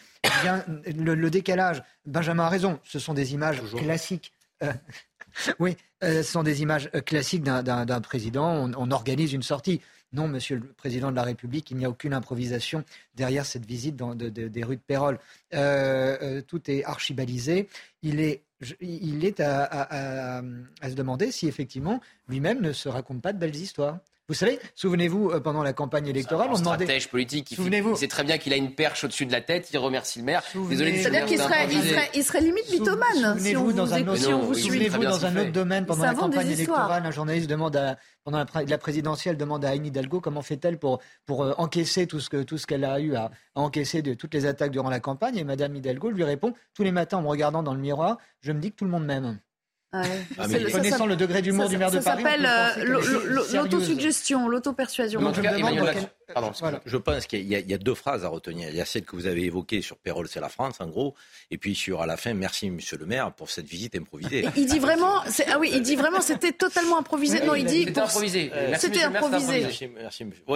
Bien, 0.43 0.65
le, 0.97 1.31
décalage. 1.31 1.83
Benjamin 2.07 2.45
a 2.45 2.49
raison. 2.49 2.79
Ce 2.85 2.99
sont 2.99 3.15
des 3.15 3.35
images 3.35 3.61
classiques. 3.77 4.33
Euh, 4.63 4.73
oui, 5.59 5.77
euh, 6.05 6.23
ce 6.23 6.31
sont 6.33 6.43
des 6.45 6.63
images 6.63 6.91
classiques 7.07 7.43
d'un- 7.43 8.01
président. 8.01 8.53
On, 8.53 8.73
on 8.77 8.91
organise 8.93 9.33
une 9.33 9.43
sortie. 9.43 9.81
Non, 10.13 10.29
monsieur 10.29 10.57
le 10.57 10.63
président 10.75 11.11
de 11.11 11.17
la 11.17 11.23
République, 11.23 11.71
il 11.71 11.79
n'y 11.79 11.87
a 11.87 11.89
aucune 11.91 12.13
improvisation 12.13 12.85
derrière 13.15 13.47
cette 13.47 13.65
visite 13.65 13.97
dans, 13.97 14.15
de- 14.15 14.29
de- 14.29 14.47
des 14.47 14.63
rues 14.63 14.77
de 14.77 14.83
Pérol. 14.83 15.19
Euh, 15.55 16.19
euh, 16.21 16.43
tout 16.43 16.71
est 16.71 16.85
archibalisé. 16.85 17.67
Il 18.03 18.21
est, 18.21 18.43
il 18.81 19.25
est 19.25 19.41
à 19.41 20.43
se 20.83 20.95
demander 20.95 21.31
si 21.33 21.49
effectivement 21.49 22.01
lui-même 22.29 22.61
ne 22.61 22.73
se 22.73 22.89
raconte 22.89 23.23
pas 23.23 23.33
de 23.33 23.39
belles 23.39 23.57
histoires. 23.57 23.99
Vous 24.29 24.35
savez, 24.35 24.59
souvenez-vous, 24.77 25.31
euh, 25.31 25.41
pendant 25.41 25.63
la 25.63 25.73
campagne 25.73 26.07
électorale, 26.07 26.49
on 26.53 26.59
demandait. 26.59 26.85
stratège 26.85 27.09
politique, 27.09 27.51
il, 27.51 27.57
Souvenez-vous. 27.57 27.91
il 27.91 27.97
sait 27.97 28.07
très 28.09 28.23
bien 28.25 28.39
qu'il 28.39 28.53
a 28.53 28.57
une 28.57 28.73
perche 28.75 29.03
au-dessus 29.05 29.27
de 29.27 29.33
la 29.33 29.41
tête, 29.41 29.69
il 29.73 29.79
remercie 29.79 30.21
le 30.21 30.25
maire. 30.25 30.43
Désolé, 30.55 30.99
C'est-à-dire 31.03 31.11
maire, 31.21 31.27
qu'il 31.27 31.39
c'est 31.39 31.45
serait, 31.45 31.67
il 31.71 31.83
serait, 31.83 32.11
il 32.15 32.25
serait 32.25 32.41
limite 32.41 32.71
mythomane 32.71 33.09
si 33.15 33.25
on 33.25 33.33
Souvenez-vous 33.35 33.65
vous, 33.65 33.73
dans 33.73 33.93
un 33.93 33.97
écoute- 33.99 34.09
autre, 34.11 34.17
vous 34.47 34.55
très 34.55 34.99
bien 34.99 35.11
dans 35.11 35.15
ce 35.17 35.19
qu'il 35.21 35.27
un 35.29 35.33
fait. 35.33 35.41
autre 35.41 35.53
domaine 35.53 35.87
pendant 35.87 36.05
la 36.05 36.13
des 36.15 36.17
campagne 36.21 36.51
histoires. 36.51 36.79
électorale, 36.79 37.07
un 37.07 37.11
journaliste 37.11 37.51
demande 37.51 37.77
à 37.77 37.97
pendant 38.25 38.39
la, 38.39 38.45
pré- 38.45 38.65
la 38.65 38.79
présidentielle 38.79 39.37
demande 39.37 39.65
à 39.65 39.71
Anne 39.71 39.87
Hidalgo 39.87 40.21
comment 40.21 40.43
fait-elle 40.43 40.79
pour 40.79 41.01
pour 41.27 41.43
euh, 41.43 41.53
encaisser 41.59 42.07
tout 42.07 42.21
ce 42.21 42.31
que 42.31 42.43
tout 42.45 42.57
ce 42.59 42.67
qu'elle 42.69 42.85
a 42.85 43.01
eu 43.01 43.17
à, 43.17 43.25
à 43.57 43.61
encaisser 43.61 44.03
de 44.03 44.15
toutes 44.15 44.33
les 44.35 44.47
attaques 44.47 44.71
durant 44.71 44.89
la 44.91 45.01
campagne 45.01 45.37
et 45.37 45.45
Madame 45.45 45.75
Hidalgo 45.75 46.11
lui 46.11 46.23
répond 46.25 46.55
tous 46.75 46.85
les 46.85 46.93
matins 46.93 47.19
en 47.19 47.23
me 47.23 47.29
regardant 47.29 47.63
dans 47.65 47.75
le 47.75 47.81
miroir, 47.81 48.19
je 48.41 48.53
me 48.53 48.61
dis 48.61 48.71
que 48.71 48.77
tout 48.77 48.85
le 48.85 48.91
monde 48.93 49.05
m'aime. 49.05 49.41
Ah 49.95 50.01
ouais. 50.03 50.09
Ah, 50.39 50.49
mais 50.49 50.65
ça 50.65 50.71
Connaissant 50.71 50.97
s'appelle- 50.97 51.09
le 51.11 51.17
degré 51.17 51.43
d'humour 51.43 51.65
ça- 51.67 51.71
du 51.71 51.77
maire 51.77 51.91
de 51.91 52.01
ça 52.01 52.13
Paris, 52.13 52.23
s'appelle 52.23 52.47
euh, 52.47 52.85
l'au- 52.85 53.03
sérieuse. 53.03 53.55
l'autosuggestion, 53.55 54.49
l'auto-persuasion. 54.49 55.21
Je 56.87 56.97
pense 56.97 57.27
qu'il 57.27 57.43
y, 57.47 57.55
a- 57.55 57.59
il 57.59 57.71
y 57.71 57.75
a 57.75 57.79
deux 57.79 57.95
phrases 57.95 58.25
à 58.25 58.29
retenir. 58.29 58.69
Il 58.71 58.77
y 58.77 58.81
a 58.81 58.85
celle 58.85 59.03
que 59.05 59.15
vous 59.17 59.27
avez 59.27 59.45
évoquée 59.45 59.83
sur 59.83 59.97
Pérol, 59.99 60.29
c'est 60.29 60.41
la 60.41 60.49
France, 60.49 60.77
en 60.81 60.87
gros. 60.87 61.15
Et 61.51 61.59
puis 61.59 61.75
sur 61.75 62.01
à 62.01 62.07
la 62.07 62.17
fin, 62.17 62.33
merci 62.35 62.71
Monsieur 62.71 62.97
le 62.97 63.07
maire 63.07 63.33
pour 63.33 63.51
cette 63.51 63.67
visite 63.67 63.95
improvisée. 63.97 64.47
Il 64.57 64.67
dit 64.67 64.79
vraiment, 64.79 65.21
ah 65.21 65.59
oui, 65.59 65.71
il 65.75 65.83
dit 65.83 65.97
vraiment, 65.97 66.21
c'était 66.21 66.53
totalement 66.53 66.99
improvisé. 66.99 67.41
Oui, 67.43 67.47
non, 67.47 67.55
il 67.55 67.65
dit, 67.67 67.85
C'était 67.85 68.01
improvisé. 68.01 68.51
Merci, 68.71 68.87
c'était 68.87 69.03
improvisé. 69.05 69.67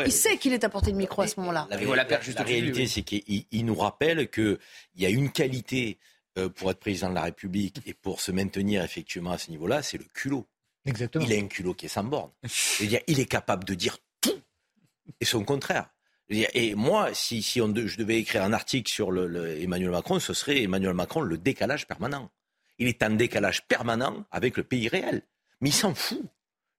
Il 0.06 0.12
sait 0.12 0.36
qu'il 0.38 0.52
est 0.52 0.64
à 0.64 0.68
portée 0.68 0.92
de 0.92 0.96
micro 0.96 1.22
à 1.22 1.26
ce 1.26 1.38
moment-là. 1.40 1.68
La, 1.70 1.76
réalité, 2.42 2.86
c'est 2.86 3.02
qu'il 3.02 3.22
il 3.50 3.64
nous 3.66 3.74
rappelle 3.74 4.28
qu'il 4.30 4.58
y 4.96 5.06
a 5.06 5.10
une 5.10 5.30
qualité 5.30 5.98
euh, 6.00 6.15
pour 6.48 6.70
être 6.70 6.78
président 6.80 7.08
de 7.10 7.14
la 7.14 7.22
République 7.22 7.80
et 7.86 7.94
pour 7.94 8.20
se 8.20 8.30
maintenir 8.32 8.82
effectivement 8.84 9.32
à 9.32 9.38
ce 9.38 9.50
niveau-là, 9.50 9.82
c'est 9.82 9.98
le 9.98 10.04
culot. 10.12 10.46
Exactement. 10.84 11.24
Il 11.24 11.32
a 11.32 11.36
un 11.36 11.46
culot 11.48 11.74
qui 11.74 11.86
est 11.86 11.88
sans 11.90 12.04
borne. 12.04 12.30
Je 12.44 12.82
veux 12.82 12.88
dire, 12.88 13.00
il 13.06 13.18
est 13.20 13.26
capable 13.26 13.64
de 13.64 13.74
dire 13.74 13.98
tout 14.20 14.38
et 15.20 15.24
son 15.24 15.44
contraire. 15.44 15.88
Dire, 16.28 16.48
Et 16.54 16.74
moi, 16.74 17.14
si, 17.14 17.42
si 17.42 17.60
on 17.60 17.68
de- 17.68 17.86
je 17.86 17.96
devais 17.98 18.18
écrire 18.18 18.42
un 18.42 18.52
article 18.52 18.90
sur 18.90 19.12
le, 19.12 19.28
le 19.28 19.60
Emmanuel 19.62 19.90
Macron, 19.92 20.18
ce 20.18 20.34
serait 20.34 20.62
Emmanuel 20.62 20.92
Macron 20.94 21.20
le 21.20 21.38
décalage 21.38 21.86
permanent. 21.86 22.30
Il 22.78 22.88
est 22.88 23.02
en 23.04 23.10
décalage 23.10 23.64
permanent 23.68 24.24
avec 24.32 24.56
le 24.56 24.64
pays 24.64 24.88
réel. 24.88 25.22
Mais 25.60 25.68
il 25.68 25.72
s'en 25.72 25.94
fout. 25.94 26.20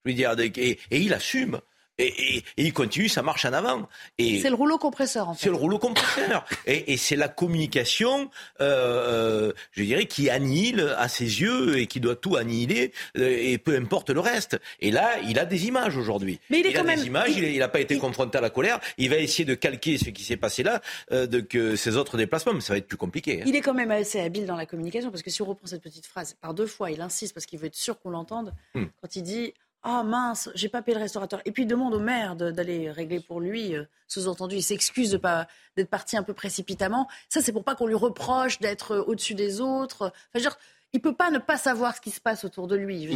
Je 0.04 0.10
veux 0.10 0.14
dire, 0.14 0.38
et, 0.38 0.78
et 0.90 1.00
il 1.00 1.12
assume. 1.14 1.60
Et, 1.98 2.06
et- 2.06 2.36
et 2.38 2.62
il 2.64 2.72
continue 2.72 3.08
sa 3.08 3.22
marche 3.22 3.44
en 3.44 3.52
avant. 3.52 3.88
Et 4.18 4.40
C'est 4.40 4.48
le 4.50 4.54
rouleau 4.54 4.78
compresseur, 4.78 5.28
en 5.28 5.34
fait. 5.34 5.44
c'est 5.44 5.50
le 5.50 5.56
rouleau 5.56 5.78
compresseur. 5.78 6.44
et 6.66 6.92
et 6.92 6.96
c'est 6.96 7.16
la 7.16 7.28
communication, 7.28 8.30
euh, 8.60 9.48
euh, 9.48 9.52
je 9.72 9.82
dirais, 9.82 10.06
qui 10.06 10.30
annihile 10.30 10.94
à 10.96 11.08
ses 11.08 11.40
yeux 11.40 11.78
et 11.78 11.86
qui 11.86 12.00
doit 12.00 12.16
tout 12.16 12.36
annihiler, 12.36 12.92
euh, 13.16 13.36
et 13.38 13.58
peu 13.58 13.76
importe 13.76 14.10
le 14.10 14.20
reste. 14.20 14.58
Et 14.80 14.90
là, 14.90 15.18
il 15.26 15.38
a 15.38 15.44
des 15.44 15.66
images 15.66 15.96
aujourd'hui. 15.96 16.38
Mais 16.50 16.60
il 16.60 16.66
est 16.66 16.70
a 16.70 16.78
quand 16.78 16.84
des 16.84 16.96
même- 16.96 17.04
images, 17.06 17.30
il- 17.36 17.44
il 17.44 17.58
n'a 17.58 17.68
pas 17.68 17.80
été 17.80 17.98
confronté 17.98 18.38
à 18.38 18.40
la 18.40 18.50
colère. 18.50 18.78
Il 18.96 19.10
va 19.10 19.16
essayer 19.16 19.44
de 19.44 19.54
calquer 19.54 19.98
ce 19.98 20.10
qui 20.10 20.22
s'est 20.24 20.36
passé 20.36 20.62
là, 20.62 20.80
euh, 21.12 21.26
de 21.26 21.40
que 21.40 21.76
ses 21.76 21.96
autres 21.96 22.16
déplacements, 22.16 22.54
mais 22.54 22.60
ça 22.60 22.72
va 22.74 22.78
être 22.78 22.86
plus 22.88 22.96
compliqué. 22.96 23.40
hein. 23.42 23.44
Il 23.46 23.56
est 23.56 23.60
quand 23.60 23.74
même 23.74 23.90
assez 23.90 24.20
habile 24.20 24.46
dans 24.46 24.56
la 24.56 24.66
communication 24.66 25.10
parce 25.10 25.22
que 25.22 25.30
si 25.30 25.42
on 25.42 25.46
reprend 25.46 25.66
cette 25.66 25.82
petite 25.82 26.06
phrase 26.06 26.34
par 26.40 26.54
deux 26.54 26.66
fois, 26.66 26.90
il 26.90 27.00
insiste 27.00 27.34
parce 27.34 27.46
qu'il 27.46 27.58
veut 27.58 27.66
être 27.66 27.74
sûr 27.76 27.98
qu'on 28.00 28.10
l'entende. 28.10 28.52
Hmm. 28.74 28.84
Quand 29.02 29.16
il 29.16 29.22
dit 29.22 29.52
Ah 29.90 30.02
mince, 30.02 30.50
j'ai 30.54 30.68
pas 30.68 30.82
payé 30.82 30.94
le 30.96 31.02
restaurateur. 31.02 31.40
Et 31.46 31.50
puis 31.52 31.62
il 31.62 31.66
demande 31.66 31.94
au 31.94 31.98
maire 31.98 32.36
d'aller 32.36 32.90
régler 32.90 33.20
pour 33.20 33.40
lui. 33.40 33.74
euh, 33.74 33.84
Sous-entendu, 34.06 34.56
il 34.56 34.62
s'excuse 34.62 35.10
de 35.12 35.16
pas 35.16 35.46
d'être 35.76 35.88
parti 35.88 36.16
un 36.18 36.22
peu 36.22 36.34
précipitamment. 36.34 37.08
Ça, 37.30 37.40
c'est 37.40 37.52
pour 37.52 37.64
pas 37.64 37.74
qu'on 37.74 37.86
lui 37.86 37.94
reproche 37.94 38.58
d'être 38.58 38.92
euh, 38.96 39.04
au-dessus 39.06 39.34
des 39.34 39.60
autres. 39.62 40.06
Enfin, 40.06 40.12
je 40.34 40.38
veux 40.38 40.42
dire, 40.42 40.58
il 40.92 41.00
peut 41.00 41.14
pas 41.14 41.30
ne 41.30 41.38
pas 41.38 41.56
savoir 41.58 41.94
ce 41.96 42.00
qui 42.02 42.10
se 42.10 42.20
passe 42.20 42.44
autour 42.44 42.66
de 42.66 42.76
lui. 42.76 43.06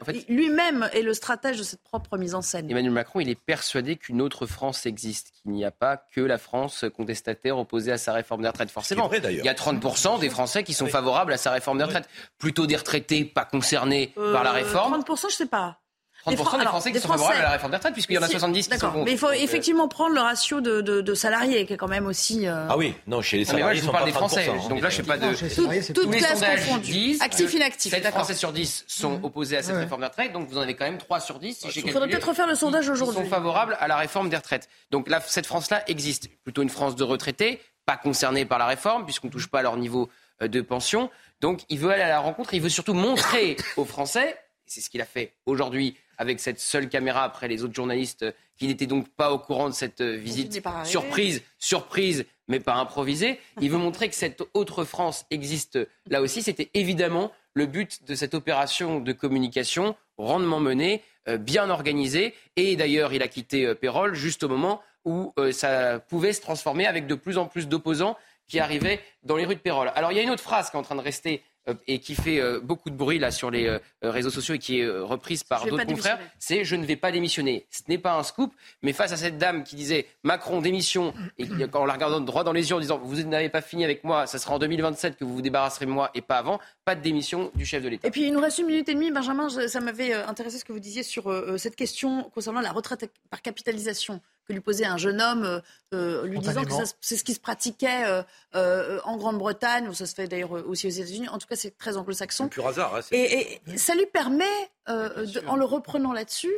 En 0.00 0.04
fait- 0.04 0.28
lui-même 0.28 0.88
est 0.92 1.02
le 1.02 1.14
stratège 1.14 1.58
de 1.58 1.62
cette 1.64 1.82
propre 1.82 2.16
mise 2.18 2.34
en 2.34 2.42
scène. 2.42 2.68
Emmanuel 2.70 2.92
Macron, 2.92 3.20
il 3.20 3.28
est 3.28 3.40
persuadé 3.40 3.96
qu'une 3.96 4.20
autre 4.20 4.46
France 4.46 4.84
existe, 4.86 5.30
qu'il 5.32 5.50
n'y 5.52 5.64
a 5.64 5.70
pas 5.72 5.96
que 5.96 6.20
la 6.20 6.38
France 6.38 6.84
contestataire 6.96 7.56
opposée 7.58 7.92
à 7.92 7.98
sa 7.98 8.12
réforme 8.12 8.42
des 8.42 8.48
retraites. 8.48 8.70
Forcément, 8.70 9.06
vrai, 9.08 9.20
il 9.30 9.44
y 9.44 9.48
a 9.48 9.54
30% 9.54 10.18
des 10.20 10.28
Français 10.30 10.62
qui 10.64 10.74
sont 10.74 10.86
favorables 10.88 11.32
à 11.32 11.36
sa 11.36 11.50
réforme 11.52 11.78
des 11.78 11.84
retraites. 11.84 12.08
Plutôt 12.38 12.66
des 12.66 12.76
retraités 12.76 13.24
pas 13.24 13.44
concernés 13.44 14.08
par 14.16 14.42
la 14.44 14.50
Euh, 14.50 14.54
réforme. 14.54 15.00
30%, 15.00 15.28
je 15.30 15.34
sais 15.36 15.46
pas. 15.46 15.80
30% 16.26 16.36
des 16.54 16.60
alors, 16.60 16.68
Français 16.72 16.90
qui 16.90 16.94
des 16.94 17.00
sont 17.00 17.08
favorables 17.08 17.38
à 17.38 17.42
la 17.42 17.50
réforme 17.50 17.70
des 17.72 17.76
retraites, 17.76 17.92
puisqu'il 17.92 18.14
y 18.14 18.18
en 18.18 18.22
a 18.22 18.26
Si- 18.26 18.32
70 18.32 18.68
qui 18.68 18.78
sont 18.78 18.90
contre. 18.90 19.04
mais 19.04 19.12
il 19.12 19.18
faut 19.18 19.26
Donc, 19.26 19.36
euh, 19.36 19.42
effectivement 19.42 19.88
prendre 19.88 20.14
le 20.14 20.20
ratio 20.20 20.60
de, 20.60 20.80
de- 20.80 21.00
de 21.00 21.14
salariés, 21.14 21.66
qui 21.66 21.72
est 21.74 21.76
quand 21.76 21.88
même 21.88 22.06
aussi. 22.06 22.46
euh, 22.46 22.66
Ah 22.68 22.76
oui, 22.76 22.94
non, 23.06 23.20
chez 23.22 23.36
les 23.38 23.44
Non, 23.44 23.52
mais 23.54 23.58
moi, 23.60 23.74
salariés, 23.74 23.76
je 23.76 23.78
ils 23.78 23.80
vous 23.82 23.86
sont 23.86 23.92
parle 23.92 24.04
pas 24.04 24.10
des 24.10 24.16
Français. 24.16 24.46
30%, 24.46 24.64
hein. 24.64 24.68
Donc 24.70 24.80
là, 24.82 24.88
je 24.90 24.96
sais 24.96 25.02
pas 25.02 25.16
de. 25.18 25.34
Salariés, 25.34 25.82
Toutes 25.84 26.04
Tous 26.04 26.10
les 26.10 26.20
sondages 26.20 26.60
confondues. 26.66 26.90
disent 26.92 27.22
Actifs, 27.22 27.50
que 27.50 27.56
inactifs, 27.56 27.92
7 27.92 28.02
d'accord. 28.02 28.20
Français 28.20 28.34
sur 28.34 28.52
10 28.52 28.84
sont 28.86 29.20
opposés 29.22 29.56
à 29.58 29.62
cette 29.62 29.74
Ouais. 29.74 29.80
réforme 29.82 30.00
des 30.00 30.06
retraites, 30.06 30.32
donc 30.32 30.48
vous 30.48 30.56
en 30.58 30.62
avez 30.62 30.74
quand 30.74 30.84
même 30.84 30.98
3 30.98 31.20
sur 31.20 31.38
10. 31.38 31.58
Si 31.58 31.70
j'ai 31.70 31.80
Il 31.84 31.92
faudrait 31.92 32.08
peut-être 32.08 32.28
refaire 32.28 32.46
le 32.46 32.54
sondage 32.54 32.88
aujourd'hui. 32.88 33.22
sont 33.22 33.28
favorables 33.28 33.76
à 33.80 33.88
la 33.88 33.96
réforme 33.96 34.28
des 34.30 34.36
retraites. 34.36 34.68
Donc 34.90 35.08
là, 35.08 35.20
cette 35.26 35.46
France-là 35.46 35.82
existe. 35.88 36.28
Plutôt 36.42 36.62
une 36.62 36.70
France 36.70 36.96
de 36.96 37.04
retraités, 37.04 37.60
pas 37.86 37.96
concernée 37.96 38.44
par 38.46 38.58
la 38.58 38.66
réforme, 38.66 39.04
puisqu'on 39.04 39.26
ne 39.26 39.32
touche 39.32 39.48
pas 39.48 39.58
à 39.58 39.62
leur 39.62 39.76
niveau 39.76 40.08
euh, 40.42 40.48
de 40.48 40.60
pension. 40.62 41.10
Donc 41.40 41.60
il 41.68 41.78
veut 41.78 41.90
aller 41.90 42.02
à 42.02 42.08
la 42.08 42.18
rencontre, 42.20 42.54
il 42.54 42.60
veut 42.62 42.68
surtout 42.70 42.94
montrer 42.94 43.56
aux 43.76 43.84
Français, 43.84 44.30
et 44.30 44.70
c'est 44.70 44.80
ce 44.80 44.88
qu'il 44.88 45.00
a 45.02 45.04
fait 45.04 45.34
aujourd'hui 45.46 45.96
avec 46.18 46.40
cette 46.40 46.60
seule 46.60 46.88
caméra 46.88 47.24
après 47.24 47.48
les 47.48 47.62
autres 47.62 47.74
journalistes 47.74 48.24
euh, 48.24 48.32
qui 48.56 48.66
n'étaient 48.66 48.86
donc 48.86 49.08
pas 49.08 49.32
au 49.32 49.38
courant 49.38 49.68
de 49.68 49.74
cette 49.74 50.00
euh, 50.00 50.16
visite 50.16 50.62
surprise, 50.84 51.42
surprise, 51.58 52.24
mais 52.48 52.60
pas 52.60 52.74
improvisée. 52.74 53.40
Il 53.60 53.70
veut 53.70 53.78
montrer 53.78 54.08
que 54.08 54.14
cette 54.14 54.42
autre 54.54 54.84
France 54.84 55.26
existe 55.30 55.78
là 56.08 56.20
aussi. 56.20 56.42
C'était 56.42 56.70
évidemment 56.74 57.32
le 57.54 57.66
but 57.66 58.04
de 58.04 58.14
cette 58.14 58.34
opération 58.34 59.00
de 59.00 59.12
communication 59.12 59.96
rondement 60.18 60.60
menée, 60.60 61.02
euh, 61.28 61.38
bien 61.38 61.70
organisée. 61.70 62.34
Et 62.56 62.76
d'ailleurs, 62.76 63.12
il 63.12 63.22
a 63.22 63.28
quitté 63.28 63.66
euh, 63.66 63.74
Pérol 63.74 64.14
juste 64.14 64.42
au 64.42 64.48
moment 64.48 64.80
où 65.04 65.32
euh, 65.38 65.52
ça 65.52 65.98
pouvait 65.98 66.32
se 66.32 66.40
transformer 66.40 66.86
avec 66.86 67.06
de 67.06 67.14
plus 67.14 67.38
en 67.38 67.46
plus 67.46 67.68
d'opposants 67.68 68.16
qui 68.48 68.58
arrivaient 68.60 69.00
dans 69.22 69.36
les 69.36 69.44
rues 69.44 69.54
de 69.54 69.60
Pérol. 69.60 69.90
Alors 69.94 70.12
il 70.12 70.16
y 70.16 70.18
a 70.18 70.22
une 70.22 70.30
autre 70.30 70.42
phrase 70.42 70.70
qui 70.70 70.76
est 70.76 70.78
en 70.78 70.82
train 70.82 70.96
de 70.96 71.00
rester 71.00 71.42
euh, 71.42 71.53
et 71.86 71.98
qui 71.98 72.14
fait 72.14 72.40
euh, 72.40 72.60
beaucoup 72.60 72.90
de 72.90 72.96
bruit 72.96 73.18
là 73.18 73.30
sur 73.30 73.50
les 73.50 73.66
euh, 73.66 73.78
réseaux 74.02 74.30
sociaux 74.30 74.54
et 74.54 74.58
qui 74.58 74.80
est 74.80 74.84
euh, 74.84 75.04
reprise 75.04 75.44
par 75.44 75.66
d'autres 75.66 75.86
confrères, 75.86 76.18
c'est 76.38 76.64
je 76.64 76.76
ne 76.76 76.84
vais 76.84 76.96
pas 76.96 77.12
démissionner. 77.12 77.66
Ce 77.70 77.82
n'est 77.88 77.98
pas 77.98 78.14
un 78.14 78.22
scoop, 78.22 78.52
mais 78.82 78.92
face 78.92 79.12
à 79.12 79.16
cette 79.16 79.38
dame 79.38 79.64
qui 79.64 79.76
disait 79.76 80.06
Macron 80.22 80.60
démission 80.60 81.14
et 81.38 81.46
on 81.74 81.84
la 81.84 81.94
regardant 81.94 82.20
droit 82.20 82.44
dans 82.44 82.52
les 82.52 82.68
yeux 82.70 82.76
en 82.76 82.80
disant 82.80 82.98
vous 83.02 83.22
n'avez 83.22 83.48
pas 83.48 83.62
fini 83.62 83.84
avec 83.84 84.04
moi, 84.04 84.26
ça 84.26 84.38
sera 84.38 84.54
en 84.54 84.58
2027 84.58 85.16
que 85.16 85.24
vous 85.24 85.34
vous 85.34 85.42
débarrasserez 85.42 85.86
de 85.86 85.90
moi 85.90 86.10
et 86.14 86.20
pas 86.20 86.38
avant, 86.38 86.60
pas 86.84 86.94
de 86.94 87.00
démission 87.00 87.50
du 87.54 87.64
chef 87.64 87.82
de 87.82 87.88
l'État. 87.88 88.06
Et 88.06 88.10
puis 88.10 88.26
il 88.26 88.32
nous 88.32 88.40
reste 88.40 88.58
une 88.58 88.66
minute 88.66 88.88
et 88.88 88.94
demie, 88.94 89.10
Benjamin. 89.10 89.48
Ça 89.48 89.80
m'avait 89.80 90.14
euh, 90.14 90.26
intéressé 90.26 90.58
ce 90.58 90.64
que 90.64 90.72
vous 90.72 90.80
disiez 90.80 91.02
sur 91.02 91.28
euh, 91.28 91.46
euh, 91.48 91.58
cette 91.58 91.76
question 91.76 92.30
concernant 92.34 92.60
la 92.60 92.72
retraite 92.72 93.10
par 93.30 93.42
capitalisation 93.42 94.20
que 94.46 94.52
lui 94.52 94.60
posait 94.60 94.84
un 94.84 94.96
jeune 94.98 95.20
homme, 95.22 95.44
euh, 95.44 95.60
euh, 95.94 96.26
lui 96.26 96.38
disant 96.48 96.62
que 96.64 96.70
c'est 97.00 97.16
ce 97.16 97.24
qui 97.24 97.34
se 97.34 97.40
pratiquait 97.40 98.04
euh, 98.06 98.22
euh, 98.54 99.00
en 99.04 99.16
Grande-Bretagne, 99.16 99.88
où 99.88 99.94
ça 99.94 100.06
se 100.06 100.14
fait 100.14 100.28
d'ailleurs 100.28 100.52
aussi 100.52 100.86
aux 100.86 100.90
États-Unis. 100.90 101.28
En 101.28 101.38
tout 101.38 101.46
cas, 101.46 101.56
c'est 101.56 101.76
très 101.78 101.96
anglo-saxon. 101.96 102.48
Pur 102.48 102.66
hasard. 102.66 102.94
hein, 102.94 103.00
c'est- 103.02 103.16
Et, 103.16 103.60
et 103.66 103.78
ça 103.78 103.94
lui 103.94 104.06
permet, 104.06 104.44
euh, 104.88 105.24
de- 105.26 105.42
en 105.46 105.56
le 105.56 105.64
reprenant 105.64 106.12
là-dessus, 106.12 106.52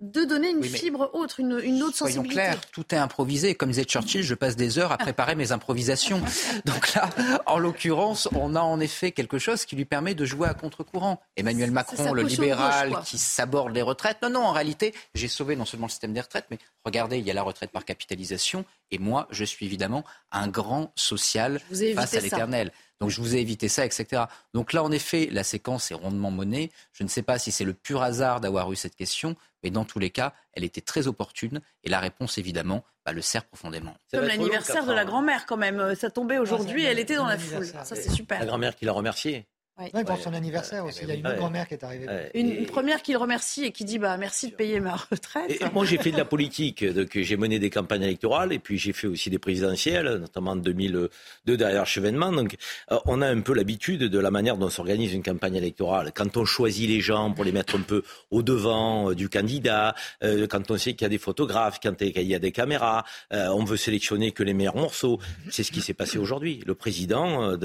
de 0.00 0.24
donner 0.24 0.50
une 0.50 0.58
Oui, 0.58 0.68
fibre 0.68 1.10
autre, 1.12 1.40
une, 1.40 1.58
une 1.62 1.82
autre 1.82 1.96
Soyons 1.96 2.16
sensibilité. 2.16 2.34
clairs, 2.34 2.60
tout 2.70 2.94
est 2.94 2.98
improvisé. 2.98 3.54
Comme 3.56 3.70
disait 3.70 3.84
Churchill, 3.84 4.22
je 4.22 4.34
passe 4.34 4.54
des 4.54 4.78
heures 4.78 4.92
à 4.92 4.98
préparer 4.98 5.34
mes 5.34 5.50
improvisations. 5.50 6.20
Donc 6.64 6.94
là, 6.94 7.10
en 7.46 7.58
l'occurrence, 7.58 8.28
on 8.34 8.54
a 8.54 8.60
en 8.60 8.78
effet 8.78 9.10
quelque 9.10 9.38
chose 9.38 9.64
qui 9.64 9.74
lui 9.74 9.84
permet 9.84 10.14
de 10.14 10.24
jouer 10.24 10.48
à 10.48 10.54
contre-courant. 10.54 11.20
Emmanuel 11.36 11.72
Macron, 11.72 12.12
le 12.12 12.22
libéral, 12.22 12.90
gauche, 12.90 13.04
qui 13.06 13.18
saborde 13.18 13.74
les 13.74 13.82
retraites. 13.82 14.18
Non, 14.22 14.30
non, 14.30 14.44
en 14.44 14.52
réalité, 14.52 14.94
j'ai 15.14 15.28
sauvé 15.28 15.56
non 15.56 15.64
seulement 15.64 15.86
le 15.86 15.90
système 15.90 16.12
des 16.12 16.20
retraites, 16.20 16.46
mais 16.50 16.58
regardez, 16.84 17.18
il 17.18 17.26
y 17.26 17.30
a 17.30 17.34
la 17.34 17.42
retraite 17.42 17.70
par 17.72 17.84
capitalisation. 17.84 18.64
Et 18.90 18.98
moi, 18.98 19.26
je 19.30 19.44
suis 19.44 19.66
évidemment 19.66 20.04
un 20.30 20.46
grand 20.48 20.92
social 20.94 21.60
face 21.94 22.14
à 22.14 22.20
l'éternel. 22.20 22.72
Donc 23.00 23.10
je 23.10 23.20
vous 23.20 23.36
ai 23.36 23.38
évité 23.38 23.68
ça, 23.68 23.84
etc. 23.84 24.24
Donc 24.54 24.72
là, 24.72 24.82
en 24.82 24.90
effet, 24.90 25.28
la 25.30 25.44
séquence 25.44 25.90
est 25.90 25.94
rondement 25.94 26.30
menée. 26.30 26.72
Je 26.92 27.04
ne 27.04 27.08
sais 27.08 27.22
pas 27.22 27.38
si 27.38 27.52
c'est 27.52 27.64
le 27.64 27.74
pur 27.74 28.02
hasard 28.02 28.40
d'avoir 28.40 28.70
eu 28.72 28.76
cette 28.76 28.96
question, 28.96 29.36
mais 29.62 29.70
dans 29.70 29.84
tous 29.84 29.98
les 29.98 30.10
cas, 30.10 30.34
elle 30.52 30.64
était 30.64 30.80
très 30.80 31.06
opportune. 31.06 31.60
Et 31.84 31.90
la 31.90 32.00
réponse, 32.00 32.38
évidemment, 32.38 32.84
bah, 33.06 33.12
le 33.12 33.22
sert 33.22 33.44
profondément. 33.44 33.96
Comme 34.12 34.26
l'anniversaire 34.26 34.84
de 34.84 34.92
la 34.92 35.04
grand-mère, 35.04 35.46
quand 35.46 35.56
même. 35.56 35.80
Euh, 35.80 35.94
Ça 35.94 36.10
tombait 36.10 36.38
aujourd'hui, 36.38 36.84
elle 36.84 36.98
était 36.98 37.16
dans 37.16 37.26
la 37.26 37.38
foule. 37.38 37.66
Ça, 37.66 37.84
c'est 37.84 38.10
super. 38.10 38.40
La 38.40 38.46
grand-mère 38.46 38.74
qui 38.74 38.84
l'a 38.84 38.92
remercié. 38.92 39.46
Ouais. 39.78 39.90
Ouais, 39.94 40.04
pour 40.04 40.18
son 40.18 40.34
anniversaire 40.34 40.84
aussi, 40.84 41.00
il 41.02 41.08
y 41.08 41.12
a 41.12 41.14
une 41.14 41.20
autre 41.20 41.30
Ouais. 41.34 41.36
grand-mère 41.38 41.68
qui 41.68 41.74
est 41.74 41.84
arrivée. 41.84 42.06
Ouais. 42.08 42.30
Une, 42.34 42.50
Et- 42.50 42.62
première 42.66 43.00
qui 43.00 43.12
le 43.12 43.18
remercie 43.18 43.64
et 43.64 43.70
qui 43.70 43.84
dit 43.84 43.98
bah 43.98 44.16
merci 44.16 44.48
de 44.50 44.54
payer 44.56 44.80
ma 44.80 44.96
retraite. 44.96 45.50
Et 45.50 45.60
moi, 45.72 45.84
j'ai 45.84 45.98
fait 45.98 46.10
de 46.10 46.16
la 46.16 46.24
politique, 46.24 46.84
donc 46.84 47.10
j'ai 47.16 47.36
mené 47.36 47.60
des 47.60 47.70
campagnes 47.70 48.02
électorales 48.02 48.52
et 48.52 48.58
puis 48.58 48.76
j'ai 48.76 48.92
fait 48.92 49.06
aussi 49.06 49.30
des 49.30 49.38
présidentielles, 49.38 50.06
notamment 50.20 50.50
en 50.52 50.56
2002 50.56 51.56
derrière 51.56 51.86
Chevènement. 51.86 52.32
Donc, 52.32 52.56
euh, 52.90 52.96
on 53.06 53.22
a 53.22 53.28
un 53.28 53.40
peu 53.40 53.54
l'habitude 53.54 54.02
de 54.02 54.18
la 54.18 54.30
manière 54.32 54.56
dont 54.56 54.68
s'organise 54.68 55.12
une 55.12 55.22
campagne 55.22 55.54
électorale. 55.54 56.10
Quand 56.12 56.36
on 56.36 56.44
choisit 56.44 56.88
les 56.88 57.00
gens 57.00 57.30
pour 57.32 57.44
les 57.44 57.52
mettre 57.52 57.76
un 57.76 57.82
peu 57.82 58.02
au 58.32 58.42
devant 58.42 59.10
euh, 59.10 59.14
du 59.14 59.28
candidat, 59.28 59.94
euh, 60.24 60.48
quand 60.48 60.70
on 60.72 60.76
sait 60.76 60.94
qu'il 60.94 61.02
y 61.02 61.06
a 61.06 61.08
des 61.10 61.18
photographes, 61.18 61.78
quand 61.80 61.94
il 62.00 62.20
y 62.22 62.34
a 62.34 62.38
des 62.40 62.50
caméras, 62.52 63.04
euh, 63.32 63.46
on 63.50 63.62
veut 63.64 63.76
sélectionner 63.76 64.32
que 64.32 64.42
les 64.42 64.54
meilleurs 64.54 64.76
morceaux. 64.76 65.20
C'est 65.50 65.62
ce 65.62 65.70
qui 65.70 65.82
s'est 65.82 65.94
passé 65.94 66.18
aujourd'hui. 66.18 66.64
Le 66.66 66.74
président, 66.74 67.52
euh, 67.52 67.56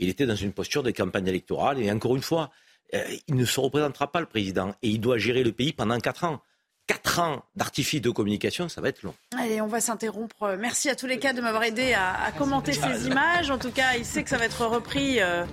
il 0.00 0.08
était 0.08 0.26
dans 0.26 0.34
une 0.34 0.52
posture 0.52 0.82
de 0.82 0.90
campagne 0.90 1.28
électorale 1.28 1.43
et 1.78 1.90
encore 1.90 2.16
une 2.16 2.22
fois, 2.22 2.50
euh, 2.94 3.02
il 3.28 3.34
ne 3.34 3.44
se 3.44 3.60
représentera 3.60 4.10
pas 4.10 4.20
le 4.20 4.26
président 4.26 4.74
et 4.82 4.88
il 4.88 5.00
doit 5.00 5.18
gérer 5.18 5.42
le 5.42 5.52
pays 5.52 5.72
pendant 5.72 5.98
quatre 5.98 6.24
ans. 6.24 6.40
Quatre 6.86 7.18
ans 7.18 7.42
d'artifice 7.56 8.02
de 8.02 8.10
communication, 8.10 8.68
ça 8.68 8.82
va 8.82 8.90
être 8.90 9.02
long. 9.02 9.14
Allez, 9.38 9.62
on 9.62 9.66
va 9.66 9.80
s'interrompre. 9.80 10.54
Merci 10.58 10.90
à 10.90 10.94
tous 10.94 11.06
les 11.06 11.18
cas 11.18 11.32
de 11.32 11.40
m'avoir 11.40 11.62
aidé 11.62 11.94
à, 11.94 12.12
à 12.22 12.30
commenter 12.30 12.74
ces 12.74 13.06
images. 13.06 13.50
En 13.50 13.56
tout 13.56 13.70
cas, 13.70 13.94
il 13.96 14.04
sait 14.04 14.22
que 14.22 14.28
ça 14.28 14.36
va 14.36 14.44
être 14.44 14.66
repris 14.66 15.18
euh, 15.18 15.46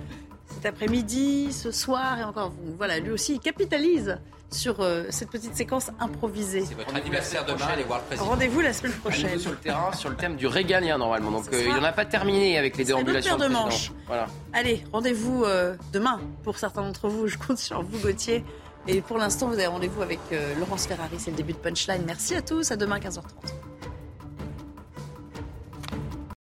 cet 0.52 0.66
après-midi, 0.66 1.50
ce 1.50 1.70
soir 1.70 2.18
et 2.18 2.24
encore. 2.24 2.52
Voilà, 2.76 2.98
lui 2.98 3.10
aussi, 3.10 3.34
il 3.36 3.40
capitalise 3.40 4.18
sur 4.54 4.80
euh, 4.80 5.04
cette 5.10 5.30
petite 5.30 5.56
séquence 5.56 5.90
improvisée. 6.00 6.64
C'est 6.66 6.74
votre 6.74 6.94
anniversaire 6.94 7.44
demain, 7.44 7.66
allez 7.72 7.84
voir 7.84 8.00
le 8.00 8.04
président. 8.06 8.28
Rendez-vous 8.28 8.60
la 8.60 8.72
semaine 8.72 8.92
prochaine. 8.92 9.38
sur 9.38 9.50
le 9.50 9.56
terrain, 9.56 9.92
sur 9.92 10.10
le 10.10 10.16
thème 10.16 10.36
du 10.36 10.46
régalien 10.46 10.98
normalement. 10.98 11.30
Donc 11.30 11.52
euh, 11.52 11.62
il 11.66 11.74
n'en 11.74 11.82
a 11.82 11.92
pas 11.92 12.04
terminé 12.04 12.58
avec 12.58 12.76
les 12.76 12.84
déambulations. 12.84 13.36
de 13.36 13.46
président. 13.46 13.68
Voilà. 14.06 14.26
Allez, 14.52 14.84
rendez-vous 14.92 15.44
euh, 15.44 15.76
demain 15.92 16.20
pour 16.44 16.58
certains 16.58 16.82
d'entre 16.82 17.08
vous. 17.08 17.26
Je 17.28 17.38
compte 17.38 17.58
sur 17.58 17.82
vous, 17.82 17.98
Gauthier. 17.98 18.44
Et 18.88 19.00
pour 19.00 19.18
l'instant, 19.18 19.46
vous 19.46 19.54
avez 19.54 19.68
rendez-vous 19.68 20.02
avec 20.02 20.18
Laurence 20.58 20.86
Ferrari. 20.88 21.14
C'est 21.18 21.30
le 21.30 21.36
début 21.36 21.52
de 21.52 21.58
Punchline. 21.58 22.02
Merci 22.04 22.34
à 22.34 22.42
tous. 22.42 22.72
À 22.72 22.76
demain, 22.76 22.98
15h30. 22.98 23.22